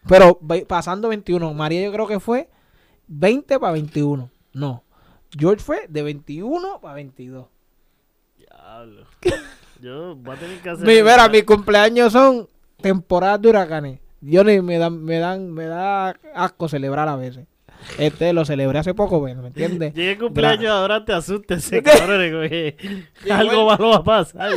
Pero 0.07 0.39
pasando 0.67 1.09
21. 1.09 1.53
María 1.53 1.83
yo 1.83 1.91
creo 1.91 2.07
que 2.07 2.19
fue 2.19 2.49
20 3.07 3.59
para 3.59 3.73
21. 3.73 4.29
No. 4.53 4.83
George 5.37 5.63
fue 5.63 5.85
de 5.87 6.01
21 6.01 6.79
para 6.81 6.95
22. 6.95 7.47
Diablo. 8.37 9.05
Yo 9.81 10.15
voy 10.15 10.35
a 10.35 10.39
tener 10.39 10.59
que 10.59 10.69
hacer... 10.69 10.85
Mi, 10.85 11.01
mira, 11.01 11.27
mis 11.27 11.43
cumpleaños 11.43 12.13
son 12.13 12.47
temporadas 12.81 13.41
de 13.41 13.49
huracanes. 13.49 13.99
Yo 14.21 14.43
ni 14.43 14.61
me 14.61 14.77
dan, 14.77 15.03
me 15.03 15.17
dan, 15.17 15.51
me 15.51 15.65
da 15.65 16.15
asco 16.35 16.67
celebrar 16.69 17.07
a 17.09 17.15
veces. 17.15 17.47
Este 17.97 18.31
lo 18.31 18.45
celebré 18.45 18.77
hace 18.77 18.93
poco, 18.93 19.19
bueno, 19.19 19.41
¿me 19.41 19.47
entiendes? 19.47 19.93
Llegué 19.95 20.19
cumpleaños 20.19 20.71
ahora 20.71 21.03
te 21.03 21.13
asustes, 21.13 21.71
cabrón. 21.83 22.31
güey. 22.31 22.75
Algo 23.31 23.65
malo 23.65 23.89
va 23.89 23.95
a 23.97 24.03
pasar. 24.03 24.51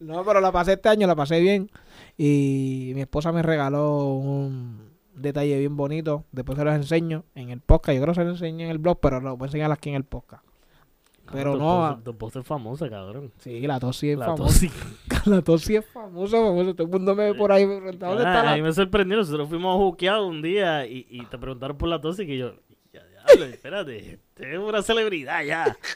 No, 0.00 0.24
pero 0.24 0.40
la 0.40 0.52
pasé 0.52 0.72
este 0.74 0.88
año, 0.88 1.06
la 1.06 1.14
pasé 1.14 1.40
bien. 1.40 1.70
Y 2.16 2.92
mi 2.94 3.02
esposa 3.02 3.30
me 3.30 3.42
regaló 3.42 4.14
un 4.14 4.90
detalle 5.14 5.58
bien 5.58 5.76
bonito. 5.76 6.24
Después 6.32 6.56
se 6.56 6.64
los 6.64 6.74
enseño 6.74 7.24
en 7.34 7.50
el 7.50 7.60
podcast. 7.60 7.96
Yo 7.96 8.02
creo 8.02 8.14
que 8.14 8.20
se 8.20 8.24
los 8.24 8.40
enseño 8.40 8.64
en 8.64 8.70
el 8.70 8.78
blog, 8.78 9.00
pero 9.00 9.20
lo 9.20 9.36
voy 9.36 9.46
a 9.46 9.48
enseñar 9.48 9.70
aquí 9.70 9.90
en 9.90 9.96
el 9.96 10.04
podcast. 10.04 10.47
Pero 11.32 11.56
no, 11.56 11.86
esposa- 11.88 12.04
Tu 12.04 12.10
esposa 12.10 12.40
es 12.40 12.46
famosa, 12.46 12.88
cabrón. 12.90 13.32
Sí, 13.38 13.60
la 13.66 13.78
tos 13.80 13.96
sí 13.96 14.10
es 14.10 14.18
La 14.18 14.26
famosa. 14.26 14.44
tos 14.44 14.52
sí. 14.54 14.70
La 15.30 15.42
tos 15.42 15.62
sí 15.62 15.76
es 15.76 15.84
famosa, 15.86 16.36
famosa. 16.38 16.72
Todo 16.74 16.84
el 16.86 16.92
mundo 16.92 17.14
me 17.14 17.24
ve 17.32 17.34
por 17.34 17.52
ahí. 17.52 17.64
¿Dónde 17.64 17.98
Ah, 18.02 18.16
está 18.18 18.40
a 18.52 18.54
mí 18.54 18.60
la 18.62 18.66
me 18.68 18.72
sorprendió. 18.72 19.16
Nosotros 19.18 19.48
fuimos 19.48 19.74
a 19.74 19.78
juquear 19.78 20.20
un 20.20 20.40
día 20.42 20.86
y, 20.86 21.06
y 21.10 21.24
te 21.26 21.36
preguntaron 21.38 21.76
por 21.76 21.88
la 21.88 22.00
tos 22.00 22.18
y 22.20 22.26
que 22.26 22.36
yo, 22.38 22.54
ya, 22.92 23.02
diablo, 23.06 23.44
espérate, 23.46 23.96
este 24.14 24.52
es 24.54 24.58
una 24.58 24.82
celebridad 24.82 25.44
ya. 25.44 25.76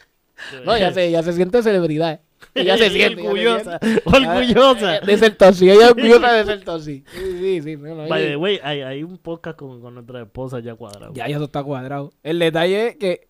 No, 0.65 0.77
ya 0.77 0.91
se, 0.93 1.09
ya 1.09 1.23
se 1.23 1.33
siente 1.35 1.63
celebridad. 1.63 2.21
Ya 2.57 2.77
se 2.77 2.91
siente. 2.91 3.23
ya 3.23 3.29
orgullosa, 3.29 3.79
orgullosa. 4.05 5.01
De 5.01 5.17
ser 5.17 5.37
tosí. 5.37 5.71
Ella 5.71 5.85
es 5.85 5.91
orgullosa 5.93 6.33
de 6.33 6.45
ser 6.45 6.65
tosí. 6.65 7.05
Sí, 7.15 7.39
sí, 7.39 7.63
sí. 7.63 7.77
By 7.77 7.93
ella- 8.23 8.31
the 8.31 8.37
way, 8.37 8.59
hay, 8.63 8.81
hay 8.81 9.03
un 9.05 9.19
podcast 9.19 9.57
con, 9.57 9.81
con 9.81 9.95
nuestra 9.95 10.23
esposa 10.23 10.59
ya 10.61 10.75
cuadrado. 10.75 11.13
Ya, 11.15 11.29
ya 11.29 11.37
eso 11.37 11.45
está 11.45 11.63
cuadrado. 11.63 12.13
El 12.25 12.39
detalle 12.41 12.89
es 12.89 12.97
que 12.97 13.29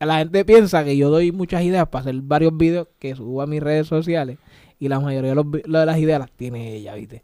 la 0.00 0.18
gente 0.18 0.44
piensa 0.44 0.84
que 0.84 0.96
yo 0.96 1.10
doy 1.10 1.32
muchas 1.32 1.62
ideas 1.62 1.88
para 1.88 2.02
hacer 2.02 2.16
varios 2.22 2.56
videos 2.56 2.88
que 2.98 3.14
subo 3.14 3.42
a 3.42 3.46
mis 3.46 3.62
redes 3.62 3.86
sociales 3.86 4.38
y 4.78 4.88
la 4.88 5.00
mayoría 5.00 5.30
de, 5.30 5.36
los 5.36 5.50
de 5.50 5.62
las 5.66 5.98
ideas 5.98 6.18
las 6.18 6.30
tiene 6.32 6.74
ella, 6.74 6.94
¿viste? 6.94 7.22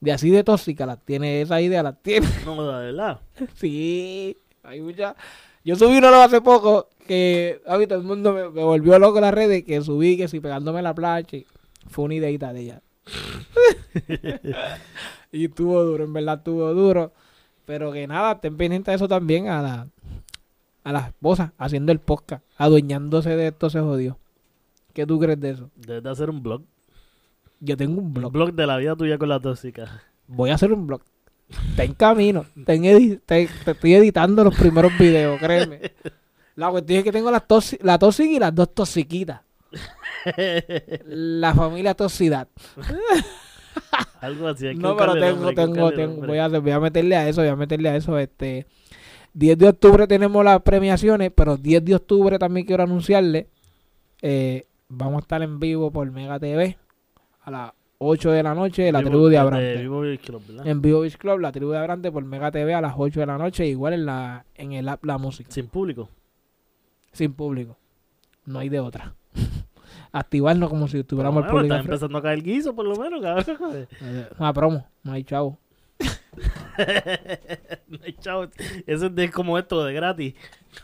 De 0.00 0.12
así 0.12 0.30
de 0.30 0.44
tóxica 0.44 0.86
las 0.86 1.04
tiene, 1.04 1.40
esa 1.40 1.60
idea 1.60 1.82
las 1.82 2.00
tiene. 2.02 2.28
No, 2.44 2.78
de 2.78 2.86
verdad. 2.86 3.20
sí, 3.54 4.36
hay 4.62 4.80
muchas. 4.80 5.14
Yo 5.64 5.76
subí 5.76 5.98
uno 5.98 6.08
hace 6.22 6.40
poco 6.40 6.88
que, 7.06 7.60
a 7.66 7.78
mí 7.78 7.86
todo 7.86 7.98
el 7.98 8.04
mundo 8.04 8.32
me, 8.32 8.48
me 8.50 8.62
volvió 8.62 8.98
loco 8.98 9.18
en 9.18 9.22
las 9.22 9.34
redes 9.34 9.64
que 9.64 9.80
subí 9.82 10.16
que 10.16 10.28
si 10.28 10.40
pegándome 10.40 10.82
la 10.82 10.94
plancha 10.94 11.38
fue 11.88 12.04
una 12.04 12.14
ideita 12.14 12.52
de 12.52 12.60
ella. 12.60 12.82
y 15.32 15.44
estuvo 15.44 15.82
duro, 15.82 16.04
en 16.04 16.12
verdad 16.12 16.38
estuvo 16.38 16.72
duro. 16.74 17.12
Pero 17.64 17.92
que 17.92 18.06
nada, 18.06 18.32
estén 18.32 18.56
pendientes 18.56 18.92
de 18.92 18.96
eso 18.96 19.08
también 19.08 19.48
a 19.48 19.60
la, 19.60 19.88
a 20.84 20.92
la 20.92 21.00
esposa 21.08 21.52
haciendo 21.58 21.92
el 21.92 21.98
podcast, 22.00 22.44
adueñándose 22.56 23.30
de 23.36 23.48
esto 23.48 23.70
se 23.70 23.80
jodió. 23.80 24.18
¿Qué 24.94 25.06
tú 25.06 25.18
crees 25.20 25.38
de 25.40 25.50
eso? 25.50 25.70
Debes 25.76 26.02
de 26.02 26.10
hacer 26.10 26.30
un 26.30 26.42
blog. 26.42 26.62
Yo 27.60 27.76
tengo 27.76 28.00
un 28.00 28.06
Un 28.06 28.14
blog. 28.14 28.32
blog 28.32 28.52
de 28.54 28.66
la 28.66 28.76
vida 28.76 28.96
tuya 28.96 29.18
con 29.18 29.28
la 29.28 29.40
tóxica. 29.40 30.02
Voy 30.26 30.50
a 30.50 30.54
hacer 30.54 30.72
un 30.72 30.86
blog. 30.86 31.02
Está 31.70 31.84
en 31.84 31.94
camino. 31.94 32.44
Está 32.56 32.74
en 32.74 32.84
edi- 32.84 33.20
te, 33.24 33.48
te 33.64 33.70
estoy 33.72 33.94
editando 33.94 34.44
los 34.44 34.54
primeros 34.54 34.96
videos, 34.98 35.38
créeme. 35.40 35.92
La 36.56 36.70
cuestión 36.70 36.98
es 36.98 37.04
que 37.04 37.12
tengo 37.12 37.30
la, 37.30 37.46
toxi- 37.46 37.78
la 37.82 37.98
tóxica 37.98 38.30
y 38.32 38.38
las 38.38 38.54
dos 38.54 38.74
toxiquitas. 38.74 39.40
La 41.06 41.54
familia 41.54 41.94
toxicidad. 41.94 42.48
Algo 44.20 44.48
así. 44.48 44.66
hay 44.66 44.74
que 44.74 44.80
No, 44.82 44.96
pero 44.96 45.14
tengo, 45.14 45.36
nombre, 45.36 45.54
tengo, 45.54 45.92
tengo. 45.92 46.26
Voy 46.26 46.38
a, 46.38 46.48
voy 46.48 46.70
a 46.72 46.80
meterle 46.80 47.16
a 47.16 47.28
eso, 47.28 47.40
voy 47.40 47.50
a 47.50 47.56
meterle 47.56 47.88
a 47.88 47.96
eso. 47.96 48.18
Este 48.18 48.66
10 49.38 49.56
de 49.58 49.68
octubre 49.68 50.06
tenemos 50.08 50.44
las 50.44 50.60
premiaciones, 50.62 51.30
pero 51.34 51.56
10 51.56 51.84
de 51.84 51.94
octubre 51.94 52.38
también 52.38 52.66
quiero 52.66 52.82
anunciarle. 52.82 53.46
eh, 54.20 54.66
vamos 54.88 55.18
a 55.18 55.20
estar 55.20 55.42
en 55.42 55.60
vivo 55.60 55.92
por 55.92 56.10
Mega 56.10 56.40
TV 56.40 56.76
a 57.42 57.50
las 57.52 57.72
8 57.98 58.30
de 58.32 58.42
la 58.42 58.54
noche, 58.54 58.90
la 58.90 58.98
Vivo- 59.00 59.10
tribu 59.10 59.26
de 59.28 59.38
Abrante. 59.38 59.76
Vivo 59.76 60.00
Beach 60.00 60.20
Club, 60.22 60.42
¿verdad? 60.48 60.66
En 60.66 60.82
Vivo 60.82 61.00
Beach 61.02 61.16
Club, 61.18 61.38
la 61.38 61.52
tribu 61.52 61.70
de 61.70 61.78
Abrante 61.78 62.10
por 62.10 62.24
Mega 62.24 62.50
TV 62.50 62.74
a 62.74 62.80
las 62.80 62.94
8 62.96 63.20
de 63.20 63.26
la 63.26 63.38
noche, 63.38 63.66
igual 63.66 63.92
en 63.92 64.06
la 64.06 64.44
en 64.56 64.72
el 64.72 64.88
app 64.88 65.04
La 65.04 65.18
Música, 65.18 65.50
Sin 65.52 65.68
público. 65.68 66.08
sin 67.12 67.32
público. 67.32 67.76
No 68.44 68.58
hay 68.58 68.68
de 68.70 68.80
otra. 68.80 69.14
Activarnos 70.12 70.68
como 70.70 70.88
si 70.88 71.04
tuviéramos 71.04 71.44
el 71.44 71.50
público. 71.50 71.74
está 71.74 71.84
empezando 71.84 72.18
a 72.18 72.22
caer 72.22 72.42
guiso, 72.42 72.74
por 72.74 72.86
lo 72.86 72.96
menos, 72.96 73.20
cabrón. 73.22 73.86
Eh, 74.02 74.26
Una 74.38 74.52
promo, 74.52 74.86
no 75.04 75.12
hay 75.12 75.22
chavo. 75.22 75.58
Eso 78.86 79.06
es 79.06 79.14
de 79.14 79.30
como 79.30 79.58
esto, 79.58 79.84
de 79.84 79.92
gratis. 79.92 80.34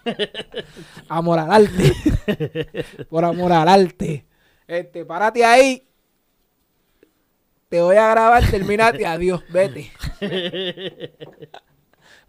Amor 1.09 1.39
al 1.39 1.53
arte. 1.53 2.85
Por 3.11 3.25
amor 3.25 3.53
al 3.53 3.69
arte. 3.69 4.27
Este, 4.67 5.05
párate 5.05 5.45
ahí. 5.45 5.87
Te 7.69 7.81
voy 7.81 7.97
a 7.97 8.11
grabar, 8.11 8.49
terminate, 8.51 9.07
adiós, 9.07 9.43
vete. 9.49 9.91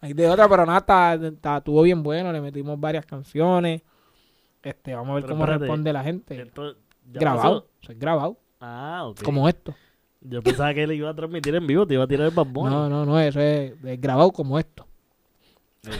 De 0.01 0.30
otra, 0.30 0.49
pero 0.49 0.65
nada, 0.65 1.57
estuvo 1.57 1.82
bien 1.82 2.03
bueno, 2.03 2.32
le 2.32 2.41
metimos 2.41 2.80
varias 2.80 3.05
canciones. 3.05 3.82
Este, 4.63 4.95
vamos 4.95 5.11
a 5.11 5.15
ver 5.15 5.23
Pero 5.23 5.34
cómo 5.36 5.43
espérate, 5.43 5.65
responde 5.65 5.93
la 5.93 6.03
gente. 6.03 6.41
Esto 6.41 6.76
grabado, 7.05 7.69
o 7.82 7.86
sea, 7.86 7.95
grabado, 7.95 8.39
Ah, 8.59 9.03
ok. 9.05 9.21
como 9.23 9.47
esto. 9.47 9.76
Yo 10.28 10.41
pensaba 10.41 10.73
que 10.73 10.84
él 10.84 10.91
iba 10.93 11.09
a 11.09 11.15
transmitir 11.15 11.53
en 11.55 11.67
vivo, 11.67 11.86
te 11.86 11.93
iba 11.95 12.03
a 12.03 12.07
tirar 12.07 12.28
el 12.28 12.34
babón. 12.34 12.71
No, 12.71 12.89
no, 12.89 13.05
no, 13.05 13.19
eso 13.19 13.39
es, 13.39 13.73
es 13.84 14.01
grabado 14.01 14.32
como 14.32 14.57
esto. 14.59 14.88
Ok. 15.88 15.93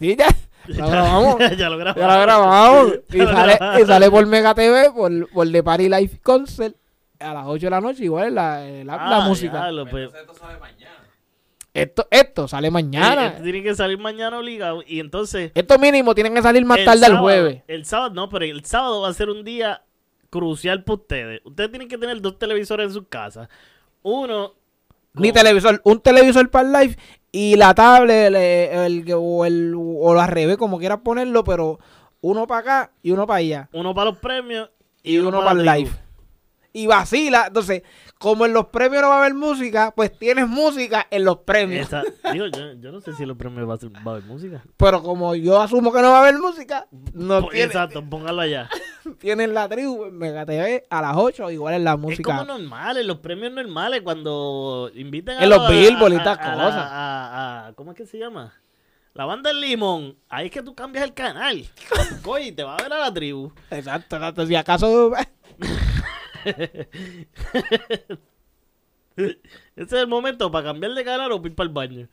Sí, 0.00 0.16
ya, 0.16 0.28
lo 0.66 0.88
grabamos. 0.88 1.36
ya 1.58 1.68
lo 1.70 1.78
grabamos. 1.78 2.00
Ya 2.00 2.16
lo 2.16 2.22
grabamos. 2.22 2.92
Y 3.10 3.18
Ya 3.18 3.24
lo 3.24 3.30
sale, 3.32 3.54
grabamos. 3.56 3.80
y 3.82 3.86
sale 3.86 4.10
por 4.10 4.26
Mega 4.26 4.54
TV, 4.54 4.90
por, 4.92 5.30
por 5.30 5.50
The 5.50 5.62
Party 5.62 5.88
Live 5.88 6.20
Concert, 6.22 6.76
a 7.20 7.34
las 7.34 7.46
8 7.46 7.66
de 7.66 7.70
la 7.70 7.80
noche, 7.80 8.04
igual 8.04 8.34
la, 8.34 8.60
la, 8.60 8.84
la 8.84 9.16
Ah, 9.16 9.20
música. 9.28 9.68
pues, 9.90 10.04
Entonces 10.06 10.20
esto 10.20 10.34
sale 10.34 10.58
mañana. 10.58 10.94
Esto, 11.74 12.08
esto 12.10 12.48
sale 12.48 12.70
mañana. 12.70 13.26
eh, 13.38 13.40
tiene 13.42 13.62
que 13.62 13.74
salir 13.74 13.98
mañana 13.98 14.38
obligado. 14.38 14.82
Y 14.86 14.98
entonces. 15.00 15.52
Esto 15.54 15.78
mínimo 15.78 16.14
tienen 16.14 16.34
que 16.34 16.42
salir 16.42 16.64
más 16.64 16.78
el 16.78 16.84
tarde 16.84 16.98
el 16.98 17.04
sábado- 17.06 17.22
jueves. 17.22 17.62
El 17.68 17.84
sábado, 17.84 18.14
no, 18.14 18.28
pero 18.28 18.44
el 18.44 18.64
sábado 18.64 19.02
va 19.02 19.08
a 19.08 19.12
ser 19.12 19.28
un 19.30 19.44
día 19.44 19.82
crucial 20.30 20.84
para 20.84 20.94
ustedes. 20.96 21.40
Ustedes 21.44 21.70
tienen 21.70 21.88
que 21.88 21.98
tener 21.98 22.20
dos 22.20 22.38
televisores 22.38 22.86
en 22.88 22.92
sus 22.92 23.06
casas. 23.08 23.48
Uno. 24.02 24.54
Ni 25.14 25.28
con- 25.30 25.34
televisor, 25.42 25.80
un 25.84 26.00
televisor 26.00 26.50
para 26.50 26.66
el 26.68 26.72
live 26.88 26.98
y 27.32 27.56
la 27.56 27.74
tablet 27.74 28.26
el, 28.28 28.36
el- 28.36 29.12
o, 29.16 29.44
el, 29.44 29.74
o 29.76 30.18
al 30.20 30.28
revés, 30.28 30.56
como 30.56 30.78
quieras 30.78 31.00
ponerlo, 31.02 31.44
pero 31.44 31.78
uno 32.20 32.46
para 32.46 32.60
acá 32.60 32.92
y 33.02 33.10
uno 33.10 33.26
para 33.26 33.38
allá. 33.38 33.68
Uno 33.72 33.94
para 33.94 34.10
los 34.10 34.18
premios 34.18 34.70
Y 35.02 35.18
uno 35.18 35.40
para 35.40 35.52
el 35.58 35.64
la 35.64 35.76
live. 35.76 35.90
Y 36.72 36.86
vacila. 36.86 37.44
Entonces, 37.48 37.82
como 38.18 38.44
en 38.46 38.52
los 38.52 38.66
premios 38.66 39.02
no 39.02 39.08
va 39.08 39.16
a 39.16 39.18
haber 39.20 39.34
música, 39.34 39.92
pues 39.96 40.16
tienes 40.16 40.46
música 40.46 41.06
en 41.10 41.24
los 41.24 41.38
premios. 41.38 41.86
Esa- 41.86 42.02
digo, 42.32 42.46
yo, 42.46 42.74
yo 42.74 42.92
no 42.92 43.00
sé 43.00 43.14
si 43.14 43.22
en 43.22 43.28
los 43.30 43.38
premios 43.38 43.68
va 43.68 43.74
a, 43.74 43.78
ser, 43.78 43.90
va 43.96 44.12
a 44.12 44.14
haber 44.16 44.24
música. 44.24 44.62
Pero 44.76 45.02
como 45.02 45.34
yo 45.34 45.60
asumo 45.60 45.92
que 45.92 46.02
no 46.02 46.10
va 46.10 46.18
a 46.18 46.20
haber 46.28 46.38
música, 46.38 46.86
no 47.14 47.40
Po- 47.40 47.48
tiene- 47.48 47.64
Exacto, 47.66 48.04
póngalo 48.08 48.42
allá. 48.42 48.68
tienen 49.20 49.54
la 49.54 49.68
tribu 49.68 50.04
en 50.04 50.16
Mega 50.18 50.44
TV 50.46 50.84
a 50.90 51.02
las 51.02 51.16
8, 51.16 51.50
igual 51.50 51.74
en 51.74 51.84
la 51.84 51.92
Es 51.94 51.98
música. 51.98 52.36
como 52.36 52.44
normal, 52.44 52.96
en 52.98 53.06
los 53.06 53.18
premios 53.18 53.52
normales, 53.52 54.02
cuando 54.02 54.90
inviten 54.94 55.38
a 55.38 55.44
En 55.44 55.50
los 55.50 55.60
a- 55.60 55.68
Billboard 55.70 56.12
y 56.12 56.16
a- 56.16 56.22
tal 56.24 56.38
a 56.40 56.56
la- 56.56 56.64
cosa. 56.64 56.86
a- 56.88 57.66
a- 57.68 57.72
¿Cómo 57.74 57.92
es 57.92 57.96
que 57.96 58.06
se 58.06 58.18
llama? 58.18 58.54
La 59.14 59.24
banda 59.24 59.50
del 59.50 59.60
limón. 59.60 60.16
Ahí 60.28 60.46
es 60.46 60.52
que 60.52 60.62
tú 60.62 60.74
cambias 60.74 61.04
el 61.04 61.12
canal. 61.14 61.64
Coy, 62.22 62.52
te 62.52 62.62
va 62.62 62.76
a 62.76 62.82
ver 62.82 62.92
a 62.92 62.98
la 62.98 63.12
tribu. 63.12 63.52
Exacto, 63.70 64.16
exacto. 64.16 64.46
Si 64.46 64.54
acaso. 64.54 65.12
Ese 69.16 69.38
es 69.76 69.92
el 69.92 70.06
momento 70.06 70.50
para 70.50 70.66
cambiar 70.68 70.92
de 70.94 71.04
canal 71.04 71.32
o 71.32 71.42
ir 71.44 71.54
para 71.54 71.66
el 71.66 71.72
baño. 71.74 72.08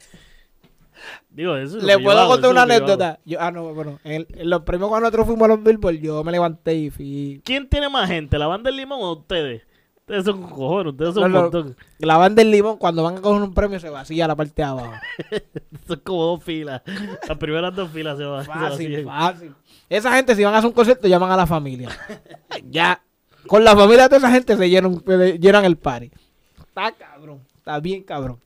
Digo, 1.30 1.56
eso 1.58 1.78
Le 1.78 2.00
puedo 2.00 2.18
hago, 2.20 2.32
contar 2.32 2.52
una 2.52 2.64
anécdota. 2.64 3.20
Yo, 3.26 3.40
ah, 3.42 3.52
no, 3.52 3.74
bueno. 3.74 4.00
En, 4.04 4.26
en 4.30 4.50
los 4.50 4.62
premios 4.64 4.90
cuando 4.90 5.06
nosotros 5.08 5.28
fuimos 5.28 5.46
a 5.46 5.56
los 5.56 5.64
Billboard, 5.64 5.96
yo 5.96 6.24
me 6.24 6.32
levanté 6.32 6.76
y 6.76 6.90
fui. 6.90 7.42
¿Quién 7.44 7.68
tiene 7.70 7.90
más 7.90 8.08
gente, 8.10 8.38
la 8.38 8.48
banda 8.48 8.70
del 8.70 8.78
limón 8.78 9.00
o 9.02 9.14
ustedes? 9.14 9.64
Ustedes 10.08 10.24
son 10.26 10.44
cojones, 10.44 10.94
ustedes 10.94 11.16
son 11.16 11.32
No, 11.32 11.48
un 11.50 11.52
no. 11.52 11.76
La 11.98 12.18
banda 12.18 12.44
del 12.44 12.52
limón, 12.52 12.78
cuando 12.78 13.02
van 13.02 13.18
a 13.18 13.22
coger 13.22 13.42
un 13.42 13.54
premio, 13.56 13.80
se 13.80 13.90
vacía 13.90 14.28
la 14.28 14.36
parte 14.36 14.54
de 14.58 14.64
abajo. 14.64 14.94
Son 15.88 16.00
como 16.02 16.24
dos 16.26 16.44
filas. 16.44 16.84
Las 17.28 17.38
primeras 17.40 17.76
dos 17.76 17.90
filas 17.90 18.16
se 18.16 18.24
se 18.24 18.44
Fácil, 18.46 18.92
vacían. 18.92 19.06
fácil. 19.06 19.56
Esa 19.90 20.12
gente, 20.16 20.36
si 20.36 20.44
van 20.44 20.54
a 20.54 20.58
hacer 20.60 20.68
un 20.68 20.74
concierto, 20.76 21.08
llaman 21.08 21.32
a 21.32 21.38
la 21.38 21.48
familia. 21.48 21.90
ya. 22.70 23.02
Con 23.48 23.64
la 23.64 23.76
familia 23.76 24.08
de 24.08 24.18
esa 24.18 24.30
gente 24.30 24.56
se 24.56 24.70
llenan, 24.70 25.00
llenan 25.40 25.66
el 25.66 25.76
party. 25.78 26.12
Está 26.60 26.92
cabrón. 26.92 27.42
Está 27.58 27.80
bien 27.80 28.04
cabrón. 28.04 28.40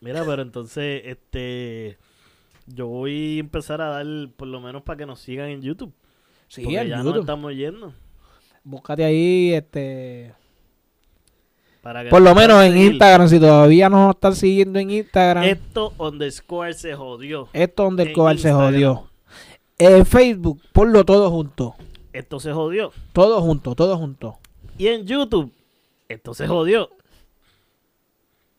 Mira, 0.00 0.24
pero 0.24 0.42
entonces, 0.42 1.02
este. 1.04 1.98
Yo 2.66 2.86
voy 2.86 3.38
a 3.38 3.40
empezar 3.40 3.80
a 3.80 3.88
dar, 3.88 4.06
por 4.36 4.46
lo 4.48 4.60
menos 4.60 4.82
para 4.82 4.98
que 4.98 5.06
nos 5.06 5.20
sigan 5.20 5.48
en 5.48 5.62
YouTube. 5.62 5.92
Sí, 6.48 6.62
porque 6.62 6.78
en 6.80 6.88
ya 6.88 6.96
nos 6.96 7.06
YouTube. 7.06 7.20
estamos 7.20 7.54
yendo. 7.54 7.94
Búscate 8.62 9.04
ahí, 9.04 9.54
este... 9.54 10.34
Para 11.80 12.04
que 12.04 12.10
Por 12.10 12.20
lo 12.20 12.30
nos 12.34 12.36
menos 12.36 12.62
en 12.64 12.72
seguir. 12.72 12.92
Instagram, 12.92 13.28
si 13.28 13.40
todavía 13.40 13.88
no 13.88 14.06
nos 14.08 14.16
están 14.16 14.36
siguiendo 14.36 14.78
en 14.78 14.90
Instagram, 14.90 15.44
Esto 15.44 15.94
underscore 15.96 16.74
se 16.74 16.94
jodió. 16.94 17.48
esto 17.54 17.84
donde 17.84 18.12
cobar 18.12 18.36
se 18.38 18.52
jodió. 18.52 19.08
En 19.78 20.04
Facebook, 20.04 20.60
ponlo 20.72 21.04
todo 21.04 21.30
junto. 21.30 21.74
Esto 22.12 22.40
se 22.40 22.52
jodió. 22.52 22.92
Todo 23.14 23.40
junto, 23.40 23.74
todo 23.74 23.96
junto. 23.96 24.38
Y 24.76 24.88
en 24.88 25.06
YouTube, 25.06 25.52
esto 26.08 26.34
se 26.34 26.46
jodió. 26.46 26.90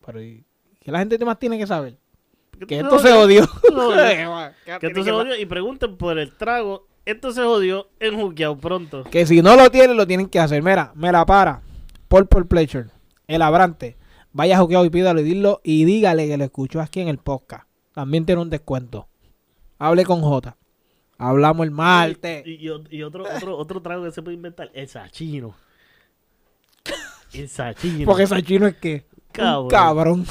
Pero 0.05 0.23
¿y 0.23 0.43
¿qué 0.89 0.93
la 0.93 0.99
gente 0.99 1.23
más 1.25 1.37
tiene 1.39 1.57
que 1.57 1.67
saber? 1.67 1.97
Que 2.67 2.79
esto 2.79 2.99
se 2.99 3.11
odió. 3.13 3.47
Que 4.79 4.87
esto 4.87 5.03
se 5.03 5.11
jodió 5.11 5.39
y 5.39 5.45
pregunten 5.45 5.95
por 5.97 6.17
el 6.17 6.35
trago. 6.35 6.87
Esto 7.05 7.31
se 7.31 7.41
jodió 7.41 7.89
en 7.99 8.19
Juqueado 8.19 8.57
pronto. 8.57 9.03
Que 9.05 9.25
si 9.25 9.41
no 9.41 9.55
lo 9.55 9.71
tienen, 9.71 9.95
lo 9.97 10.05
tienen 10.05 10.27
que 10.27 10.39
hacer. 10.39 10.61
Mira, 10.61 10.91
me 10.95 11.11
la 11.11 11.25
para. 11.25 11.61
Por 12.07 12.27
por 12.27 12.47
pleasure. 12.47 12.89
El 13.27 13.41
abrante. 13.41 13.97
Vaya 14.31 14.57
a 14.57 14.59
Juqueado 14.59 14.85
y 14.85 14.89
pídalo 14.89 15.21
y 15.21 15.23
dilo 15.23 15.61
y 15.63 15.85
dígale 15.85 16.27
que 16.27 16.37
lo 16.37 16.43
escuchó 16.43 16.81
aquí 16.81 16.99
en 17.01 17.07
el 17.07 17.17
podcast. 17.17 17.67
También 17.93 18.25
tiene 18.25 18.41
un 18.41 18.49
descuento. 18.49 19.07
Hable 19.77 20.03
con 20.05 20.21
J. 20.21 20.55
Hablamos 21.17 21.65
el 21.65 21.71
martes. 21.71 22.45
Y, 22.45 22.67
y- 22.67 22.97
y 22.97 23.03
otro, 23.03 23.23
otro, 23.35 23.57
otro 23.57 23.81
trago 23.81 24.03
que 24.05 24.11
se 24.11 24.21
puede 24.21 24.35
inventar, 24.35 24.69
el 24.73 24.87
sachino. 24.87 25.55
El 27.33 27.47
sachino. 27.49 28.05
Porque 28.05 28.27
Sachino 28.27 28.67
es 28.67 28.75
que. 28.75 29.05
Cabrón. 29.31 29.63
Un 29.63 29.69
cabrón. 29.69 30.25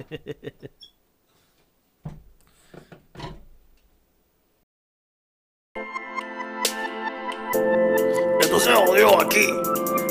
Esto 8.40 8.58
se 8.58 8.72
jodió 8.72 9.20
aquí. 9.20 9.52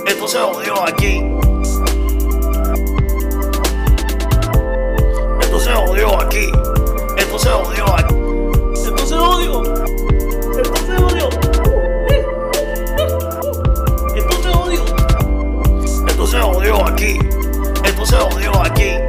Esto 0.06 0.28
se 0.28 0.38
jodió 0.38 0.84
aquí. 0.84 1.26
Esto 5.42 5.60
se 5.60 5.74
jodió 5.74 6.20
aquí. 6.20 6.52
Esto 7.18 7.40
se 7.40 7.50
jodió 7.50 7.96
aquí. 7.96 8.16
Esto 8.76 9.08
se 9.08 9.16
jodió. 9.16 9.64
Esto 10.60 10.78
se 10.78 10.86
jodió. 16.40 16.86
Aquí. 16.86 17.18
Esto 17.84 18.06
se 18.06 18.16
jodió 18.18 18.62
aquí. 18.62 19.09